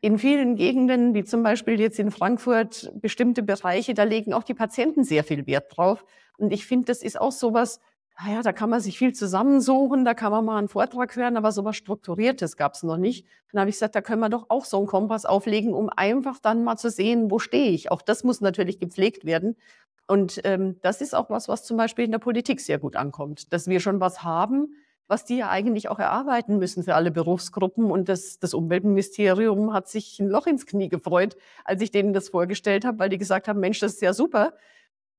in 0.00 0.18
vielen 0.18 0.56
Gegenden, 0.56 1.12
wie 1.14 1.24
zum 1.24 1.42
Beispiel 1.42 1.78
jetzt 1.78 1.98
in 1.98 2.10
Frankfurt, 2.10 2.90
bestimmte 2.94 3.42
Bereiche, 3.42 3.92
da 3.92 4.04
legen 4.04 4.32
auch 4.32 4.44
die 4.44 4.54
Patienten 4.54 5.04
sehr 5.04 5.24
viel 5.24 5.46
Wert 5.46 5.76
drauf. 5.76 6.04
Und 6.38 6.52
ich 6.52 6.66
finde, 6.66 6.86
das 6.86 7.02
ist 7.02 7.20
auch 7.20 7.32
sowas, 7.32 7.80
naja, 8.22 8.42
da 8.42 8.52
kann 8.52 8.70
man 8.70 8.80
sich 8.80 8.98
viel 8.98 9.14
zusammensuchen, 9.14 10.04
da 10.04 10.14
kann 10.14 10.32
man 10.32 10.44
mal 10.44 10.58
einen 10.58 10.68
Vortrag 10.68 11.14
hören, 11.16 11.36
aber 11.36 11.52
sowas 11.52 11.76
Strukturiertes 11.76 12.56
gab 12.56 12.74
es 12.74 12.82
noch 12.82 12.98
nicht. 12.98 13.26
Dann 13.50 13.60
habe 13.60 13.70
ich 13.70 13.76
gesagt, 13.76 13.94
da 13.94 14.02
können 14.02 14.20
wir 14.20 14.28
doch 14.28 14.46
auch 14.48 14.64
so 14.64 14.78
einen 14.78 14.86
Kompass 14.86 15.24
auflegen, 15.24 15.72
um 15.72 15.88
einfach 15.88 16.38
dann 16.38 16.64
mal 16.64 16.76
zu 16.76 16.90
sehen, 16.90 17.30
wo 17.30 17.38
stehe 17.38 17.70
ich. 17.70 17.90
Auch 17.90 18.02
das 18.02 18.24
muss 18.24 18.40
natürlich 18.40 18.78
gepflegt 18.78 19.24
werden. 19.24 19.56
Und 20.10 20.40
ähm, 20.42 20.74
das 20.82 21.00
ist 21.00 21.14
auch 21.14 21.30
was, 21.30 21.46
was 21.46 21.62
zum 21.62 21.76
Beispiel 21.76 22.04
in 22.04 22.10
der 22.10 22.18
Politik 22.18 22.60
sehr 22.60 22.80
gut 22.80 22.96
ankommt, 22.96 23.52
dass 23.52 23.68
wir 23.68 23.78
schon 23.78 24.00
was 24.00 24.24
haben, 24.24 24.74
was 25.06 25.24
die 25.24 25.36
ja 25.36 25.50
eigentlich 25.50 25.88
auch 25.88 26.00
erarbeiten 26.00 26.58
müssen 26.58 26.82
für 26.82 26.96
alle 26.96 27.12
Berufsgruppen. 27.12 27.92
Und 27.92 28.08
das, 28.08 28.40
das 28.40 28.52
Umweltministerium 28.52 29.72
hat 29.72 29.86
sich 29.86 30.18
ein 30.18 30.28
Loch 30.28 30.48
ins 30.48 30.66
Knie 30.66 30.88
gefreut, 30.88 31.36
als 31.64 31.80
ich 31.80 31.92
denen 31.92 32.12
das 32.12 32.28
vorgestellt 32.28 32.84
habe, 32.84 32.98
weil 32.98 33.08
die 33.08 33.18
gesagt 33.18 33.46
haben, 33.46 33.60
Mensch, 33.60 33.78
das 33.78 33.92
ist 33.94 34.02
ja 34.02 34.12
super. 34.12 34.54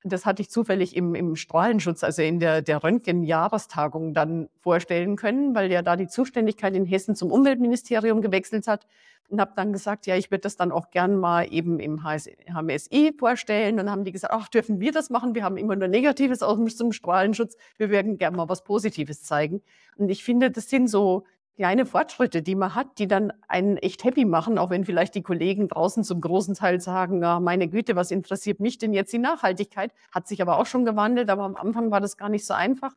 Das 0.03 0.25
hatte 0.25 0.41
ich 0.41 0.49
zufällig 0.49 0.95
im, 0.95 1.13
im 1.13 1.35
Strahlenschutz, 1.35 2.03
also 2.03 2.23
in 2.23 2.39
der, 2.39 2.61
der 2.61 2.83
Röntgen-Jahrestagung 2.83 4.13
dann 4.13 4.49
vorstellen 4.59 5.15
können, 5.15 5.53
weil 5.53 5.71
ja 5.71 5.83
da 5.83 5.95
die 5.95 6.07
Zuständigkeit 6.07 6.75
in 6.75 6.85
Hessen 6.85 7.15
zum 7.15 7.31
Umweltministerium 7.31 8.21
gewechselt 8.21 8.67
hat 8.67 8.87
und 9.31 9.39
habe 9.39 9.53
dann 9.55 9.71
gesagt, 9.71 10.07
ja, 10.07 10.17
ich 10.17 10.29
würde 10.29 10.41
das 10.41 10.57
dann 10.57 10.71
auch 10.71 10.91
gern 10.91 11.15
mal 11.15 11.47
eben 11.51 11.79
im 11.79 12.03
HMSI 12.03 13.13
vorstellen. 13.17 13.73
Und 13.73 13.77
dann 13.77 13.91
haben 13.91 14.03
die 14.03 14.11
gesagt, 14.11 14.33
ach, 14.33 14.49
dürfen 14.49 14.79
wir 14.81 14.91
das 14.91 15.09
machen? 15.09 15.35
Wir 15.35 15.43
haben 15.43 15.55
immer 15.55 15.75
nur 15.75 15.87
Negatives 15.87 16.43
aus 16.43 16.75
zum 16.75 16.91
Strahlenschutz. 16.91 17.55
Wir 17.77 17.89
würden 17.89 18.17
gern 18.17 18.35
mal 18.35 18.49
was 18.49 18.63
Positives 18.63 19.23
zeigen. 19.23 19.61
Und 19.95 20.09
ich 20.09 20.23
finde, 20.23 20.51
das 20.51 20.69
sind 20.69 20.89
so 20.89 21.23
kleine 21.55 21.85
Fortschritte, 21.85 22.41
die 22.41 22.55
man 22.55 22.75
hat, 22.75 22.97
die 22.97 23.07
dann 23.07 23.33
einen 23.47 23.77
echt 23.77 24.03
happy 24.03 24.25
machen, 24.25 24.57
auch 24.57 24.69
wenn 24.69 24.85
vielleicht 24.85 25.15
die 25.15 25.21
Kollegen 25.21 25.67
draußen 25.67 26.03
zum 26.03 26.21
großen 26.21 26.55
Teil 26.55 26.79
sagen, 26.79 27.21
ja, 27.21 27.39
meine 27.39 27.67
Güte, 27.67 27.95
was 27.95 28.11
interessiert 28.11 28.59
mich 28.59 28.77
denn 28.77 28.93
jetzt 28.93 29.13
die 29.13 29.19
Nachhaltigkeit? 29.19 29.91
Hat 30.11 30.27
sich 30.27 30.41
aber 30.41 30.57
auch 30.57 30.65
schon 30.65 30.85
gewandelt, 30.85 31.29
aber 31.29 31.43
am 31.43 31.55
Anfang 31.55 31.91
war 31.91 32.01
das 32.01 32.17
gar 32.17 32.29
nicht 32.29 32.45
so 32.45 32.53
einfach. 32.53 32.93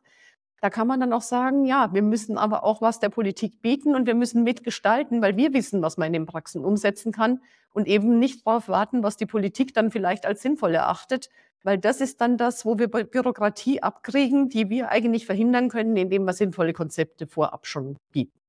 Da 0.61 0.69
kann 0.69 0.87
man 0.87 0.99
dann 0.99 1.13
auch 1.13 1.21
sagen, 1.21 1.65
ja, 1.65 1.93
wir 1.93 2.01
müssen 2.01 2.37
aber 2.37 2.63
auch 2.63 2.81
was 2.81 2.99
der 2.99 3.09
Politik 3.09 3.61
bieten 3.61 3.93
und 3.93 4.07
wir 4.07 4.15
müssen 4.15 4.43
mitgestalten, 4.43 5.21
weil 5.21 5.37
wir 5.37 5.53
wissen, 5.53 5.81
was 5.81 5.97
man 5.97 6.07
in 6.07 6.13
den 6.13 6.25
Praxen 6.25 6.63
umsetzen 6.63 7.11
kann 7.11 7.41
und 7.73 7.87
eben 7.87 8.19
nicht 8.19 8.47
darauf 8.47 8.67
warten, 8.69 9.03
was 9.03 9.17
die 9.17 9.25
Politik 9.25 9.73
dann 9.73 9.91
vielleicht 9.91 10.25
als 10.25 10.41
sinnvoll 10.41 10.73
erachtet, 10.73 11.29
weil 11.61 11.77
das 11.77 11.99
ist 11.99 12.21
dann 12.21 12.37
das, 12.37 12.65
wo 12.65 12.79
wir 12.79 12.87
Bürokratie 12.87 13.83
abkriegen, 13.83 14.49
die 14.49 14.69
wir 14.69 14.89
eigentlich 14.89 15.25
verhindern 15.25 15.69
können, 15.69 15.97
indem 15.97 16.23
wir 16.25 16.33
sinnvolle 16.33 16.73
Konzepte 16.73 17.27
vorab 17.27 17.67
schon 17.67 17.97
bieten. 18.11 18.44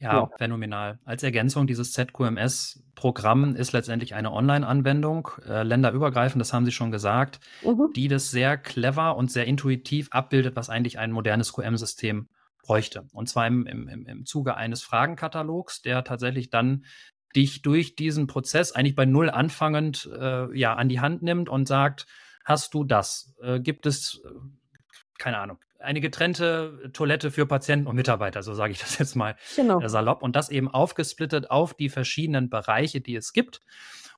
Ja, 0.00 0.28
phänomenal. 0.36 0.98
Als 1.04 1.22
Ergänzung 1.22 1.66
dieses 1.66 1.92
ZQMS-Programm 1.92 3.54
ist 3.54 3.72
letztendlich 3.72 4.14
eine 4.14 4.32
Online-Anwendung, 4.32 5.28
äh, 5.46 5.62
länderübergreifend, 5.62 6.40
das 6.40 6.52
haben 6.52 6.64
Sie 6.64 6.72
schon 6.72 6.90
gesagt, 6.90 7.40
mhm. 7.62 7.90
die 7.94 8.08
das 8.08 8.30
sehr 8.30 8.58
clever 8.58 9.16
und 9.16 9.30
sehr 9.30 9.46
intuitiv 9.46 10.08
abbildet, 10.10 10.56
was 10.56 10.68
eigentlich 10.68 10.98
ein 10.98 11.12
modernes 11.12 11.52
QM-System 11.52 12.28
bräuchte. 12.62 13.06
Und 13.12 13.28
zwar 13.28 13.46
im, 13.46 13.66
im, 13.66 13.88
im 13.88 14.26
Zuge 14.26 14.56
eines 14.56 14.82
Fragenkatalogs, 14.82 15.82
der 15.82 16.04
tatsächlich 16.04 16.50
dann 16.50 16.84
dich 17.36 17.62
durch 17.62 17.96
diesen 17.96 18.26
Prozess 18.26 18.72
eigentlich 18.72 18.96
bei 18.96 19.06
Null 19.06 19.30
anfangend 19.30 20.08
äh, 20.18 20.56
ja, 20.56 20.74
an 20.74 20.88
die 20.88 21.00
Hand 21.00 21.22
nimmt 21.22 21.48
und 21.48 21.66
sagt, 21.66 22.06
hast 22.44 22.74
du 22.74 22.84
das? 22.84 23.34
Äh, 23.40 23.60
gibt 23.60 23.86
es, 23.86 24.20
äh, 24.24 24.28
keine 25.18 25.38
Ahnung, 25.38 25.58
eine 25.84 26.00
getrennte 26.00 26.90
Toilette 26.92 27.30
für 27.30 27.46
Patienten 27.46 27.86
und 27.86 27.96
Mitarbeiter, 27.96 28.42
so 28.42 28.54
sage 28.54 28.72
ich 28.72 28.80
das 28.80 28.98
jetzt 28.98 29.14
mal 29.14 29.36
genau. 29.56 29.80
Äh, 29.80 29.88
salopp. 29.88 30.22
Und 30.22 30.36
das 30.36 30.48
eben 30.48 30.68
aufgesplittet 30.68 31.50
auf 31.50 31.74
die 31.74 31.88
verschiedenen 31.88 32.50
Bereiche, 32.50 33.00
die 33.00 33.16
es 33.16 33.32
gibt. 33.32 33.60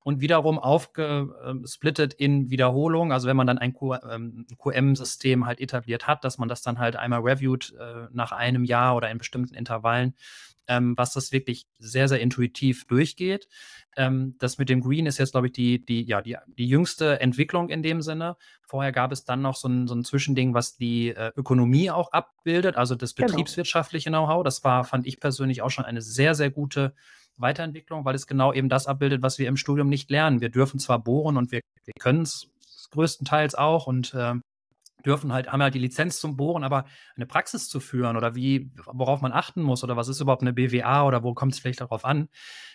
Und 0.03 0.21
wiederum 0.21 0.61
aufgesplittet 0.61 2.14
in 2.14 2.49
Wiederholung. 2.49 3.12
Also 3.12 3.27
wenn 3.27 3.37
man 3.37 3.49
dann 3.49 3.59
ein 3.59 3.75
QM-System 3.75 5.41
ähm, 5.41 5.47
halt 5.47 5.61
etabliert 5.61 6.07
hat, 6.07 6.23
dass 6.23 6.39
man 6.39 6.49
das 6.49 6.62
dann 6.62 6.79
halt 6.79 6.95
einmal 6.95 7.23
reviewt 7.23 7.75
äh, 7.77 8.07
nach 8.12 8.31
einem 8.31 8.64
Jahr 8.64 8.95
oder 8.95 9.11
in 9.11 9.19
bestimmten 9.19 9.55
Intervallen, 9.55 10.14
ähm, 10.69 10.95
was 10.97 11.12
das 11.12 11.33
wirklich 11.33 11.67
sehr, 11.79 12.09
sehr 12.09 12.21
intuitiv 12.21 12.87
durchgeht. 12.87 13.49
Ähm, 13.97 14.37
das 14.39 14.59
mit 14.59 14.69
dem 14.69 14.81
Green 14.81 15.07
ist 15.07 15.19
jetzt, 15.19 15.33
glaube 15.33 15.49
ich, 15.49 15.53
die, 15.53 15.85
die, 15.85 16.03
ja, 16.03 16.21
die, 16.21 16.37
die 16.59 16.69
jüngste 16.69 17.21
Entwicklung 17.21 17.69
in 17.69 17.83
dem 17.83 18.03
Sinne. 18.03 18.37
Vorher 18.67 18.93
gab 18.93 19.12
es 19.12 19.25
dann 19.25 19.43
noch 19.43 19.57
so 19.57 19.69
ein, 19.69 19.87
so 19.87 19.95
ein 19.95 20.05
Zwischending, 20.05 20.55
was 20.55 20.77
die 20.77 21.09
äh, 21.09 21.33
Ökonomie 21.37 21.91
auch 21.91 22.12
abbildet, 22.12 22.77
also 22.77 22.95
das 22.95 23.14
genau. 23.14 23.29
betriebswirtschaftliche 23.29 24.11
Know-how. 24.11 24.45
Das 24.45 24.64
war, 24.64 24.85
fand 24.85 25.07
ich 25.07 25.21
persönlich 25.21 25.62
auch 25.62 25.71
schon 25.71 25.85
eine 25.85 26.03
sehr, 26.03 26.35
sehr 26.35 26.51
gute 26.51 26.95
Weiterentwicklung, 27.37 28.05
weil 28.05 28.14
es 28.14 28.27
genau 28.27 28.53
eben 28.53 28.69
das 28.69 28.87
abbildet, 28.87 29.23
was 29.23 29.39
wir 29.39 29.49
im 29.49 29.57
Studium 29.57 29.89
nicht 29.89 30.11
lernen. 30.11 30.41
Wir 30.41 30.49
dürfen 30.49 30.81
zwar 30.81 30.99
bohren 30.99 31.37
und 31.37 31.53
wir, 31.53 31.61
wir 31.85 31.95
können 31.99 32.23
es 32.23 32.51
größtenteils 32.91 33.55
auch 33.55 33.87
und 33.87 34.14
äh, 34.14 34.35
dürfen 35.07 35.32
halt, 35.32 35.52
haben 35.52 35.62
halt 35.62 35.74
die 35.74 35.78
Lizenz 35.78 36.20
zum 36.20 36.36
Bohren, 36.36 36.64
aber 36.64 36.84
eine 37.14 37.26
Praxis 37.26 37.68
zu 37.68 37.80
führen 37.80 38.16
oder 38.16 38.34
wie, 38.34 38.70
worauf 38.86 39.20
man 39.20 39.32
achten 39.32 39.62
muss 39.62 39.84
oder 39.84 39.96
was 39.96 40.09
ist 40.09 40.20
überhaupt 40.20 40.42
eine 40.42 40.52
BWA 40.52 41.04
oder 41.04 41.22
wo 41.22 41.34
kommt 41.34 41.54
es 41.54 41.61
vielleicht 41.61 41.80
darauf 41.80 42.04
an, 42.04 42.28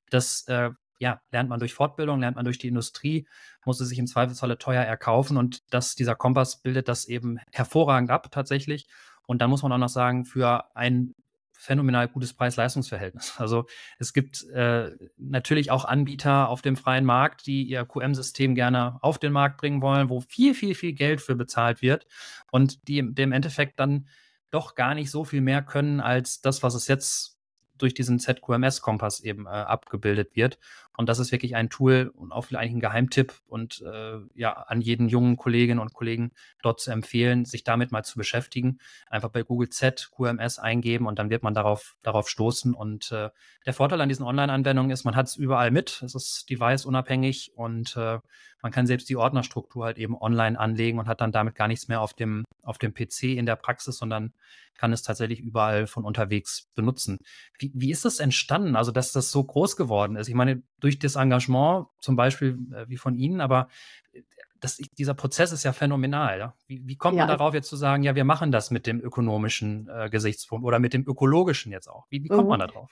das 0.09 0.47
äh, 0.47 0.71
ja, 0.99 1.19
lernt 1.31 1.49
man 1.49 1.59
durch 1.59 1.73
Fortbildung, 1.73 2.19
lernt 2.19 2.35
man 2.35 2.45
durch 2.45 2.59
die 2.59 2.67
Industrie, 2.67 3.27
muss 3.65 3.79
es 3.79 3.89
sich 3.89 3.97
im 3.97 4.05
Zweifelsfalle 4.05 4.59
teuer 4.59 4.83
erkaufen 4.83 5.35
und 5.35 5.61
das, 5.73 5.95
dieser 5.95 6.15
Kompass 6.15 6.61
bildet 6.61 6.87
das 6.87 7.05
eben 7.05 7.39
hervorragend 7.51 8.11
ab 8.11 8.29
tatsächlich. 8.31 8.87
Und 9.25 9.41
dann 9.41 9.49
muss 9.49 9.63
man 9.63 9.71
auch 9.71 9.77
noch 9.77 9.89
sagen, 9.89 10.25
für 10.25 10.75
ein 10.75 11.15
phänomenal 11.61 12.07
gutes 12.07 12.33
Preis-Leistungs-Verhältnis. 12.33 13.35
Also 13.39 13.65
es 13.99 14.13
gibt 14.13 14.43
äh, 14.49 14.91
natürlich 15.17 15.69
auch 15.69 15.85
Anbieter 15.85 16.49
auf 16.49 16.61
dem 16.61 16.75
freien 16.75 17.05
Markt, 17.05 17.45
die 17.45 17.63
ihr 17.63 17.85
QM-System 17.85 18.55
gerne 18.55 18.97
auf 19.01 19.19
den 19.19 19.31
Markt 19.31 19.57
bringen 19.57 19.81
wollen, 19.81 20.09
wo 20.09 20.21
viel, 20.21 20.55
viel, 20.55 20.73
viel 20.73 20.93
Geld 20.93 21.21
für 21.21 21.35
bezahlt 21.35 21.81
wird 21.81 22.07
und 22.51 22.87
die 22.87 22.97
im 22.97 23.31
Endeffekt 23.31 23.79
dann 23.79 24.07
doch 24.49 24.73
gar 24.75 24.95
nicht 24.95 25.11
so 25.11 25.23
viel 25.23 25.41
mehr 25.41 25.61
können 25.61 26.01
als 26.01 26.41
das, 26.41 26.63
was 26.63 26.73
es 26.73 26.87
jetzt 26.87 27.37
durch 27.77 27.93
diesen 27.93 28.19
ZQMS-Kompass 28.19 29.21
eben 29.21 29.45
äh, 29.45 29.49
abgebildet 29.49 30.35
wird. 30.35 30.57
Und 30.97 31.07
das 31.07 31.19
ist 31.19 31.31
wirklich 31.31 31.55
ein 31.55 31.69
Tool 31.69 32.11
und 32.13 32.31
auch 32.31 32.45
vielleicht 32.45 32.73
ein 32.73 32.79
Geheimtipp 32.79 33.33
und 33.47 33.81
äh, 33.81 34.17
ja, 34.35 34.53
an 34.53 34.81
jeden 34.81 35.07
jungen 35.07 35.37
Kolleginnen 35.37 35.79
und 35.79 35.93
Kollegen 35.93 36.31
dort 36.61 36.81
zu 36.81 36.91
empfehlen, 36.91 37.45
sich 37.45 37.63
damit 37.63 37.91
mal 37.91 38.03
zu 38.03 38.17
beschäftigen. 38.17 38.79
Einfach 39.09 39.29
bei 39.29 39.43
Google 39.43 39.69
Z 39.69 40.11
QMS 40.11 40.59
eingeben 40.59 41.07
und 41.07 41.17
dann 41.17 41.29
wird 41.29 41.43
man 41.43 41.53
darauf, 41.53 41.95
darauf 42.03 42.29
stoßen. 42.29 42.73
Und 42.73 43.11
äh, 43.11 43.29
der 43.65 43.73
Vorteil 43.73 44.01
an 44.01 44.09
diesen 44.09 44.25
Online-Anwendungen 44.25 44.91
ist, 44.91 45.05
man 45.05 45.15
hat 45.15 45.27
es 45.27 45.37
überall 45.37 45.71
mit. 45.71 46.01
Es 46.03 46.13
ist 46.13 46.49
device-unabhängig 46.49 47.53
und 47.55 47.95
äh, 47.95 48.19
man 48.61 48.71
kann 48.71 48.85
selbst 48.85 49.09
die 49.09 49.15
Ordnerstruktur 49.15 49.85
halt 49.85 49.97
eben 49.97 50.15
online 50.15 50.59
anlegen 50.59 50.99
und 50.99 51.07
hat 51.07 51.21
dann 51.21 51.31
damit 51.31 51.55
gar 51.55 51.67
nichts 51.67 51.87
mehr 51.87 52.01
auf 52.01 52.13
dem, 52.13 52.43
auf 52.63 52.77
dem 52.77 52.93
PC 52.93 53.23
in 53.23 53.45
der 53.45 53.55
Praxis, 53.55 53.97
sondern 53.97 54.33
kann 54.81 54.93
es 54.93 55.03
tatsächlich 55.03 55.39
überall 55.39 55.85
von 55.85 56.05
unterwegs 56.05 56.67
benutzen. 56.73 57.19
Wie, 57.59 57.71
wie 57.75 57.91
ist 57.91 58.03
das 58.03 58.19
entstanden? 58.19 58.75
Also, 58.75 58.91
dass 58.91 59.11
das 59.11 59.29
so 59.29 59.43
groß 59.43 59.75
geworden 59.75 60.15
ist? 60.15 60.27
Ich 60.27 60.33
meine, 60.33 60.63
durch 60.79 60.97
das 60.97 61.17
Engagement, 61.17 61.85
zum 61.99 62.15
Beispiel 62.15 62.57
äh, 62.73 62.89
wie 62.89 62.97
von 62.97 63.13
Ihnen, 63.13 63.41
aber 63.41 63.67
äh, 64.11 64.23
das, 64.59 64.77
dieser 64.97 65.13
Prozess 65.13 65.51
ist 65.51 65.63
ja 65.63 65.71
phänomenal. 65.71 66.39
Ja? 66.39 66.55
Wie, 66.65 66.81
wie, 66.87 66.95
kommt 66.95 67.15
man 67.15 67.27
darauf 67.27 67.53
jetzt 67.53 67.69
zu 67.69 67.75
sagen, 67.75 68.01
ja, 68.01 68.15
wir 68.15 68.23
machen 68.23 68.51
das 68.51 68.71
mit 68.71 68.87
dem 68.87 68.99
ökonomischen 68.99 69.87
äh, 69.87 70.09
Gesichtspunkt 70.09 70.65
oder 70.65 70.79
mit 70.79 70.95
dem 70.95 71.07
ökologischen 71.07 71.71
jetzt 71.71 71.87
auch? 71.87 72.07
Wie, 72.09 72.23
wie 72.23 72.27
kommt 72.27 72.45
mhm. 72.45 72.49
man 72.49 72.59
da 72.61 72.67
drauf? 72.67 72.89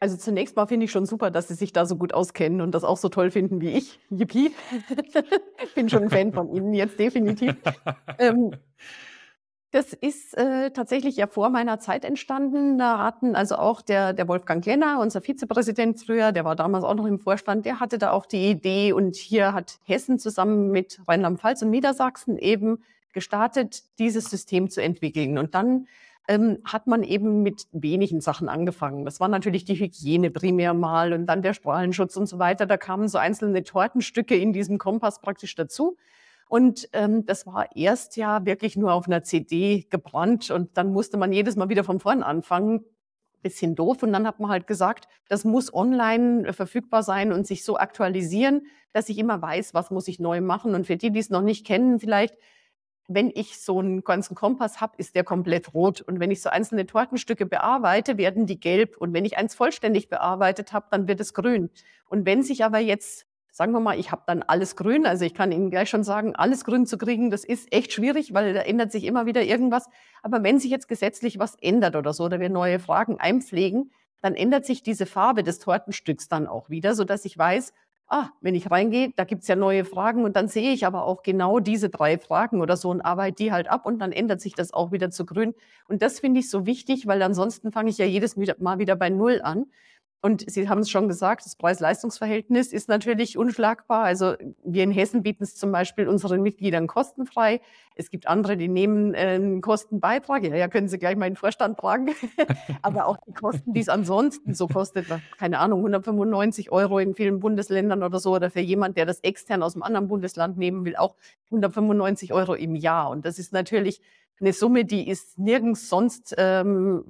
Also 0.00 0.16
zunächst 0.16 0.56
mal 0.56 0.66
finde 0.66 0.86
ich 0.86 0.90
schon 0.90 1.06
super, 1.06 1.30
dass 1.30 1.46
Sie 1.46 1.54
sich 1.54 1.72
da 1.72 1.86
so 1.86 1.96
gut 1.96 2.12
auskennen 2.12 2.60
und 2.60 2.72
das 2.72 2.82
auch 2.82 2.96
so 2.96 3.08
toll 3.08 3.30
finden 3.30 3.60
wie 3.60 3.70
ich. 3.70 4.00
Yippie. 4.10 4.52
Bin 5.76 5.88
schon 5.88 6.04
ein 6.04 6.10
Fan 6.10 6.32
von 6.32 6.52
Ihnen 6.52 6.74
jetzt 6.74 6.98
definitiv. 6.98 7.54
ähm, 8.18 8.56
das 9.72 9.92
ist 9.92 10.36
äh, 10.36 10.70
tatsächlich 10.72 11.16
ja 11.16 11.28
vor 11.28 11.48
meiner 11.48 11.78
Zeit 11.78 12.04
entstanden. 12.04 12.76
Da 12.76 12.98
hatten 12.98 13.36
also 13.36 13.56
auch 13.56 13.82
der, 13.82 14.12
der 14.12 14.26
Wolfgang 14.26 14.64
Lenner, 14.66 14.98
unser 15.00 15.20
Vizepräsident 15.20 16.00
früher, 16.00 16.32
der 16.32 16.44
war 16.44 16.56
damals 16.56 16.84
auch 16.84 16.94
noch 16.94 17.06
im 17.06 17.20
Vorstand, 17.20 17.66
der 17.66 17.78
hatte 17.78 17.98
da 17.98 18.10
auch 18.10 18.26
die 18.26 18.50
Idee 18.50 18.92
und 18.92 19.14
hier 19.14 19.52
hat 19.52 19.78
Hessen 19.84 20.18
zusammen 20.18 20.70
mit 20.70 21.00
Rheinland-Pfalz 21.06 21.62
und 21.62 21.70
Niedersachsen 21.70 22.36
eben 22.36 22.82
gestartet, 23.12 23.84
dieses 23.98 24.24
System 24.24 24.70
zu 24.70 24.82
entwickeln. 24.82 25.38
Und 25.38 25.54
dann 25.54 25.86
ähm, 26.26 26.58
hat 26.64 26.88
man 26.88 27.04
eben 27.04 27.42
mit 27.42 27.66
wenigen 27.70 28.20
Sachen 28.20 28.48
angefangen. 28.48 29.04
Das 29.04 29.20
war 29.20 29.28
natürlich 29.28 29.64
die 29.64 29.74
Hygiene 29.74 30.30
primär 30.30 30.74
mal 30.74 31.12
und 31.12 31.26
dann 31.26 31.42
der 31.42 31.54
Strahlenschutz 31.54 32.16
und 32.16 32.26
so 32.26 32.40
weiter. 32.40 32.66
Da 32.66 32.76
kamen 32.76 33.06
so 33.06 33.18
einzelne 33.18 33.62
Tortenstücke 33.62 34.34
in 34.36 34.52
diesem 34.52 34.78
Kompass 34.78 35.20
praktisch 35.20 35.54
dazu. 35.54 35.96
Und 36.50 36.88
ähm, 36.94 37.24
das 37.26 37.46
war 37.46 37.76
erst 37.76 38.16
ja 38.16 38.44
wirklich 38.44 38.76
nur 38.76 38.92
auf 38.92 39.06
einer 39.06 39.22
CD 39.22 39.86
gebrannt 39.88 40.50
und 40.50 40.76
dann 40.76 40.92
musste 40.92 41.16
man 41.16 41.32
jedes 41.32 41.54
Mal 41.54 41.68
wieder 41.68 41.84
von 41.84 42.00
vorn 42.00 42.24
anfangen. 42.24 42.84
Bisschen 43.40 43.76
doof. 43.76 44.02
Und 44.02 44.12
dann 44.12 44.26
hat 44.26 44.40
man 44.40 44.50
halt 44.50 44.66
gesagt, 44.66 45.06
das 45.28 45.44
muss 45.44 45.72
online 45.72 46.48
äh, 46.48 46.52
verfügbar 46.52 47.04
sein 47.04 47.32
und 47.32 47.46
sich 47.46 47.64
so 47.64 47.76
aktualisieren, 47.76 48.62
dass 48.92 49.08
ich 49.08 49.18
immer 49.18 49.40
weiß, 49.40 49.74
was 49.74 49.92
muss 49.92 50.08
ich 50.08 50.18
neu 50.18 50.40
machen. 50.40 50.74
Und 50.74 50.88
für 50.88 50.96
die, 50.96 51.12
die 51.12 51.20
es 51.20 51.30
noch 51.30 51.40
nicht 51.40 51.64
kennen, 51.64 52.00
vielleicht, 52.00 52.34
wenn 53.06 53.30
ich 53.32 53.60
so 53.60 53.78
einen 53.78 54.02
ganzen 54.02 54.34
Kompass 54.34 54.80
habe, 54.80 54.94
ist 54.96 55.14
der 55.14 55.22
komplett 55.22 55.72
rot. 55.72 56.00
Und 56.00 56.18
wenn 56.18 56.32
ich 56.32 56.42
so 56.42 56.50
einzelne 56.50 56.84
Tortenstücke 56.84 57.46
bearbeite, 57.46 58.18
werden 58.18 58.46
die 58.46 58.58
gelb. 58.58 58.96
Und 58.96 59.14
wenn 59.14 59.24
ich 59.24 59.38
eins 59.38 59.54
vollständig 59.54 60.08
bearbeitet 60.08 60.72
habe, 60.72 60.88
dann 60.90 61.06
wird 61.06 61.20
es 61.20 61.32
grün. 61.32 61.70
Und 62.06 62.26
wenn 62.26 62.42
sich 62.42 62.64
aber 62.64 62.80
jetzt 62.80 63.29
sagen 63.52 63.72
wir 63.72 63.80
mal, 63.80 63.98
ich 63.98 64.12
habe 64.12 64.22
dann 64.26 64.42
alles 64.42 64.76
grün. 64.76 65.06
Also 65.06 65.24
ich 65.24 65.34
kann 65.34 65.52
Ihnen 65.52 65.70
gleich 65.70 65.90
schon 65.90 66.04
sagen, 66.04 66.34
alles 66.36 66.64
grün 66.64 66.86
zu 66.86 66.98
kriegen, 66.98 67.30
das 67.30 67.44
ist 67.44 67.72
echt 67.72 67.92
schwierig, 67.92 68.34
weil 68.34 68.54
da 68.54 68.60
ändert 68.60 68.92
sich 68.92 69.04
immer 69.04 69.26
wieder 69.26 69.42
irgendwas. 69.42 69.88
Aber 70.22 70.42
wenn 70.42 70.58
sich 70.58 70.70
jetzt 70.70 70.88
gesetzlich 70.88 71.38
was 71.38 71.56
ändert 71.60 71.96
oder 71.96 72.12
so, 72.12 72.24
oder 72.24 72.40
wir 72.40 72.50
neue 72.50 72.78
Fragen 72.78 73.18
einpflegen, 73.18 73.90
dann 74.22 74.34
ändert 74.34 74.66
sich 74.66 74.82
diese 74.82 75.06
Farbe 75.06 75.42
des 75.42 75.58
Tortenstücks 75.58 76.28
dann 76.28 76.46
auch 76.46 76.68
wieder, 76.68 76.94
sodass 76.94 77.24
ich 77.24 77.36
weiß, 77.36 77.72
ah, 78.10 78.30
wenn 78.40 78.54
ich 78.54 78.70
reingehe, 78.70 79.12
da 79.16 79.24
gibt's 79.24 79.46
ja 79.48 79.56
neue 79.56 79.84
Fragen 79.84 80.24
und 80.24 80.36
dann 80.36 80.48
sehe 80.48 80.72
ich 80.72 80.84
aber 80.84 81.04
auch 81.04 81.22
genau 81.22 81.60
diese 81.60 81.88
drei 81.88 82.18
Fragen 82.18 82.60
oder 82.60 82.76
so 82.76 82.90
und 82.90 83.00
arbeite 83.00 83.36
die 83.36 83.52
halt 83.52 83.70
ab 83.70 83.86
und 83.86 84.00
dann 84.00 84.12
ändert 84.12 84.40
sich 84.40 84.54
das 84.54 84.72
auch 84.72 84.90
wieder 84.90 85.10
zu 85.10 85.24
grün. 85.24 85.54
Und 85.88 86.02
das 86.02 86.18
finde 86.18 86.40
ich 86.40 86.50
so 86.50 86.66
wichtig, 86.66 87.06
weil 87.06 87.22
ansonsten 87.22 87.70
fange 87.70 87.88
ich 87.88 87.98
ja 87.98 88.04
jedes 88.04 88.36
Mal 88.36 88.78
wieder 88.78 88.96
bei 88.96 89.10
Null 89.10 89.40
an. 89.42 89.66
Und 90.22 90.50
Sie 90.50 90.68
haben 90.68 90.80
es 90.80 90.90
schon 90.90 91.08
gesagt, 91.08 91.46
das 91.46 91.56
Preis-Leistungs-Verhältnis 91.56 92.72
ist 92.72 92.90
natürlich 92.90 93.38
unschlagbar. 93.38 94.04
Also 94.04 94.34
wir 94.62 94.84
in 94.84 94.90
Hessen 94.90 95.22
bieten 95.22 95.42
es 95.42 95.56
zum 95.56 95.72
Beispiel 95.72 96.08
unseren 96.08 96.42
Mitgliedern 96.42 96.86
kostenfrei. 96.86 97.62
Es 97.94 98.10
gibt 98.10 98.26
andere, 98.26 98.58
die 98.58 98.68
nehmen 98.68 99.14
äh, 99.14 99.18
einen 99.18 99.62
Kostenbeitrag. 99.62 100.44
Ja, 100.44 100.56
ja, 100.56 100.68
können 100.68 100.88
Sie 100.88 100.98
gleich 100.98 101.16
mal 101.16 101.26
in 101.26 101.32
den 101.32 101.38
Vorstand 101.38 101.78
fragen. 101.78 102.10
Aber 102.82 103.06
auch 103.06 103.16
die 103.26 103.32
Kosten, 103.32 103.72
die 103.72 103.80
es 103.80 103.88
ansonsten 103.88 104.52
so 104.52 104.68
kostet, 104.68 105.06
keine 105.38 105.58
Ahnung, 105.58 105.80
195 105.80 106.70
Euro 106.70 106.98
in 106.98 107.14
vielen 107.14 107.40
Bundesländern 107.40 108.02
oder 108.02 108.18
so, 108.18 108.34
oder 108.34 108.50
für 108.50 108.60
jemand, 108.60 108.98
der 108.98 109.06
das 109.06 109.20
extern 109.20 109.62
aus 109.62 109.74
einem 109.74 109.82
anderen 109.82 110.08
Bundesland 110.08 110.58
nehmen 110.58 110.84
will, 110.84 110.96
auch 110.96 111.16
195 111.46 112.34
Euro 112.34 112.54
im 112.54 112.74
Jahr. 112.74 113.08
Und 113.08 113.24
das 113.24 113.38
ist 113.38 113.54
natürlich 113.54 114.02
eine 114.40 114.52
Summe, 114.52 114.84
die 114.84 115.08
ist 115.08 115.38
nirgends 115.38 115.88
sonst 115.88 116.34
ähm, 116.38 117.04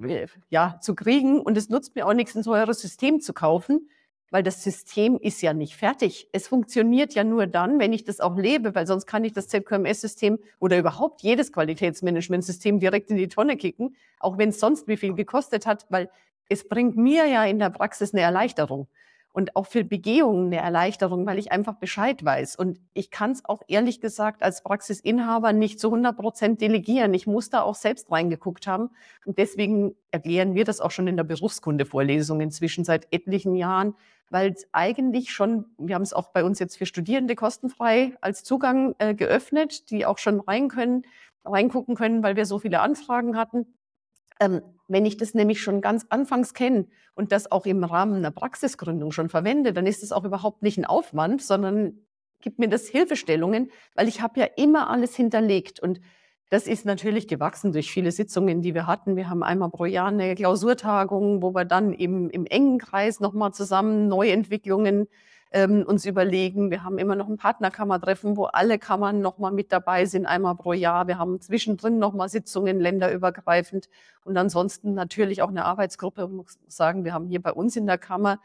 ja, 0.49 0.77
zu 0.81 0.95
kriegen 0.95 1.39
und 1.39 1.57
es 1.57 1.69
nutzt 1.69 1.95
mir 1.95 2.05
auch 2.05 2.13
nichts, 2.13 2.35
ein 2.35 2.43
teures 2.43 2.81
System 2.81 3.21
zu 3.21 3.33
kaufen, 3.33 3.89
weil 4.31 4.43
das 4.43 4.63
System 4.63 5.17
ist 5.17 5.41
ja 5.41 5.53
nicht 5.53 5.75
fertig. 5.75 6.27
Es 6.31 6.47
funktioniert 6.47 7.13
ja 7.13 7.23
nur 7.23 7.47
dann, 7.47 7.79
wenn 7.79 7.93
ich 7.93 8.03
das 8.03 8.19
auch 8.19 8.37
lebe, 8.37 8.75
weil 8.75 8.87
sonst 8.87 9.05
kann 9.05 9.23
ich 9.23 9.33
das 9.33 9.47
ZQMS-System 9.47 10.39
oder 10.59 10.77
überhaupt 10.77 11.21
jedes 11.21 11.51
Qualitätsmanagementsystem 11.51 12.79
direkt 12.79 13.11
in 13.11 13.17
die 13.17 13.27
Tonne 13.27 13.57
kicken, 13.57 13.95
auch 14.19 14.37
wenn 14.37 14.49
es 14.49 14.59
sonst 14.59 14.87
wie 14.87 14.97
viel 14.97 15.13
gekostet 15.13 15.65
hat, 15.65 15.85
weil 15.89 16.09
es 16.49 16.67
bringt 16.67 16.97
mir 16.97 17.27
ja 17.27 17.45
in 17.45 17.59
der 17.59 17.69
Praxis 17.69 18.13
eine 18.13 18.21
Erleichterung 18.21 18.87
und 19.33 19.55
auch 19.55 19.65
für 19.65 19.83
Begehungen 19.83 20.47
eine 20.47 20.57
Erleichterung, 20.57 21.25
weil 21.25 21.39
ich 21.39 21.51
einfach 21.51 21.75
Bescheid 21.75 22.23
weiß. 22.23 22.55
Und 22.57 22.79
ich 22.93 23.11
kann 23.11 23.31
es 23.31 23.45
auch 23.45 23.61
ehrlich 23.67 24.01
gesagt 24.01 24.43
als 24.43 24.61
Praxisinhaber 24.61 25.53
nicht 25.53 25.79
zu 25.79 25.87
100 25.87 26.17
Prozent 26.17 26.61
delegieren. 26.61 27.13
Ich 27.13 27.27
muss 27.27 27.49
da 27.49 27.61
auch 27.61 27.75
selbst 27.75 28.11
reingeguckt 28.11 28.67
haben. 28.67 28.89
Und 29.25 29.37
deswegen 29.37 29.95
erklären 30.11 30.53
wir 30.53 30.65
das 30.65 30.81
auch 30.81 30.91
schon 30.91 31.07
in 31.07 31.15
der 31.15 31.23
Berufskundevorlesung 31.23 32.41
inzwischen 32.41 32.83
seit 32.83 33.07
etlichen 33.11 33.55
Jahren, 33.55 33.95
weil 34.29 34.51
es 34.51 34.67
eigentlich 34.73 35.31
schon, 35.31 35.65
wir 35.77 35.95
haben 35.95 36.01
es 36.01 36.13
auch 36.13 36.29
bei 36.29 36.43
uns 36.43 36.59
jetzt 36.59 36.77
für 36.77 36.85
Studierende 36.85 37.35
kostenfrei 37.35 38.13
als 38.21 38.43
Zugang 38.43 38.95
äh, 38.97 39.13
geöffnet, 39.13 39.89
die 39.91 40.05
auch 40.05 40.17
schon 40.17 40.41
rein 40.41 40.67
können, 40.67 41.03
reingucken 41.45 41.95
können, 41.95 42.21
weil 42.21 42.35
wir 42.35 42.45
so 42.45 42.59
viele 42.59 42.81
Anfragen 42.81 43.37
hatten. 43.37 43.65
Ähm, 44.41 44.61
wenn 44.87 45.05
ich 45.05 45.15
das 45.15 45.35
nämlich 45.35 45.61
schon 45.61 45.79
ganz 45.79 46.05
anfangs 46.09 46.53
kenne 46.53 46.87
und 47.13 47.31
das 47.31 47.51
auch 47.51 47.65
im 47.65 47.83
Rahmen 47.83 48.15
einer 48.15 48.31
Praxisgründung 48.31 49.11
schon 49.11 49.29
verwende, 49.29 49.71
dann 49.71 49.85
ist 49.85 50.03
es 50.03 50.11
auch 50.11 50.25
überhaupt 50.25 50.63
nicht 50.63 50.77
ein 50.77 50.85
Aufwand, 50.85 51.41
sondern 51.41 51.93
gibt 52.41 52.57
mir 52.57 52.67
das 52.67 52.87
Hilfestellungen, 52.87 53.71
weil 53.95 54.07
ich 54.07 54.21
habe 54.21 54.39
ja 54.39 54.47
immer 54.57 54.89
alles 54.89 55.15
hinterlegt 55.15 55.79
und 55.79 56.01
das 56.49 56.67
ist 56.67 56.85
natürlich 56.85 57.29
gewachsen 57.29 57.71
durch 57.71 57.91
viele 57.91 58.11
Sitzungen, 58.11 58.61
die 58.61 58.73
wir 58.73 58.85
hatten. 58.87 59.15
Wir 59.15 59.29
haben 59.29 59.43
einmal 59.43 59.69
pro 59.69 59.85
Jahr 59.85 60.07
eine 60.07 60.35
Klausurtagung, 60.35 61.41
wo 61.41 61.53
wir 61.53 61.63
dann 61.63 61.93
eben 61.93 62.29
im 62.29 62.45
engen 62.45 62.79
Kreis 62.79 63.21
nochmal 63.21 63.53
zusammen 63.53 64.09
Neuentwicklungen 64.09 65.07
ähm, 65.51 65.83
uns 65.85 66.05
überlegen. 66.05 66.71
Wir 66.71 66.83
haben 66.83 66.97
immer 66.97 67.15
noch 67.15 67.27
ein 67.27 67.37
Partnerkammertreffen, 67.37 68.37
wo 68.37 68.45
alle 68.45 68.79
Kammern 68.79 69.21
nochmal 69.21 69.51
mit 69.51 69.71
dabei 69.71 70.05
sind, 70.05 70.25
einmal 70.25 70.55
pro 70.55 70.73
Jahr. 70.73 71.07
Wir 71.07 71.17
haben 71.17 71.41
zwischendrin 71.41 71.99
nochmal 71.99 72.29
Sitzungen 72.29 72.79
länderübergreifend 72.79 73.89
und 74.23 74.37
ansonsten 74.37 74.93
natürlich 74.93 75.41
auch 75.41 75.49
eine 75.49 75.65
Arbeitsgruppe. 75.65 76.23
Ich 76.23 76.29
muss 76.29 76.59
sagen, 76.67 77.03
wir 77.03 77.13
haben 77.13 77.27
hier 77.27 77.41
bei 77.41 77.51
uns 77.51 77.75
in 77.75 77.85
der 77.85 77.97
Kammer 77.97 78.39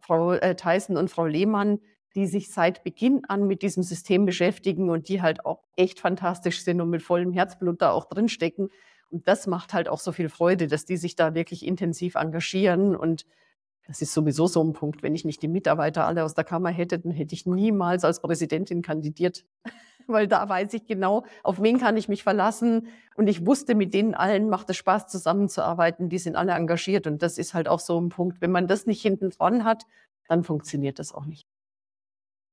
Frau 0.00 0.32
äh, 0.32 0.54
Theissen 0.54 0.96
und 0.96 1.10
Frau 1.10 1.26
Lehmann, 1.26 1.80
die 2.14 2.26
sich 2.26 2.50
seit 2.50 2.82
Beginn 2.84 3.24
an 3.26 3.46
mit 3.46 3.62
diesem 3.62 3.82
System 3.82 4.26
beschäftigen 4.26 4.90
und 4.90 5.08
die 5.08 5.22
halt 5.22 5.44
auch 5.46 5.62
echt 5.76 6.00
fantastisch 6.00 6.62
sind 6.62 6.80
und 6.80 6.90
mit 6.90 7.02
vollem 7.02 7.32
Herzblut 7.32 7.80
da 7.80 7.92
auch 7.92 8.06
drinstecken. 8.06 8.70
Und 9.10 9.28
das 9.28 9.46
macht 9.46 9.72
halt 9.72 9.88
auch 9.88 10.00
so 10.00 10.12
viel 10.12 10.28
Freude, 10.28 10.66
dass 10.66 10.84
die 10.84 10.96
sich 10.96 11.16
da 11.16 11.34
wirklich 11.34 11.66
intensiv 11.66 12.16
engagieren 12.16 12.96
und 12.96 13.26
das 13.90 14.02
ist 14.02 14.14
sowieso 14.14 14.46
so 14.46 14.62
ein 14.62 14.72
Punkt. 14.72 15.02
Wenn 15.02 15.16
ich 15.16 15.24
nicht 15.24 15.42
die 15.42 15.48
Mitarbeiter 15.48 16.06
alle 16.06 16.22
aus 16.22 16.34
der 16.34 16.44
Kammer 16.44 16.70
hätte, 16.70 17.00
dann 17.00 17.10
hätte 17.10 17.34
ich 17.34 17.44
niemals 17.44 18.04
als 18.04 18.22
Präsidentin 18.22 18.82
kandidiert. 18.82 19.44
Weil 20.06 20.28
da 20.28 20.48
weiß 20.48 20.74
ich 20.74 20.86
genau, 20.86 21.24
auf 21.42 21.60
wen 21.60 21.80
kann 21.80 21.96
ich 21.96 22.08
mich 22.08 22.22
verlassen. 22.22 22.86
Und 23.16 23.26
ich 23.26 23.44
wusste, 23.46 23.74
mit 23.74 23.92
denen 23.92 24.14
allen 24.14 24.48
macht 24.48 24.70
es 24.70 24.76
Spaß, 24.76 25.08
zusammenzuarbeiten. 25.08 26.08
Die 26.08 26.18
sind 26.18 26.36
alle 26.36 26.52
engagiert. 26.52 27.08
Und 27.08 27.20
das 27.20 27.36
ist 27.36 27.52
halt 27.52 27.66
auch 27.66 27.80
so 27.80 28.00
ein 28.00 28.10
Punkt. 28.10 28.40
Wenn 28.40 28.52
man 28.52 28.68
das 28.68 28.86
nicht 28.86 29.02
hinten 29.02 29.30
dran 29.30 29.64
hat, 29.64 29.86
dann 30.28 30.44
funktioniert 30.44 31.00
das 31.00 31.12
auch 31.12 31.26
nicht. 31.26 31.48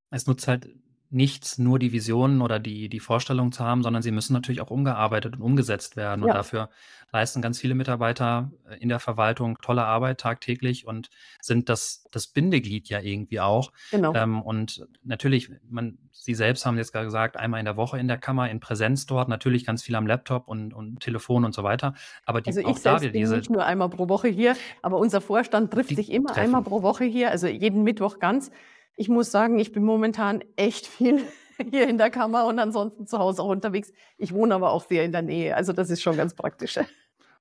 Es 0.10 0.26
nutzt 0.26 0.48
halt 0.48 0.68
nichts, 1.10 1.58
nur 1.58 1.80
die 1.80 1.92
Visionen 1.92 2.42
oder 2.42 2.60
die, 2.60 2.90
die 2.90 3.00
Vorstellung 3.00 3.52
zu 3.52 3.64
haben, 3.64 3.84
sondern 3.84 4.02
sie 4.02 4.12
müssen 4.12 4.34
natürlich 4.34 4.62
auch 4.62 4.72
umgearbeitet 4.72 5.36
und 5.36 5.42
umgesetzt 5.42 5.96
werden. 5.96 6.24
Und 6.24 6.34
dafür 6.34 6.70
leisten 7.12 7.42
ganz 7.42 7.60
viele 7.60 7.76
Mitarbeiter 7.76 8.52
äh, 8.70 8.76
in 8.78 8.90
der 8.90 9.00
Verwaltung 9.00 9.58
tolle 9.62 9.86
Arbeit 9.86 10.20
tagtäglich 10.20 10.86
und 10.86 11.10
sind 11.42 11.70
das, 11.70 12.06
das 12.12 12.28
Bindeglied 12.28 12.90
ja 12.90 13.00
irgendwie 13.00 13.40
auch. 13.40 13.72
Genau. 13.92 14.14
Ähm, 14.14 14.42
und 14.42 14.86
natürlich, 15.04 15.50
man, 15.70 15.98
Sie 16.12 16.34
selbst 16.34 16.66
haben 16.66 16.78
jetzt 16.78 16.92
gerade 16.92 17.06
gesagt, 17.06 17.38
einmal 17.38 17.60
in 17.60 17.66
der 17.66 17.78
Woche 17.78 17.98
in 17.98 18.08
der 18.08 18.18
Kammer, 18.18 18.50
in 18.50 18.60
Präsenz 18.60 19.06
dort, 19.06 19.30
natürlich 19.30 19.66
ganz 19.66 19.84
viel 19.84 19.96
am 19.96 20.08
Laptop 20.08 20.48
und, 20.48 20.74
und 20.74 21.00
Telefon 21.00 21.46
und 21.46 21.54
so 21.54 21.64
weiter. 21.64 21.94
Aber 22.26 22.42
die, 22.42 22.50
also 22.50 22.60
ich 22.60 22.66
auch 22.66 22.78
selbst 22.78 23.06
da 23.06 23.12
bin 23.12 23.14
diese, 23.14 23.38
nicht 23.38 23.50
nur 23.50 23.66
einmal 23.66 23.90
pro 23.90 24.10
Woche 24.10 24.28
hier, 24.28 24.56
aber 24.82 24.98
unser 24.98 25.22
Vorstand 25.22 25.72
trifft 25.72 25.96
sich 25.96 26.12
immer 26.12 26.30
treffen. 26.30 26.46
einmal 26.46 26.64
pro 26.64 26.82
Woche 26.82 27.06
hier, 27.06 27.32
also 27.32 27.48
jeden 27.48 27.84
Mittwoch 27.84 28.20
ganz. 28.20 28.52
Ich 28.98 29.08
muss 29.08 29.32
sagen, 29.32 29.60
ich 29.60 29.72
bin 29.72 29.84
momentan 29.84 30.44
echt 30.56 30.88
viel 30.88 31.22
hier 31.72 31.88
in 31.88 31.98
der 31.98 32.10
Kammer 32.10 32.46
und 32.46 32.60
ansonsten 32.60 33.08
zu 33.08 33.20
Hause 33.20 33.44
auch 33.44 33.50
unterwegs. 33.50 33.94
Ich 34.18 34.34
wohne 34.34 34.56
aber 34.56 34.72
auch 34.72 34.84
sehr 34.84 35.06
in 35.06 35.12
der 35.12 35.22
Nähe. 35.22 35.56
Also 35.56 35.72
das 35.72 35.90
ist 35.90 36.02
schon 36.02 36.18
ganz 36.18 36.34
praktisch. 36.34 36.78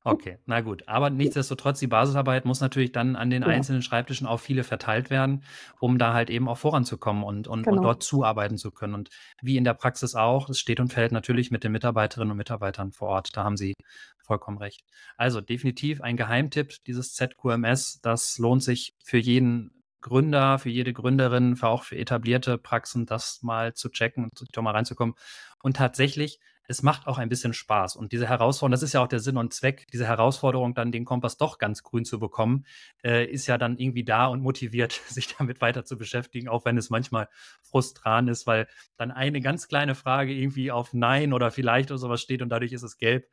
Okay, 0.04 0.38
na 0.46 0.60
gut. 0.60 0.86
Aber 0.86 1.10
nichtsdestotrotz, 1.10 1.80
die 1.80 1.88
Basisarbeit 1.88 2.44
muss 2.44 2.60
natürlich 2.60 2.92
dann 2.92 3.16
an 3.16 3.28
den 3.28 3.42
ja. 3.42 3.48
einzelnen 3.48 3.82
Schreibtischen 3.82 4.28
auch 4.28 4.38
viele 4.38 4.62
verteilt 4.62 5.10
werden, 5.10 5.42
um 5.80 5.98
da 5.98 6.14
halt 6.14 6.30
eben 6.30 6.46
auch 6.48 6.58
voranzukommen 6.58 7.24
und, 7.24 7.48
und, 7.48 7.64
genau. 7.64 7.78
und 7.78 7.82
dort 7.82 8.04
zuarbeiten 8.04 8.56
zu 8.56 8.70
können. 8.70 8.94
Und 8.94 9.08
wie 9.42 9.56
in 9.56 9.64
der 9.64 9.74
Praxis 9.74 10.14
auch, 10.14 10.48
es 10.48 10.60
steht 10.60 10.78
und 10.78 10.92
fällt 10.92 11.10
natürlich 11.10 11.50
mit 11.50 11.64
den 11.64 11.72
Mitarbeiterinnen 11.72 12.30
und 12.30 12.36
Mitarbeitern 12.36 12.92
vor 12.92 13.08
Ort. 13.08 13.30
Da 13.36 13.42
haben 13.42 13.56
Sie 13.56 13.74
vollkommen 14.22 14.58
recht. 14.58 14.82
Also 15.16 15.40
definitiv 15.40 16.00
ein 16.02 16.16
Geheimtipp, 16.16 16.74
dieses 16.86 17.14
ZQMS, 17.14 18.00
das 18.00 18.38
lohnt 18.38 18.62
sich 18.62 18.94
für 19.02 19.18
jeden 19.18 19.75
Gründer, 20.06 20.60
für 20.60 20.70
jede 20.70 20.92
Gründerin, 20.92 21.56
für 21.56 21.66
auch 21.66 21.82
für 21.82 21.96
etablierte 21.96 22.58
Praxen, 22.58 23.06
das 23.06 23.42
mal 23.42 23.74
zu 23.74 23.88
checken 23.88 24.22
und 24.22 24.44
da 24.52 24.62
mal 24.62 24.70
reinzukommen. 24.70 25.16
Und 25.64 25.76
tatsächlich, 25.76 26.38
es 26.68 26.84
macht 26.84 27.08
auch 27.08 27.18
ein 27.18 27.28
bisschen 27.28 27.52
Spaß. 27.52 27.96
Und 27.96 28.12
diese 28.12 28.28
Herausforderung, 28.28 28.70
das 28.70 28.84
ist 28.84 28.92
ja 28.92 29.02
auch 29.02 29.08
der 29.08 29.18
Sinn 29.18 29.36
und 29.36 29.52
Zweck, 29.52 29.88
diese 29.92 30.06
Herausforderung, 30.06 30.74
dann 30.74 30.92
den 30.92 31.04
Kompass 31.04 31.38
doch 31.38 31.58
ganz 31.58 31.82
grün 31.82 32.04
zu 32.04 32.20
bekommen, 32.20 32.66
äh, 33.02 33.24
ist 33.26 33.48
ja 33.48 33.58
dann 33.58 33.78
irgendwie 33.78 34.04
da 34.04 34.26
und 34.26 34.42
motiviert, 34.42 34.92
sich 35.08 35.34
damit 35.36 35.60
weiter 35.60 35.84
zu 35.84 35.96
beschäftigen, 35.96 36.46
auch 36.48 36.64
wenn 36.64 36.78
es 36.78 36.88
manchmal 36.88 37.28
frustran 37.62 38.28
ist, 38.28 38.46
weil 38.46 38.68
dann 38.96 39.10
eine 39.10 39.40
ganz 39.40 39.66
kleine 39.66 39.96
Frage 39.96 40.32
irgendwie 40.32 40.70
auf 40.70 40.92
Nein 40.92 41.32
oder 41.32 41.50
vielleicht 41.50 41.90
oder 41.90 41.98
sowas 41.98 42.20
steht 42.20 42.42
und 42.42 42.50
dadurch 42.50 42.72
ist 42.72 42.84
es 42.84 42.96
gelb. 42.96 43.26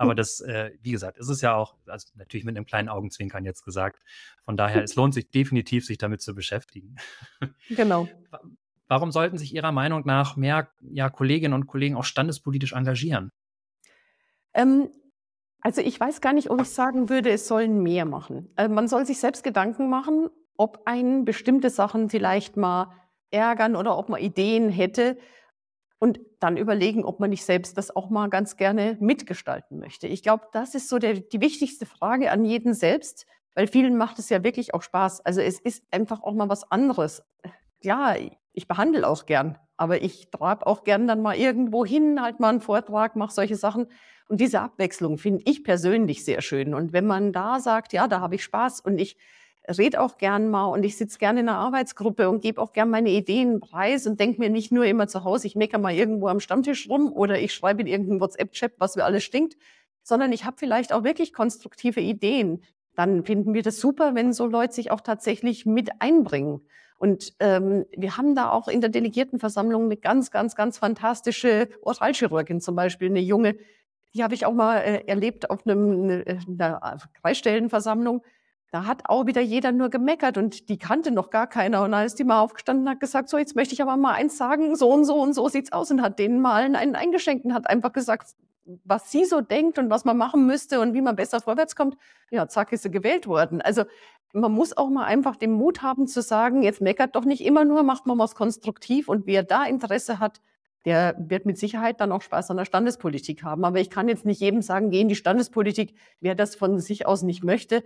Aber 0.00 0.14
das, 0.14 0.40
äh, 0.40 0.70
wie 0.80 0.92
gesagt, 0.92 1.18
ist 1.18 1.28
es 1.28 1.42
ja 1.42 1.54
auch, 1.54 1.74
also 1.86 2.08
natürlich 2.14 2.46
mit 2.46 2.56
einem 2.56 2.64
kleinen 2.64 2.88
Augenzwinkern 2.88 3.44
jetzt 3.44 3.64
gesagt. 3.64 4.00
Von 4.46 4.56
daher, 4.56 4.82
es 4.82 4.94
lohnt 4.96 5.12
sich 5.12 5.30
definitiv, 5.30 5.84
sich 5.84 5.98
damit 5.98 6.22
zu 6.22 6.34
beschäftigen. 6.34 6.96
Genau. 7.68 8.08
Warum 8.88 9.12
sollten 9.12 9.36
sich 9.36 9.54
Ihrer 9.54 9.72
Meinung 9.72 10.02
nach 10.06 10.36
mehr 10.36 10.70
ja, 10.80 11.10
Kolleginnen 11.10 11.52
und 11.52 11.66
Kollegen 11.66 11.96
auch 11.96 12.04
standespolitisch 12.04 12.72
engagieren? 12.72 13.30
Ähm, 14.54 14.88
also 15.60 15.82
ich 15.82 16.00
weiß 16.00 16.22
gar 16.22 16.32
nicht, 16.32 16.50
ob 16.50 16.62
ich 16.62 16.70
sagen 16.70 17.10
würde, 17.10 17.30
es 17.30 17.46
sollen 17.46 17.82
mehr 17.82 18.06
machen. 18.06 18.50
Also 18.56 18.74
man 18.74 18.88
soll 18.88 19.04
sich 19.04 19.20
selbst 19.20 19.44
Gedanken 19.44 19.90
machen, 19.90 20.30
ob 20.56 20.86
einen 20.86 21.26
bestimmte 21.26 21.68
Sachen 21.68 22.08
vielleicht 22.08 22.56
mal 22.56 22.90
ärgern 23.30 23.76
oder 23.76 23.98
ob 23.98 24.08
man 24.08 24.20
Ideen 24.20 24.70
hätte, 24.70 25.18
und 26.00 26.18
dann 26.40 26.56
überlegen, 26.56 27.04
ob 27.04 27.20
man 27.20 27.30
nicht 27.30 27.44
selbst 27.44 27.78
das 27.78 27.94
auch 27.94 28.10
mal 28.10 28.28
ganz 28.28 28.56
gerne 28.56 28.96
mitgestalten 29.00 29.78
möchte. 29.78 30.08
Ich 30.08 30.22
glaube, 30.22 30.46
das 30.52 30.74
ist 30.74 30.88
so 30.88 30.98
der, 30.98 31.14
die 31.14 31.40
wichtigste 31.40 31.86
Frage 31.86 32.32
an 32.32 32.44
jeden 32.44 32.74
selbst, 32.74 33.26
weil 33.54 33.66
vielen 33.66 33.96
macht 33.96 34.18
es 34.18 34.30
ja 34.30 34.42
wirklich 34.42 34.72
auch 34.74 34.82
Spaß. 34.82 35.24
Also 35.26 35.42
es 35.42 35.60
ist 35.60 35.84
einfach 35.90 36.22
auch 36.22 36.32
mal 36.32 36.48
was 36.48 36.68
anderes. 36.70 37.22
Ja, 37.82 38.16
ich 38.52 38.66
behandle 38.66 39.06
auch 39.06 39.26
gern, 39.26 39.58
aber 39.76 40.02
ich 40.02 40.30
trage 40.30 40.66
auch 40.66 40.84
gern 40.84 41.06
dann 41.06 41.20
mal 41.20 41.36
irgendwo 41.36 41.84
hin, 41.84 42.20
halt 42.22 42.40
mal 42.40 42.48
einen 42.48 42.60
Vortrag, 42.62 43.14
mache 43.14 43.34
solche 43.34 43.56
Sachen. 43.56 43.86
Und 44.26 44.40
diese 44.40 44.60
Abwechslung 44.60 45.18
finde 45.18 45.42
ich 45.46 45.64
persönlich 45.64 46.24
sehr 46.24 46.40
schön. 46.40 46.72
Und 46.72 46.94
wenn 46.94 47.06
man 47.06 47.32
da 47.32 47.60
sagt, 47.60 47.92
ja, 47.92 48.08
da 48.08 48.20
habe 48.20 48.36
ich 48.36 48.44
Spaß 48.44 48.80
und 48.80 48.98
ich 48.98 49.18
rede 49.78 50.00
auch 50.00 50.18
gern 50.18 50.50
mal 50.50 50.66
und 50.66 50.84
ich 50.84 50.96
sitze 50.96 51.18
gerne 51.18 51.40
in 51.40 51.48
einer 51.48 51.58
Arbeitsgruppe 51.58 52.28
und 52.28 52.42
gebe 52.42 52.60
auch 52.60 52.72
gern 52.72 52.90
meine 52.90 53.10
Ideen 53.10 53.60
preis 53.60 54.06
und 54.06 54.18
denke 54.18 54.40
mir 54.40 54.50
nicht 54.50 54.72
nur 54.72 54.84
immer 54.84 55.06
zu 55.06 55.24
Hause, 55.24 55.46
ich 55.46 55.56
meckere 55.56 55.78
mal 55.78 55.94
irgendwo 55.94 56.28
am 56.28 56.40
Stammtisch 56.40 56.88
rum 56.88 57.12
oder 57.12 57.38
ich 57.38 57.54
schreibe 57.54 57.82
in 57.82 57.86
irgendeinem 57.86 58.20
WhatsApp-Chat, 58.20 58.74
was 58.78 58.96
mir 58.96 59.04
alles 59.04 59.22
stinkt, 59.22 59.56
sondern 60.02 60.32
ich 60.32 60.44
habe 60.44 60.56
vielleicht 60.58 60.92
auch 60.92 61.04
wirklich 61.04 61.32
konstruktive 61.32 62.00
Ideen. 62.00 62.62
Dann 62.96 63.24
finden 63.24 63.54
wir 63.54 63.62
das 63.62 63.80
super, 63.80 64.14
wenn 64.14 64.32
so 64.32 64.46
Leute 64.46 64.74
sich 64.74 64.90
auch 64.90 65.00
tatsächlich 65.00 65.66
mit 65.66 65.90
einbringen. 66.00 66.60
Und 66.98 67.34
ähm, 67.40 67.86
wir 67.96 68.16
haben 68.16 68.34
da 68.34 68.50
auch 68.50 68.68
in 68.68 68.80
der 68.80 68.90
Delegiertenversammlung 68.90 69.84
eine 69.84 69.96
ganz, 69.96 70.30
ganz, 70.30 70.54
ganz 70.54 70.76
fantastische 70.78 71.68
Oralchirurgin 71.80 72.60
zum 72.60 72.76
Beispiel, 72.76 73.08
eine 73.08 73.20
junge, 73.20 73.56
die 74.12 74.22
habe 74.22 74.34
ich 74.34 74.44
auch 74.44 74.52
mal 74.52 74.78
äh, 74.78 75.04
erlebt 75.06 75.48
auf 75.48 75.66
einem, 75.66 76.02
eine, 76.02 76.24
einer 76.46 76.98
Kreisstellenversammlung 77.22 78.22
da 78.70 78.86
hat 78.86 79.02
auch 79.06 79.26
wieder 79.26 79.40
jeder 79.40 79.72
nur 79.72 79.88
gemeckert 79.90 80.38
und 80.38 80.68
die 80.68 80.78
kannte 80.78 81.10
noch 81.10 81.30
gar 81.30 81.48
keiner. 81.48 81.82
Und 81.82 81.90
dann 81.90 82.06
ist 82.06 82.18
die 82.18 82.24
mal 82.24 82.40
aufgestanden 82.40 82.86
und 82.86 82.90
hat 82.92 83.00
gesagt, 83.00 83.28
so, 83.28 83.36
jetzt 83.36 83.56
möchte 83.56 83.74
ich 83.74 83.82
aber 83.82 83.96
mal 83.96 84.12
eins 84.12 84.36
sagen, 84.36 84.76
so 84.76 84.90
und 84.92 85.04
so 85.04 85.20
und 85.20 85.34
so 85.34 85.48
sieht's 85.48 85.72
aus 85.72 85.90
und 85.90 86.02
hat 86.02 86.18
denen 86.18 86.40
mal 86.40 86.62
einen 86.62 86.94
eingeschenkt 86.94 87.44
und 87.44 87.52
hat 87.52 87.68
einfach 87.68 87.92
gesagt, 87.92 88.36
was 88.84 89.10
sie 89.10 89.24
so 89.24 89.40
denkt 89.40 89.78
und 89.78 89.90
was 89.90 90.04
man 90.04 90.16
machen 90.16 90.46
müsste 90.46 90.80
und 90.80 90.94
wie 90.94 91.00
man 91.00 91.16
besser 91.16 91.40
vorwärts 91.40 91.74
kommt. 91.74 91.96
Ja, 92.30 92.46
zack, 92.46 92.72
ist 92.72 92.84
sie 92.84 92.90
gewählt 92.92 93.26
worden. 93.26 93.60
Also 93.60 93.84
man 94.32 94.52
muss 94.52 94.76
auch 94.76 94.88
mal 94.88 95.04
einfach 95.04 95.34
den 95.34 95.50
Mut 95.50 95.82
haben 95.82 96.06
zu 96.06 96.22
sagen, 96.22 96.62
jetzt 96.62 96.80
meckert 96.80 97.16
doch 97.16 97.24
nicht 97.24 97.44
immer 97.44 97.64
nur, 97.64 97.82
macht 97.82 98.06
man 98.06 98.18
was 98.18 98.36
konstruktiv 98.36 99.08
und 99.08 99.26
wer 99.26 99.42
da 99.42 99.64
Interesse 99.64 100.20
hat, 100.20 100.40
der 100.84 101.16
wird 101.18 101.44
mit 101.44 101.58
Sicherheit 101.58 102.00
dann 102.00 102.12
auch 102.12 102.22
Spaß 102.22 102.50
an 102.52 102.56
der 102.56 102.64
Standespolitik 102.64 103.42
haben. 103.42 103.64
Aber 103.64 103.80
ich 103.80 103.90
kann 103.90 104.08
jetzt 104.08 104.24
nicht 104.24 104.40
jedem 104.40 104.62
sagen, 104.62 104.90
geh 104.90 105.00
in 105.00 105.08
die 105.08 105.16
Standespolitik, 105.16 105.94
wer 106.20 106.36
das 106.36 106.54
von 106.54 106.78
sich 106.78 107.06
aus 107.06 107.22
nicht 107.22 107.42
möchte 107.42 107.82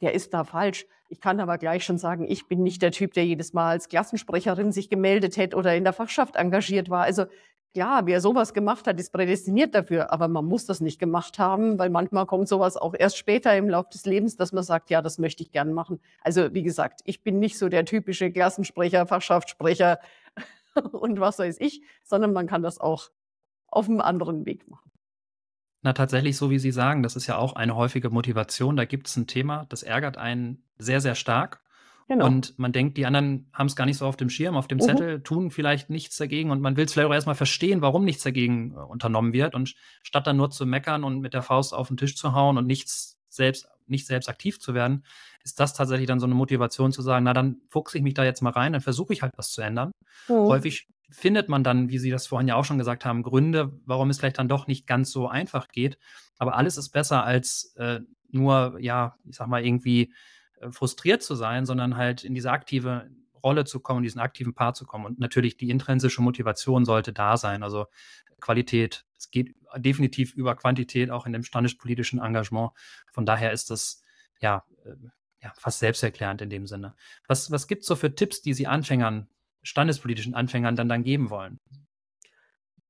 der 0.00 0.14
ist 0.14 0.34
da 0.34 0.44
falsch. 0.44 0.86
Ich 1.08 1.20
kann 1.20 1.38
aber 1.40 1.58
gleich 1.58 1.84
schon 1.84 1.98
sagen, 1.98 2.26
ich 2.28 2.48
bin 2.48 2.62
nicht 2.62 2.82
der 2.82 2.90
Typ, 2.90 3.14
der 3.14 3.24
jedes 3.24 3.52
Mal 3.52 3.70
als 3.70 3.88
Klassensprecherin 3.88 4.72
sich 4.72 4.90
gemeldet 4.90 5.36
hätte 5.36 5.56
oder 5.56 5.74
in 5.76 5.84
der 5.84 5.92
Fachschaft 5.92 6.36
engagiert 6.36 6.90
war. 6.90 7.04
Also 7.04 7.26
klar, 7.76 8.06
wer 8.06 8.20
sowas 8.20 8.54
gemacht 8.54 8.86
hat, 8.86 8.98
ist 8.98 9.12
prädestiniert 9.12 9.74
dafür, 9.74 10.12
aber 10.12 10.28
man 10.28 10.46
muss 10.46 10.66
das 10.66 10.80
nicht 10.80 10.98
gemacht 10.98 11.38
haben, 11.38 11.78
weil 11.78 11.90
manchmal 11.90 12.26
kommt 12.26 12.48
sowas 12.48 12.76
auch 12.76 12.94
erst 12.98 13.18
später 13.18 13.56
im 13.56 13.68
Laufe 13.68 13.90
des 13.90 14.06
Lebens, 14.06 14.36
dass 14.36 14.52
man 14.52 14.64
sagt, 14.64 14.90
ja, 14.90 15.02
das 15.02 15.18
möchte 15.18 15.42
ich 15.42 15.52
gern 15.52 15.72
machen. 15.72 16.00
Also 16.22 16.52
wie 16.54 16.62
gesagt, 16.62 17.00
ich 17.04 17.22
bin 17.22 17.38
nicht 17.38 17.58
so 17.58 17.68
der 17.68 17.84
typische 17.84 18.32
Klassensprecher, 18.32 19.06
Fachschaftssprecher 19.06 20.00
und 20.92 21.20
was 21.20 21.38
weiß 21.38 21.60
ich, 21.60 21.82
sondern 22.02 22.32
man 22.32 22.46
kann 22.46 22.62
das 22.62 22.80
auch 22.80 23.10
auf 23.68 23.88
einem 23.88 24.00
anderen 24.00 24.46
Weg 24.46 24.68
machen. 24.68 24.85
Na, 25.82 25.92
tatsächlich, 25.92 26.36
so 26.36 26.50
wie 26.50 26.58
Sie 26.58 26.72
sagen, 26.72 27.02
das 27.02 27.16
ist 27.16 27.26
ja 27.26 27.36
auch 27.36 27.54
eine 27.54 27.76
häufige 27.76 28.10
Motivation. 28.10 28.76
Da 28.76 28.84
gibt 28.84 29.06
es 29.08 29.16
ein 29.16 29.26
Thema, 29.26 29.66
das 29.68 29.82
ärgert 29.82 30.16
einen 30.16 30.64
sehr, 30.78 31.00
sehr 31.00 31.14
stark. 31.14 31.60
Genau. 32.08 32.26
Und 32.26 32.56
man 32.58 32.72
denkt, 32.72 32.96
die 32.96 33.06
anderen 33.06 33.50
haben 33.52 33.66
es 33.66 33.74
gar 33.74 33.84
nicht 33.84 33.96
so 33.98 34.06
auf 34.06 34.16
dem 34.16 34.30
Schirm, 34.30 34.56
auf 34.56 34.68
dem 34.68 34.78
mhm. 34.78 34.82
Zettel, 34.82 35.22
tun 35.22 35.50
vielleicht 35.50 35.90
nichts 35.90 36.16
dagegen 36.16 36.50
und 36.50 36.60
man 36.60 36.76
will 36.76 36.84
es 36.84 36.92
vielleicht 36.92 37.08
auch 37.08 37.14
erstmal 37.14 37.34
verstehen, 37.34 37.82
warum 37.82 38.04
nichts 38.04 38.22
dagegen 38.22 38.72
äh, 38.72 38.76
unternommen 38.76 39.32
wird. 39.32 39.54
Und 39.56 39.74
statt 40.02 40.26
dann 40.26 40.36
nur 40.36 40.50
zu 40.50 40.66
meckern 40.66 41.02
und 41.02 41.20
mit 41.20 41.34
der 41.34 41.42
Faust 41.42 41.74
auf 41.74 41.88
den 41.88 41.96
Tisch 41.96 42.16
zu 42.16 42.32
hauen 42.32 42.58
und 42.58 42.66
nichts 42.66 43.18
selbst, 43.28 43.68
nicht 43.86 44.06
selbst 44.06 44.28
aktiv 44.28 44.60
zu 44.60 44.72
werden, 44.72 45.04
ist 45.42 45.58
das 45.58 45.74
tatsächlich 45.74 46.06
dann 46.06 46.20
so 46.20 46.26
eine 46.26 46.34
Motivation 46.34 46.92
zu 46.92 47.02
sagen, 47.02 47.24
na 47.24 47.32
dann 47.32 47.56
fuchse 47.68 47.98
ich 47.98 48.04
mich 48.04 48.14
da 48.14 48.24
jetzt 48.24 48.40
mal 48.40 48.50
rein, 48.50 48.72
dann 48.72 48.82
versuche 48.82 49.12
ich 49.12 49.22
halt 49.22 49.32
was 49.36 49.50
zu 49.50 49.60
ändern. 49.60 49.90
Mhm. 50.28 50.34
Häufig 50.34 50.88
findet 51.08 51.48
man 51.48 51.62
dann, 51.62 51.88
wie 51.88 51.98
Sie 51.98 52.10
das 52.10 52.26
vorhin 52.26 52.48
ja 52.48 52.56
auch 52.56 52.64
schon 52.64 52.78
gesagt 52.78 53.04
haben, 53.04 53.22
Gründe, 53.22 53.78
warum 53.84 54.10
es 54.10 54.18
vielleicht 54.18 54.38
dann 54.38 54.48
doch 54.48 54.66
nicht 54.66 54.86
ganz 54.86 55.10
so 55.10 55.28
einfach 55.28 55.68
geht. 55.68 55.98
Aber 56.38 56.56
alles 56.56 56.76
ist 56.76 56.90
besser 56.90 57.24
als 57.24 57.74
äh, 57.76 58.00
nur, 58.30 58.76
ja, 58.80 59.16
ich 59.24 59.36
sag 59.36 59.46
mal, 59.48 59.64
irgendwie 59.64 60.12
äh, 60.60 60.70
frustriert 60.70 61.22
zu 61.22 61.34
sein, 61.34 61.66
sondern 61.66 61.96
halt 61.96 62.24
in 62.24 62.34
diese 62.34 62.50
aktive 62.50 63.08
Rolle 63.42 63.64
zu 63.64 63.80
kommen, 63.80 63.98
in 63.98 64.04
diesen 64.04 64.20
aktiven 64.20 64.54
Part 64.54 64.76
zu 64.76 64.84
kommen. 64.84 65.06
Und 65.06 65.18
natürlich 65.18 65.56
die 65.56 65.70
intrinsische 65.70 66.22
Motivation 66.22 66.84
sollte 66.84 67.12
da 67.12 67.36
sein. 67.36 67.62
Also 67.62 67.86
Qualität. 68.40 69.04
Es 69.16 69.30
geht 69.30 69.54
definitiv 69.76 70.34
über 70.34 70.56
Quantität, 70.56 71.10
auch 71.10 71.26
in 71.26 71.32
dem 71.32 71.42
standespolitischen 71.42 72.20
Engagement. 72.20 72.72
Von 73.12 73.26
daher 73.26 73.52
ist 73.52 73.70
das 73.70 74.02
ja, 74.40 74.64
äh, 74.84 74.94
ja 75.42 75.52
fast 75.56 75.78
selbsterklärend 75.78 76.42
in 76.42 76.50
dem 76.50 76.66
Sinne. 76.66 76.94
Was, 77.28 77.50
was 77.50 77.66
gibt 77.66 77.82
es 77.82 77.88
so 77.88 77.96
für 77.96 78.14
Tipps, 78.14 78.42
die 78.42 78.54
Sie 78.54 78.66
Anfängern 78.66 79.28
standespolitischen 79.66 80.34
Anfängern 80.34 80.76
dann 80.76 80.88
dann 80.88 81.04
geben 81.04 81.30
wollen? 81.30 81.58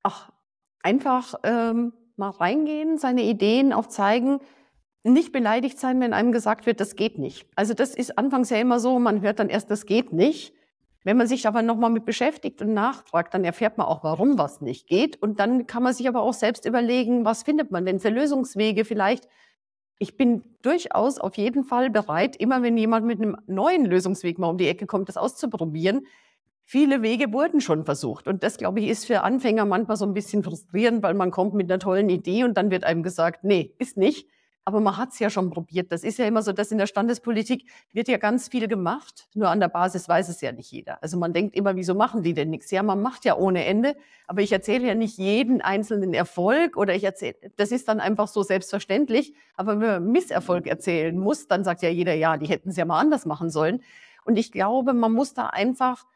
Ach, 0.03 0.31
einfach 0.83 1.35
ähm, 1.43 1.93
mal 2.17 2.31
reingehen, 2.31 2.99
seine 2.99 3.23
Ideen 3.23 3.73
auch 3.73 3.87
zeigen, 3.87 4.41
nicht 5.03 5.33
beleidigt 5.33 5.79
sein, 5.79 6.01
wenn 6.01 6.13
einem 6.13 6.33
gesagt 6.33 6.67
wird, 6.67 6.81
das 6.81 6.97
geht 6.97 7.19
nicht. 7.19 7.49
Also 7.55 7.75
das 7.75 7.95
ist 7.95 8.19
anfangs 8.19 8.51
ja 8.51 8.59
immer 8.59 8.81
so, 8.81 8.99
man 8.99 9.21
hört 9.21 9.39
dann 9.39 9.49
erst, 9.49 9.71
das 9.71 9.87
geht 9.87 10.13
nicht. 10.13 10.53
Wenn 11.05 11.17
man 11.17 11.29
sich 11.29 11.47
aber 11.47 11.63
nochmal 11.63 11.91
mit 11.91 12.05
beschäftigt 12.05 12.61
und 12.61 12.75
nachfragt, 12.75 13.33
dann 13.33 13.45
erfährt 13.45 13.79
man 13.79 13.87
auch, 13.87 14.03
warum 14.03 14.39
was 14.39 14.61
nicht 14.61 14.89
geht. 14.89 15.23
Und 15.23 15.39
dann 15.39 15.69
kann 15.69 15.85
man 15.85 15.95
sich 15.95 16.09
aber 16.09 16.23
auch 16.23 16.33
selbst 16.33 16.67
überlegen, 16.67 17.25
was 17.25 17.45
findet 17.45 17.71
man 17.71 17.87
denn 17.87 18.01
für 18.01 18.09
Lösungswege 18.09 18.85
vielleicht. 18.85 19.29
Ich 20.01 20.17
bin 20.17 20.43
durchaus 20.63 21.19
auf 21.19 21.37
jeden 21.37 21.63
Fall 21.63 21.91
bereit, 21.91 22.35
immer 22.35 22.63
wenn 22.63 22.77
jemand 22.77 23.07
mit 23.07 23.21
einem 23.21 23.37
neuen 23.47 23.85
Lösungsweg 23.85 24.39
mal 24.39 24.49
um 24.49 24.59
die 24.59 24.67
Ecke 24.67 24.87
kommt, 24.87 25.09
das 25.09 25.17
auszuprobieren. 25.17 26.07
Viele 26.69 27.01
Wege 27.01 27.33
wurden 27.33 27.61
schon 27.61 27.85
versucht. 27.85 28.27
Und 28.27 28.43
das, 28.43 28.57
glaube 28.57 28.81
ich, 28.81 28.89
ist 28.89 29.07
für 29.07 29.23
Anfänger 29.23 29.65
manchmal 29.65 29.97
so 29.97 30.05
ein 30.05 30.15
bisschen 30.15 30.43
frustrierend, 30.43 31.01
weil 31.05 31.15
man 31.15 31.31
kommt 31.31 31.55
mit 31.55 31.71
einer 31.71 31.79
tollen 31.79 32.09
Idee 32.09 32.43
und 32.43 32.57
dann 32.57 32.73
wird 32.73 32.83
einem 32.83 33.05
gesagt, 33.05 33.45
nee, 33.45 33.73
ist 33.79 33.97
nicht. 33.97 34.29
Aber 34.65 34.81
man 34.81 34.97
hat 34.97 35.13
es 35.13 35.21
ja 35.21 35.31
schon 35.31 35.51
probiert. 35.51 35.93
Das 35.93 36.03
ist 36.03 36.19
ja 36.19 36.25
immer 36.25 36.43
so, 36.43 36.51
dass 36.51 36.73
in 36.73 36.79
der 36.79 36.89
Standespolitik 36.89 37.71
wird 37.93 38.09
ja 38.09 38.17
ganz 38.17 38.49
viel 38.49 38.67
gemacht. 38.67 39.29
Nur 39.35 39.49
an 39.49 39.61
der 39.61 39.69
Basis 39.69 40.09
weiß 40.09 40.29
es 40.29 40.41
ja 40.41 40.51
nicht 40.51 40.73
jeder. 40.73 41.01
Also 41.05 41.17
man 41.17 41.33
denkt 41.33 41.55
immer, 41.55 41.77
wieso 41.77 41.95
machen 41.95 42.25
die 42.25 42.35
denn 42.35 42.51
nichts? 42.51 42.73
Ja, 42.73 42.83
man 42.83 43.01
macht 43.01 43.25
ja 43.25 43.37
ohne 43.37 43.65
Ende. 43.65 43.95
Aber 44.27 44.43
ich 44.43 44.51
erzähle 44.51 44.89
ja 44.89 44.97
nicht 44.97 45.19
jeden 45.19 45.61
einzelnen 45.61 46.15
Erfolg 46.15 46.77
oder 46.77 46.97
ich 46.97 47.05
erzähle, 47.05 47.37
das 47.57 47.71
ist 47.71 47.87
dann 47.87 48.01
einfach 48.01 48.27
so 48.27 48.43
selbstverständlich. 48.43 49.35
Aber 49.55 49.79
wenn 49.81 49.89
man 49.89 50.11
Misserfolg 50.11 50.67
erzählen 50.67 51.17
muss, 51.17 51.47
dann 51.47 51.63
sagt 51.63 51.83
ja 51.83 51.91
jeder, 51.91 52.15
ja, 52.15 52.37
die 52.37 52.49
hätten 52.49 52.71
es 52.71 52.77
ja 52.77 52.85
mal 52.87 52.99
anders 52.99 53.25
machen 53.25 53.51
sollen. 53.51 53.85
Und 54.25 54.37
ich 54.37 54.51
glaube, 54.51 54.95
man 54.95 55.13
muss 55.13 55.33
da 55.33 55.47
einfach 55.47 56.07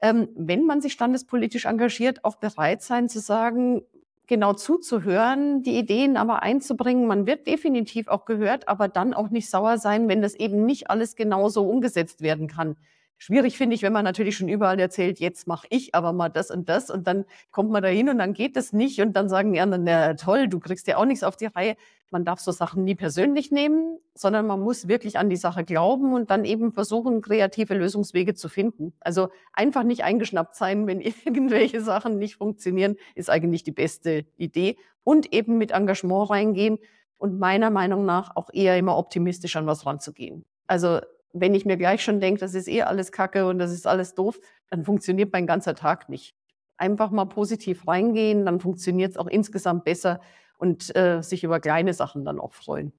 ähm, 0.00 0.28
wenn 0.36 0.64
man 0.64 0.80
sich 0.80 0.92
standespolitisch 0.92 1.64
engagiert, 1.64 2.24
auch 2.24 2.36
bereit 2.36 2.82
sein 2.82 3.08
zu 3.08 3.20
sagen, 3.20 3.82
genau 4.26 4.52
zuzuhören, 4.54 5.62
die 5.62 5.78
Ideen 5.78 6.16
aber 6.16 6.42
einzubringen. 6.42 7.06
Man 7.06 7.26
wird 7.26 7.46
definitiv 7.46 8.08
auch 8.08 8.24
gehört, 8.24 8.68
aber 8.68 8.88
dann 8.88 9.14
auch 9.14 9.30
nicht 9.30 9.48
sauer 9.48 9.78
sein, 9.78 10.08
wenn 10.08 10.22
das 10.22 10.34
eben 10.34 10.66
nicht 10.66 10.90
alles 10.90 11.16
genauso 11.16 11.68
umgesetzt 11.68 12.20
werden 12.20 12.48
kann. 12.48 12.76
Schwierig 13.18 13.56
finde 13.56 13.74
ich, 13.74 13.82
wenn 13.82 13.94
man 13.94 14.04
natürlich 14.04 14.36
schon 14.36 14.48
überall 14.48 14.78
erzählt, 14.78 15.20
jetzt 15.20 15.46
mache 15.46 15.66
ich 15.70 15.94
aber 15.94 16.12
mal 16.12 16.28
das 16.28 16.50
und 16.50 16.68
das 16.68 16.90
und 16.90 17.06
dann 17.06 17.24
kommt 17.50 17.70
man 17.70 17.82
da 17.82 17.88
hin 17.88 18.10
und 18.10 18.18
dann 18.18 18.34
geht 18.34 18.56
das 18.56 18.74
nicht 18.74 19.00
und 19.00 19.14
dann 19.14 19.30
sagen 19.30 19.54
die 19.54 19.60
anderen, 19.60 19.84
na 19.84 20.14
toll, 20.14 20.48
du 20.48 20.60
kriegst 20.60 20.86
ja 20.86 20.98
auch 20.98 21.06
nichts 21.06 21.24
auf 21.24 21.36
die 21.36 21.46
Reihe. 21.46 21.76
Man 22.10 22.24
darf 22.24 22.40
so 22.40 22.52
Sachen 22.52 22.84
nie 22.84 22.94
persönlich 22.94 23.50
nehmen, 23.50 23.98
sondern 24.14 24.46
man 24.46 24.60
muss 24.60 24.88
wirklich 24.88 25.18
an 25.18 25.28
die 25.28 25.36
Sache 25.36 25.64
glauben 25.64 26.14
und 26.14 26.30
dann 26.30 26.44
eben 26.44 26.72
versuchen, 26.72 27.20
kreative 27.20 27.74
Lösungswege 27.74 28.34
zu 28.34 28.48
finden. 28.48 28.92
Also 29.00 29.28
einfach 29.52 29.82
nicht 29.82 30.04
eingeschnappt 30.04 30.54
sein, 30.54 30.86
wenn 30.86 31.00
irgendwelche 31.24 31.80
Sachen 31.80 32.18
nicht 32.18 32.36
funktionieren, 32.36 32.96
ist 33.14 33.30
eigentlich 33.30 33.64
die 33.64 33.72
beste 33.72 34.24
Idee 34.36 34.76
und 35.04 35.32
eben 35.32 35.58
mit 35.58 35.72
Engagement 35.72 36.30
reingehen 36.30 36.78
und 37.18 37.38
meiner 37.38 37.70
Meinung 37.70 38.04
nach 38.04 38.36
auch 38.36 38.50
eher 38.52 38.76
immer 38.76 38.96
optimistisch 38.96 39.56
an 39.56 39.66
was 39.66 39.86
ranzugehen. 39.86 40.44
Also 40.66 41.00
wenn 41.32 41.54
ich 41.54 41.64
mir 41.64 41.76
gleich 41.76 42.02
schon 42.02 42.20
denke, 42.20 42.40
das 42.40 42.54
ist 42.54 42.68
eh 42.68 42.82
alles 42.82 43.12
Kacke 43.12 43.46
und 43.46 43.58
das 43.58 43.72
ist 43.72 43.86
alles 43.86 44.14
doof, 44.14 44.40
dann 44.70 44.84
funktioniert 44.84 45.32
mein 45.32 45.46
ganzer 45.46 45.74
Tag 45.74 46.08
nicht. 46.08 46.34
Einfach 46.76 47.10
mal 47.10 47.26
positiv 47.26 47.86
reingehen, 47.86 48.44
dann 48.44 48.60
funktioniert 48.60 49.12
es 49.12 49.16
auch 49.16 49.26
insgesamt 49.26 49.84
besser 49.84 50.20
und 50.56 50.94
äh, 50.96 51.22
sich 51.22 51.44
über 51.44 51.60
kleine 51.60 51.94
Sachen 51.94 52.24
dann 52.24 52.40
auch 52.40 52.54
freuen. 52.54 52.92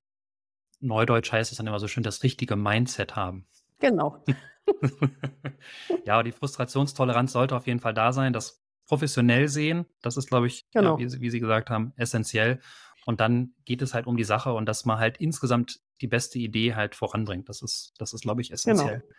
Neudeutsch 0.79 1.31
heißt 1.31 1.51
es 1.51 1.57
dann 1.57 1.67
immer 1.67 1.79
so 1.79 1.87
schön, 1.87 2.03
das 2.03 2.23
richtige 2.23 2.55
Mindset 2.55 3.15
haben. 3.15 3.47
Genau. 3.79 4.23
ja, 6.05 6.23
die 6.23 6.31
Frustrationstoleranz 6.31 7.31
sollte 7.31 7.55
auf 7.55 7.67
jeden 7.67 7.79
Fall 7.79 7.93
da 7.93 8.11
sein. 8.11 8.33
Das 8.33 8.63
professionell 8.85 9.47
sehen, 9.47 9.85
das 10.01 10.17
ist, 10.17 10.29
glaube 10.29 10.47
ich, 10.47 10.69
genau. 10.71 10.97
ja, 10.97 11.13
wie, 11.13 11.21
wie 11.21 11.29
Sie 11.29 11.39
gesagt 11.39 11.69
haben, 11.69 11.93
essentiell. 11.97 12.59
Und 13.05 13.21
dann 13.21 13.53
geht 13.65 13.81
es 13.81 13.93
halt 13.93 14.07
um 14.07 14.17
die 14.17 14.23
Sache 14.23 14.53
und 14.53 14.65
dass 14.65 14.85
man 14.85 14.99
halt 14.99 15.17
insgesamt 15.17 15.79
die 16.01 16.07
beste 16.07 16.39
Idee 16.39 16.75
halt 16.75 16.95
voranbringt. 16.95 17.47
Das 17.49 17.61
ist, 17.61 17.93
das 17.97 18.13
ist, 18.13 18.21
glaube 18.21 18.41
ich, 18.41 18.51
essentiell. 18.51 18.99
Genau. 18.99 19.13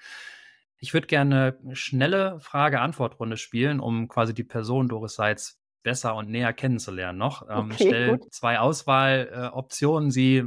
Ich 0.79 0.95
würde 0.95 1.07
gerne 1.07 1.59
eine 1.63 1.75
schnelle 1.75 2.39
Frage-Antwort-Runde 2.41 3.37
spielen, 3.37 3.81
um 3.81 4.09
quasi 4.09 4.33
die 4.35 4.45
Person 4.45 4.89
Doris 4.89 5.15
Seitz 5.15 5.58
besser 5.83 6.15
und 6.15 6.29
näher 6.29 6.53
kennenzulernen 6.53 7.19
noch. 7.19 7.49
Ähm, 7.49 7.71
okay, 7.73 7.75
stell 7.75 8.19
gut. 8.19 8.33
zwei 8.33 8.59
Auswahloptionen. 8.59 10.09
Äh, 10.09 10.13
Sie 10.13 10.45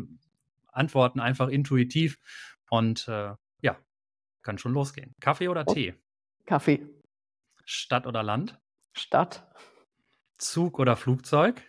antworten 0.72 1.20
einfach 1.20 1.48
intuitiv 1.48 2.18
und 2.70 3.08
äh, 3.08 3.34
ja, 3.62 3.78
kann 4.42 4.58
schon 4.58 4.74
losgehen. 4.74 5.16
Kaffee 5.20 5.48
oder 5.48 5.66
oh. 5.68 5.74
Tee? 5.74 5.96
Kaffee. 6.46 6.86
Stadt 7.66 8.08
oder 8.08 8.24
Land? 8.24 8.60
Stadt. 8.94 9.48
Zug 10.38 10.80
oder 10.80 10.96
Flugzeug? 10.96 11.62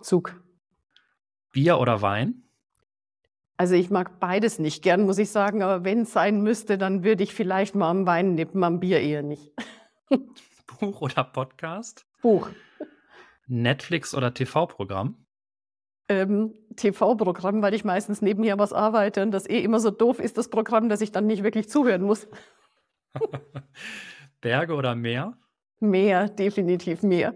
Zug. 0.00 0.42
Bier 1.52 1.78
oder 1.78 2.02
Wein? 2.02 2.42
Also 3.56 3.74
ich 3.74 3.90
mag 3.90 4.18
beides 4.18 4.58
nicht 4.58 4.82
gern, 4.82 5.02
muss 5.02 5.18
ich 5.18 5.30
sagen, 5.30 5.62
aber 5.62 5.84
wenn 5.84 6.02
es 6.02 6.12
sein 6.12 6.42
müsste, 6.42 6.78
dann 6.78 7.04
würde 7.04 7.22
ich 7.22 7.34
vielleicht 7.34 7.74
mal 7.74 7.90
am 7.90 8.06
Wein 8.06 8.34
nippen, 8.34 8.64
am 8.64 8.80
Bier 8.80 9.00
eher 9.00 9.22
nicht. 9.22 9.52
Buch 10.80 11.00
oder 11.00 11.24
Podcast? 11.24 12.06
Buch. 12.22 12.50
Netflix 13.52 14.14
oder 14.14 14.32
TV-Programm? 14.32 15.26
Ähm, 16.08 16.54
TV-Programm, 16.76 17.62
weil 17.62 17.74
ich 17.74 17.84
meistens 17.84 18.22
nebenher 18.22 18.58
was 18.58 18.72
arbeite 18.72 19.22
und 19.22 19.30
das 19.30 19.48
eh 19.48 19.60
immer 19.60 19.78
so 19.78 19.90
doof 19.90 20.18
ist, 20.18 20.38
das 20.38 20.48
Programm, 20.48 20.88
dass 20.88 21.00
ich 21.00 21.12
dann 21.12 21.26
nicht 21.26 21.42
wirklich 21.42 21.68
zuhören 21.68 22.02
muss. 22.02 22.26
Berge 24.40 24.74
oder 24.74 24.94
Meer? 24.94 25.36
Meer, 25.80 26.28
definitiv 26.28 27.02
Meer. 27.02 27.34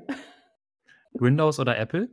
Windows 1.13 1.61
oder 1.61 1.79
Apple? 1.79 2.09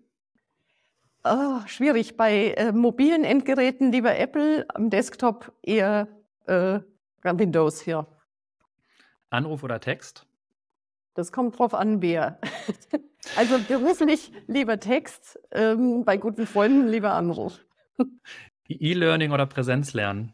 Oh, 1.24 1.62
schwierig. 1.68 2.18
Bei 2.18 2.52
äh, 2.52 2.74
mobilen 2.74 3.24
Endgeräten 3.24 3.92
lieber 3.92 4.18
Apple, 4.18 4.66
am 4.74 4.90
Desktop 4.90 5.54
eher 5.62 6.08
äh, 6.46 6.80
Windows, 7.24 7.86
ja. 7.86 8.06
Anruf 9.30 9.64
oder 9.64 9.80
Text? 9.80 10.28
Das 11.14 11.32
kommt 11.32 11.58
drauf 11.60 11.74
an, 11.74 12.02
wer. 12.02 12.40
also 13.38 13.60
beruflich 13.68 14.32
lieber 14.48 14.80
Text, 14.80 15.40
ähm, 15.52 16.06
bei 16.06 16.18
guten 16.18 16.48
Freunden 16.48 16.88
lieber 16.88 17.14
Anruf. 17.14 17.60
E-Learning 18.68 19.32
oder 19.32 19.46
Präsenzlernen? 19.46 20.34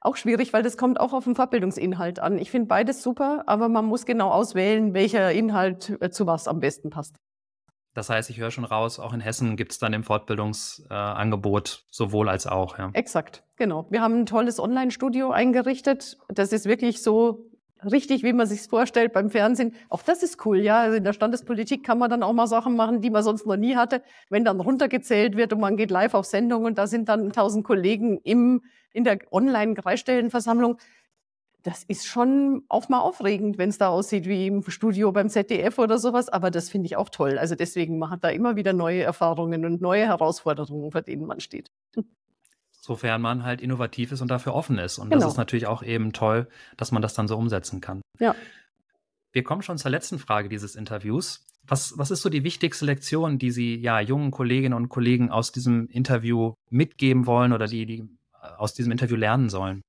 Auch 0.00 0.16
schwierig, 0.16 0.52
weil 0.52 0.62
das 0.62 0.76
kommt 0.76 1.00
auch 1.00 1.12
auf 1.12 1.24
den 1.24 1.34
Fortbildungsinhalt 1.34 2.20
an. 2.20 2.38
Ich 2.38 2.50
finde 2.50 2.68
beides 2.68 3.02
super, 3.02 3.44
aber 3.46 3.68
man 3.68 3.84
muss 3.84 4.06
genau 4.06 4.30
auswählen, 4.30 4.94
welcher 4.94 5.32
Inhalt 5.32 5.96
äh, 6.00 6.10
zu 6.10 6.26
was 6.26 6.48
am 6.48 6.60
besten 6.60 6.90
passt. 6.90 7.16
Das 7.94 8.10
heißt, 8.10 8.30
ich 8.30 8.38
höre 8.38 8.52
schon 8.52 8.64
raus, 8.64 9.00
auch 9.00 9.12
in 9.12 9.20
Hessen 9.20 9.56
gibt 9.56 9.72
es 9.72 9.78
dann 9.80 9.92
im 9.92 10.04
Fortbildungsangebot 10.04 11.68
äh, 11.68 11.86
sowohl 11.90 12.28
als 12.28 12.46
auch. 12.46 12.78
Ja. 12.78 12.90
Exakt, 12.92 13.42
genau. 13.56 13.86
Wir 13.90 14.00
haben 14.00 14.20
ein 14.20 14.26
tolles 14.26 14.60
Online-Studio 14.60 15.30
eingerichtet. 15.30 16.16
Das 16.28 16.52
ist 16.52 16.66
wirklich 16.66 17.02
so 17.02 17.50
richtig, 17.84 18.22
wie 18.22 18.32
man 18.32 18.46
sich 18.46 18.62
vorstellt 18.62 19.12
beim 19.12 19.30
Fernsehen. 19.30 19.74
Auch 19.88 20.02
das 20.02 20.22
ist 20.22 20.44
cool, 20.46 20.58
ja. 20.58 20.80
Also 20.80 20.96
in 20.96 21.04
der 21.04 21.12
Standespolitik 21.12 21.84
kann 21.84 21.98
man 21.98 22.10
dann 22.10 22.22
auch 22.22 22.32
mal 22.32 22.46
Sachen 22.46 22.76
machen, 22.76 23.00
die 23.00 23.10
man 23.10 23.22
sonst 23.22 23.46
noch 23.46 23.56
nie 23.56 23.76
hatte. 23.76 24.02
Wenn 24.30 24.44
dann 24.44 24.60
runtergezählt 24.60 25.36
wird 25.36 25.52
und 25.52 25.60
man 25.60 25.76
geht 25.76 25.90
live 25.90 26.14
auf 26.14 26.24
Sendung 26.26 26.64
und 26.64 26.78
da 26.78 26.86
sind 26.86 27.08
dann 27.08 27.32
tausend 27.32 27.64
Kollegen 27.64 28.18
im, 28.24 28.62
in 28.92 29.04
der 29.04 29.18
Online-Kreisstellenversammlung. 29.30 30.78
Das 31.62 31.84
ist 31.84 32.06
schon 32.06 32.62
auch 32.68 32.88
mal 32.88 33.00
aufregend, 33.00 33.58
wenn 33.58 33.68
es 33.68 33.78
da 33.78 33.88
aussieht 33.88 34.26
wie 34.26 34.46
im 34.46 34.62
Studio 34.68 35.12
beim 35.12 35.28
ZDF 35.28 35.78
oder 35.78 35.98
sowas. 35.98 36.28
Aber 36.28 36.50
das 36.50 36.70
finde 36.70 36.86
ich 36.86 36.96
auch 36.96 37.08
toll. 37.08 37.38
Also 37.38 37.54
deswegen, 37.54 37.98
man 37.98 38.20
da 38.20 38.28
immer 38.28 38.56
wieder 38.56 38.72
neue 38.72 39.02
Erfahrungen 39.02 39.64
und 39.64 39.80
neue 39.80 40.06
Herausforderungen, 40.06 40.92
vor 40.92 41.02
denen 41.02 41.26
man 41.26 41.40
steht 41.40 41.70
sofern 42.88 43.20
man 43.20 43.44
halt 43.44 43.60
innovativ 43.60 44.12
ist 44.12 44.22
und 44.22 44.30
dafür 44.30 44.54
offen 44.54 44.78
ist. 44.78 44.98
Und 44.98 45.10
genau. 45.10 45.22
das 45.22 45.32
ist 45.32 45.36
natürlich 45.36 45.66
auch 45.66 45.82
eben 45.82 46.12
toll, 46.14 46.48
dass 46.78 46.90
man 46.90 47.02
das 47.02 47.12
dann 47.12 47.28
so 47.28 47.36
umsetzen 47.36 47.82
kann. 47.82 48.00
Ja. 48.18 48.34
Wir 49.30 49.44
kommen 49.44 49.60
schon 49.60 49.76
zur 49.76 49.90
letzten 49.90 50.18
Frage 50.18 50.48
dieses 50.48 50.74
Interviews. 50.74 51.44
Was, 51.66 51.98
was 51.98 52.10
ist 52.10 52.22
so 52.22 52.30
die 52.30 52.44
wichtigste 52.44 52.86
Lektion, 52.86 53.38
die 53.38 53.50
Sie 53.50 53.76
ja 53.76 54.00
jungen 54.00 54.30
Kolleginnen 54.30 54.72
und 54.72 54.88
Kollegen 54.88 55.30
aus 55.30 55.52
diesem 55.52 55.86
Interview 55.88 56.54
mitgeben 56.70 57.26
wollen 57.26 57.52
oder 57.52 57.66
die, 57.66 57.84
die 57.84 58.08
aus 58.56 58.72
diesem 58.72 58.90
Interview 58.90 59.16
lernen 59.16 59.50
sollen? 59.50 59.82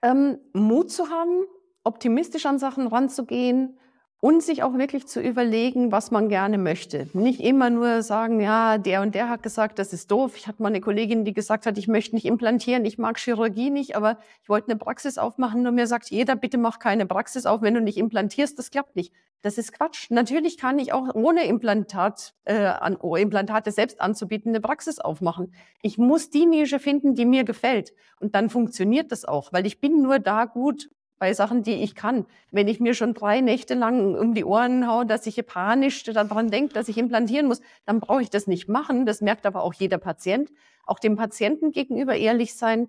Ähm, 0.00 0.38
Mut 0.54 0.90
zu 0.90 1.10
haben, 1.10 1.44
optimistisch 1.84 2.46
an 2.46 2.58
Sachen 2.58 2.86
ranzugehen, 2.86 3.78
und 4.20 4.42
sich 4.42 4.62
auch 4.62 4.78
wirklich 4.78 5.06
zu 5.06 5.20
überlegen, 5.20 5.92
was 5.92 6.10
man 6.10 6.28
gerne 6.28 6.58
möchte. 6.58 7.08
Nicht 7.12 7.40
immer 7.40 7.70
nur 7.70 8.02
sagen, 8.02 8.40
ja, 8.40 8.78
der 8.78 9.02
und 9.02 9.14
der 9.14 9.28
hat 9.28 9.42
gesagt, 9.42 9.78
das 9.78 9.92
ist 9.92 10.10
doof. 10.10 10.36
Ich 10.36 10.46
hatte 10.46 10.62
mal 10.62 10.68
eine 10.68 10.80
Kollegin, 10.80 11.24
die 11.24 11.34
gesagt 11.34 11.66
hat, 11.66 11.76
ich 11.76 11.86
möchte 11.86 12.14
nicht 12.14 12.24
implantieren, 12.24 12.84
ich 12.84 12.98
mag 12.98 13.18
Chirurgie 13.18 13.70
nicht, 13.70 13.94
aber 13.94 14.18
ich 14.42 14.48
wollte 14.48 14.70
eine 14.70 14.78
Praxis 14.78 15.18
aufmachen. 15.18 15.66
Und 15.66 15.74
mir 15.74 15.86
sagt 15.86 16.10
jeder, 16.10 16.34
bitte 16.34 16.56
mach 16.56 16.78
keine 16.78 17.06
Praxis 17.06 17.44
auf, 17.44 17.60
wenn 17.60 17.74
du 17.74 17.80
nicht 17.80 17.98
implantierst, 17.98 18.58
das 18.58 18.70
klappt 18.70 18.96
nicht. 18.96 19.12
Das 19.42 19.58
ist 19.58 19.72
Quatsch. 19.72 20.10
Natürlich 20.10 20.56
kann 20.56 20.78
ich 20.78 20.92
auch 20.92 21.14
ohne 21.14 21.44
Implantat, 21.44 22.34
äh, 22.46 22.54
an, 22.54 22.96
oh, 22.96 23.16
Implantate 23.16 23.70
selbst 23.70 24.00
anzubieten, 24.00 24.50
eine 24.50 24.60
Praxis 24.60 24.98
aufmachen. 24.98 25.52
Ich 25.82 25.98
muss 25.98 26.30
die 26.30 26.46
Nische 26.46 26.78
finden, 26.78 27.14
die 27.14 27.26
mir 27.26 27.44
gefällt. 27.44 27.92
Und 28.18 28.34
dann 28.34 28.50
funktioniert 28.50 29.12
das 29.12 29.24
auch, 29.24 29.52
weil 29.52 29.66
ich 29.66 29.80
bin 29.80 30.02
nur 30.02 30.18
da 30.18 30.46
gut, 30.46 30.88
bei 31.18 31.32
Sachen, 31.32 31.62
die 31.62 31.82
ich 31.82 31.94
kann. 31.94 32.26
Wenn 32.50 32.68
ich 32.68 32.80
mir 32.80 32.94
schon 32.94 33.14
drei 33.14 33.40
Nächte 33.40 33.74
lang 33.74 34.14
um 34.14 34.34
die 34.34 34.44
Ohren 34.44 34.86
haue, 34.86 35.06
dass 35.06 35.26
ich 35.26 35.44
panisch 35.46 36.02
daran 36.04 36.50
denke, 36.50 36.74
dass 36.74 36.88
ich 36.88 36.98
implantieren 36.98 37.46
muss, 37.46 37.60
dann 37.84 38.00
brauche 38.00 38.22
ich 38.22 38.30
das 38.30 38.46
nicht 38.46 38.68
machen. 38.68 39.06
Das 39.06 39.20
merkt 39.20 39.46
aber 39.46 39.62
auch 39.62 39.74
jeder 39.74 39.98
Patient. 39.98 40.50
Auch 40.84 40.98
dem 40.98 41.16
Patienten 41.16 41.72
gegenüber 41.72 42.16
ehrlich 42.16 42.54
sein. 42.54 42.88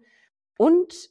Und 0.58 1.10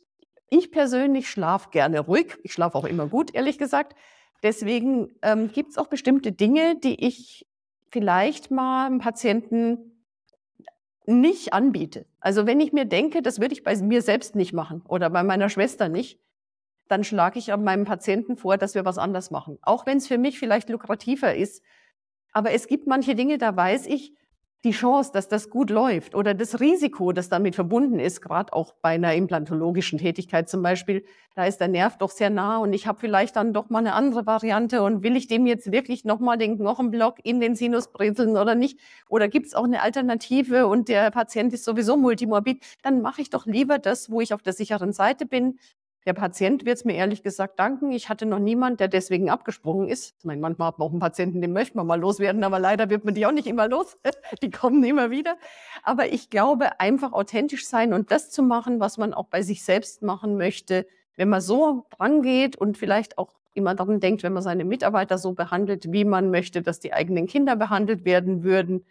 ich 0.51 0.71
persönlich 0.71 1.29
schlafe 1.29 1.71
gerne 1.71 2.01
ruhig. 2.01 2.37
Ich 2.43 2.53
schlafe 2.53 2.77
auch 2.77 2.85
immer 2.85 3.07
gut, 3.07 3.35
ehrlich 3.35 3.59
gesagt. 3.59 3.97
Deswegen 4.43 5.09
ähm, 5.23 5.51
gibt 5.53 5.71
es 5.71 5.79
auch 5.79 5.89
bestimmte 5.89 6.33
Dinge, 6.33 6.77
die 6.77 7.07
ich 7.07 7.47
vielleicht 7.91 8.51
mal 8.51 8.87
einem 8.87 8.99
Patienten 8.99 10.05
nicht 11.07 11.53
anbiete. 11.53 12.07
Also 12.21 12.47
wenn 12.47 12.61
ich 12.61 12.73
mir 12.73 12.85
denke, 12.85 13.23
das 13.23 13.41
würde 13.41 13.55
ich 13.55 13.63
bei 13.63 13.77
mir 13.77 14.03
selbst 14.03 14.35
nicht 14.35 14.53
machen 14.53 14.83
oder 14.89 15.09
bei 15.09 15.23
meiner 15.23 15.49
Schwester 15.49 15.89
nicht, 15.89 16.19
dann 16.89 17.05
schlage 17.05 17.39
ich 17.39 17.55
meinem 17.57 17.85
Patienten 17.85 18.37
vor, 18.37 18.57
dass 18.57 18.75
wir 18.75 18.85
was 18.85 18.99
anders 18.99 19.31
machen. 19.31 19.59
Auch 19.63 19.87
wenn 19.87 19.99
es 19.99 20.07
für 20.07 20.19
mich 20.19 20.39
vielleicht 20.39 20.69
lukrativer 20.69 21.35
ist. 21.35 21.63
Aber 22.33 22.53
es 22.53 22.67
gibt 22.67 22.87
manche 22.87 23.15
Dinge, 23.15 23.39
da 23.39 23.57
weiß 23.57 23.87
ich, 23.87 24.13
die 24.65 24.73
Chance, 24.73 25.13
dass 25.13 25.29
das 25.29 25.49
gut 25.49 25.71
läuft 25.71 26.15
oder 26.15 26.35
das 26.35 26.59
Risiko, 26.61 27.13
das 27.13 27.29
damit 27.29 27.55
verbunden 27.55 28.01
ist, 28.01 28.21
gerade 28.21 28.53
auch 28.53 28.75
bei 28.83 28.91
einer 28.91 29.15
implantologischen 29.15 29.99
Tätigkeit 29.99 30.49
zum 30.49 30.61
Beispiel, 30.61 31.05
da 31.37 31.45
ist 31.45 31.59
der 31.59 31.69
Nerv 31.69 31.99
doch 31.99 32.11
sehr 32.11 32.31
nah 32.31 32.59
und 32.59 32.73
ich 32.73 32.87
habe 32.87 32.99
vielleicht 32.99 33.37
dann 33.37 33.53
doch 33.53 33.71
mal 33.71 33.79
eine 33.79 33.93
andere 33.93 34.27
Variante 34.27 34.83
und 34.83 35.05
will 35.05 35.15
ich 35.15 35.29
dem 35.29 35.47
jetzt 35.47 35.71
wirklich 35.71 36.05
nochmal 36.05 36.37
den 36.37 36.57
Knochenblock 36.57 37.19
in 37.23 37.39
den 37.39 37.55
Sinus 37.55 37.93
brezeln 37.93 38.37
oder 38.37 38.57
nicht? 38.57 38.81
Oder 39.09 39.29
gibt 39.29 39.47
es 39.47 39.55
auch 39.55 39.65
eine 39.65 39.83
Alternative 39.83 40.67
und 40.67 40.89
der 40.89 41.13
Patient 41.13 41.53
ist 41.53 41.65
sowieso 41.65 41.97
multimorbid? 41.97 42.65
Dann 42.83 43.03
mache 43.03 43.21
ich 43.21 43.31
doch 43.31 43.47
lieber 43.47 43.79
das, 43.79 44.11
wo 44.11 44.21
ich 44.21 44.35
auf 44.35 44.43
der 44.43 44.53
sicheren 44.53 44.93
Seite 44.93 45.27
bin 45.27 45.59
der 46.07 46.13
Patient 46.13 46.65
wird 46.65 46.79
es 46.79 46.85
mir 46.85 46.95
ehrlich 46.95 47.25
gesagt 47.25 47.59
danken. 47.59 47.91
Ich 47.91 48.09
hatte 48.09 48.27
noch 48.27 48.39
niemand, 48.39 48.79
der 48.79 48.87
deswegen 48.87 49.29
abgesprungen 49.29 49.89
ist. 49.89 50.15
Ich 50.19 50.25
meine, 50.25 50.41
manchmal 50.41 50.69
hat 50.69 50.79
man 50.79 50.87
auch 50.87 50.93
einen 50.93 51.01
Patienten, 51.01 51.41
den 51.41 51.53
möchte 51.53 51.77
man 51.77 51.87
mal 51.87 51.99
loswerden, 52.01 52.45
aber 52.45 52.61
leider 52.61 52.89
wird 52.91 53.05
man 53.05 53.15
die 53.15 53.27
auch 53.27 53.33
nicht 53.33 53.49
immer 53.49 53.69
los. 53.69 53.99
die 54.43 54.51
kommen 54.51 54.85
immer 54.85 55.11
wieder. 55.11 55.37
Aber 55.83 56.07
ich 56.13 56.31
glaube, 56.31 56.79
einfach 56.79 57.13
authentisch 57.13 57.67
sein 57.67 57.93
und 57.93 58.13
das 58.13 58.31
zu 58.31 58.45
machen, 58.45 58.79
was 58.79 58.99
man 58.99 59.15
auch 59.15 59.27
bei 59.27 59.43
sich 59.43 59.65
selbst 59.65 60.03
machen 60.03 60.37
möchte, 60.37 60.87
wenn 61.17 61.29
man 61.29 61.41
so 61.41 61.87
rangeht 61.99 62.57
und 62.57 62.79
vielleicht 62.79 63.19
auch 63.19 63.33
immer 63.55 63.75
daran 63.75 63.99
denkt, 63.99 64.23
wenn 64.23 64.33
man 64.33 64.43
seine 64.43 64.65
Mitarbeiter 64.65 65.19
so 65.19 65.33
behandelt, 65.33 65.93
wie 65.93 66.05
man 66.05 66.31
möchte, 66.31 66.63
dass 66.63 66.79
die 66.79 66.93
eigenen 66.93 67.27
Kinder 67.27 67.57
behandelt 67.57 68.05
werden 68.05 68.45
würden, 68.45 68.85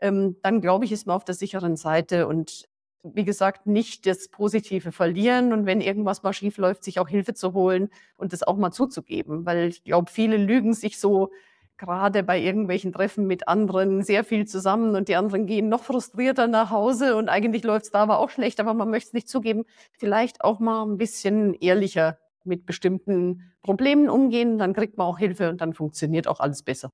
ähm, 0.00 0.36
dann 0.42 0.60
glaube 0.60 0.84
ich, 0.84 0.92
ist 0.92 1.06
man 1.06 1.16
auf 1.16 1.24
der 1.24 1.34
sicheren 1.34 1.76
Seite 1.76 2.26
und 2.26 2.68
wie 3.02 3.24
gesagt, 3.24 3.66
nicht 3.66 4.06
das 4.06 4.28
Positive 4.28 4.92
verlieren 4.92 5.52
und 5.52 5.66
wenn 5.66 5.80
irgendwas 5.80 6.22
mal 6.22 6.32
schief 6.32 6.58
läuft, 6.58 6.84
sich 6.84 6.98
auch 6.98 7.08
Hilfe 7.08 7.34
zu 7.34 7.52
holen 7.52 7.90
und 8.16 8.32
das 8.32 8.42
auch 8.42 8.56
mal 8.56 8.72
zuzugeben. 8.72 9.46
Weil 9.46 9.68
ich 9.68 9.84
glaube, 9.84 10.10
viele 10.10 10.36
lügen 10.36 10.74
sich 10.74 10.98
so 10.98 11.30
gerade 11.78 12.22
bei 12.24 12.40
irgendwelchen 12.40 12.92
Treffen 12.92 13.26
mit 13.26 13.48
anderen 13.48 14.02
sehr 14.02 14.24
viel 14.24 14.46
zusammen 14.46 14.96
und 14.96 15.08
die 15.08 15.16
anderen 15.16 15.46
gehen 15.46 15.68
noch 15.68 15.84
frustrierter 15.84 16.48
nach 16.48 16.70
Hause 16.70 17.16
und 17.16 17.28
eigentlich 17.28 17.62
läuft 17.62 17.86
es 17.86 17.90
da 17.92 18.00
aber 18.00 18.18
auch 18.18 18.30
schlecht, 18.30 18.60
aber 18.60 18.74
man 18.74 18.90
möchte 18.90 19.08
es 19.08 19.12
nicht 19.14 19.28
zugeben. 19.28 19.64
Vielleicht 19.92 20.42
auch 20.42 20.58
mal 20.58 20.84
ein 20.84 20.98
bisschen 20.98 21.54
ehrlicher 21.54 22.18
mit 22.44 22.66
bestimmten 22.66 23.52
Problemen 23.62 24.08
umgehen, 24.08 24.58
dann 24.58 24.72
kriegt 24.74 24.98
man 24.98 25.06
auch 25.06 25.18
Hilfe 25.18 25.50
und 25.50 25.60
dann 25.60 25.72
funktioniert 25.72 26.26
auch 26.26 26.40
alles 26.40 26.62
besser. 26.62 26.90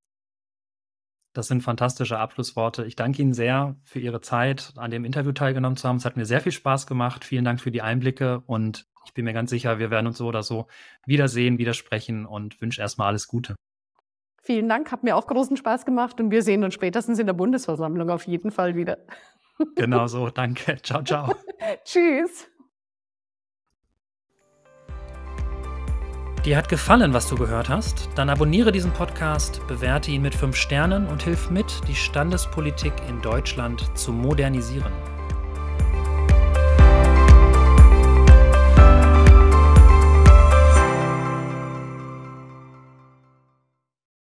Das 1.34 1.48
sind 1.48 1.62
fantastische 1.62 2.18
Abschlussworte. 2.18 2.84
Ich 2.84 2.94
danke 2.94 3.20
Ihnen 3.20 3.34
sehr 3.34 3.76
für 3.84 3.98
Ihre 3.98 4.20
Zeit, 4.20 4.72
an 4.76 4.92
dem 4.92 5.04
Interview 5.04 5.32
teilgenommen 5.32 5.76
zu 5.76 5.88
haben. 5.88 5.96
Es 5.96 6.04
hat 6.04 6.16
mir 6.16 6.26
sehr 6.26 6.40
viel 6.40 6.52
Spaß 6.52 6.86
gemacht. 6.86 7.24
Vielen 7.24 7.44
Dank 7.44 7.60
für 7.60 7.72
die 7.72 7.82
Einblicke 7.82 8.42
und 8.46 8.86
ich 9.04 9.12
bin 9.14 9.24
mir 9.24 9.34
ganz 9.34 9.50
sicher, 9.50 9.78
wir 9.78 9.90
werden 9.90 10.06
uns 10.06 10.18
so 10.18 10.26
oder 10.26 10.42
so 10.42 10.68
wiedersehen, 11.06 11.58
widersprechen 11.58 12.24
und 12.24 12.60
wünsche 12.62 12.80
erstmal 12.80 13.08
alles 13.08 13.26
Gute. 13.26 13.56
Vielen 14.42 14.68
Dank, 14.68 14.92
hat 14.92 15.02
mir 15.02 15.16
auch 15.16 15.26
großen 15.26 15.56
Spaß 15.56 15.84
gemacht 15.84 16.20
und 16.20 16.30
wir 16.30 16.42
sehen 16.42 16.62
uns 16.64 16.74
spätestens 16.74 17.18
in 17.18 17.26
der 17.26 17.34
Bundesversammlung 17.34 18.10
auf 18.10 18.26
jeden 18.26 18.50
Fall 18.50 18.76
wieder. 18.76 18.98
Genau 19.74 20.06
so, 20.06 20.30
danke. 20.30 20.76
Ciao, 20.82 21.02
ciao. 21.02 21.34
Tschüss. 21.84 22.48
Dir 26.44 26.58
hat 26.58 26.68
gefallen, 26.68 27.14
was 27.14 27.26
du 27.26 27.36
gehört 27.36 27.70
hast? 27.70 28.10
Dann 28.16 28.28
abonniere 28.28 28.70
diesen 28.70 28.92
Podcast, 28.92 29.66
bewerte 29.66 30.10
ihn 30.10 30.20
mit 30.20 30.34
5 30.34 30.54
Sternen 30.54 31.06
und 31.06 31.22
hilf 31.22 31.48
mit, 31.48 31.80
die 31.88 31.94
Standespolitik 31.94 32.92
in 33.08 33.22
Deutschland 33.22 33.90
zu 33.96 34.12
modernisieren. 34.12 34.92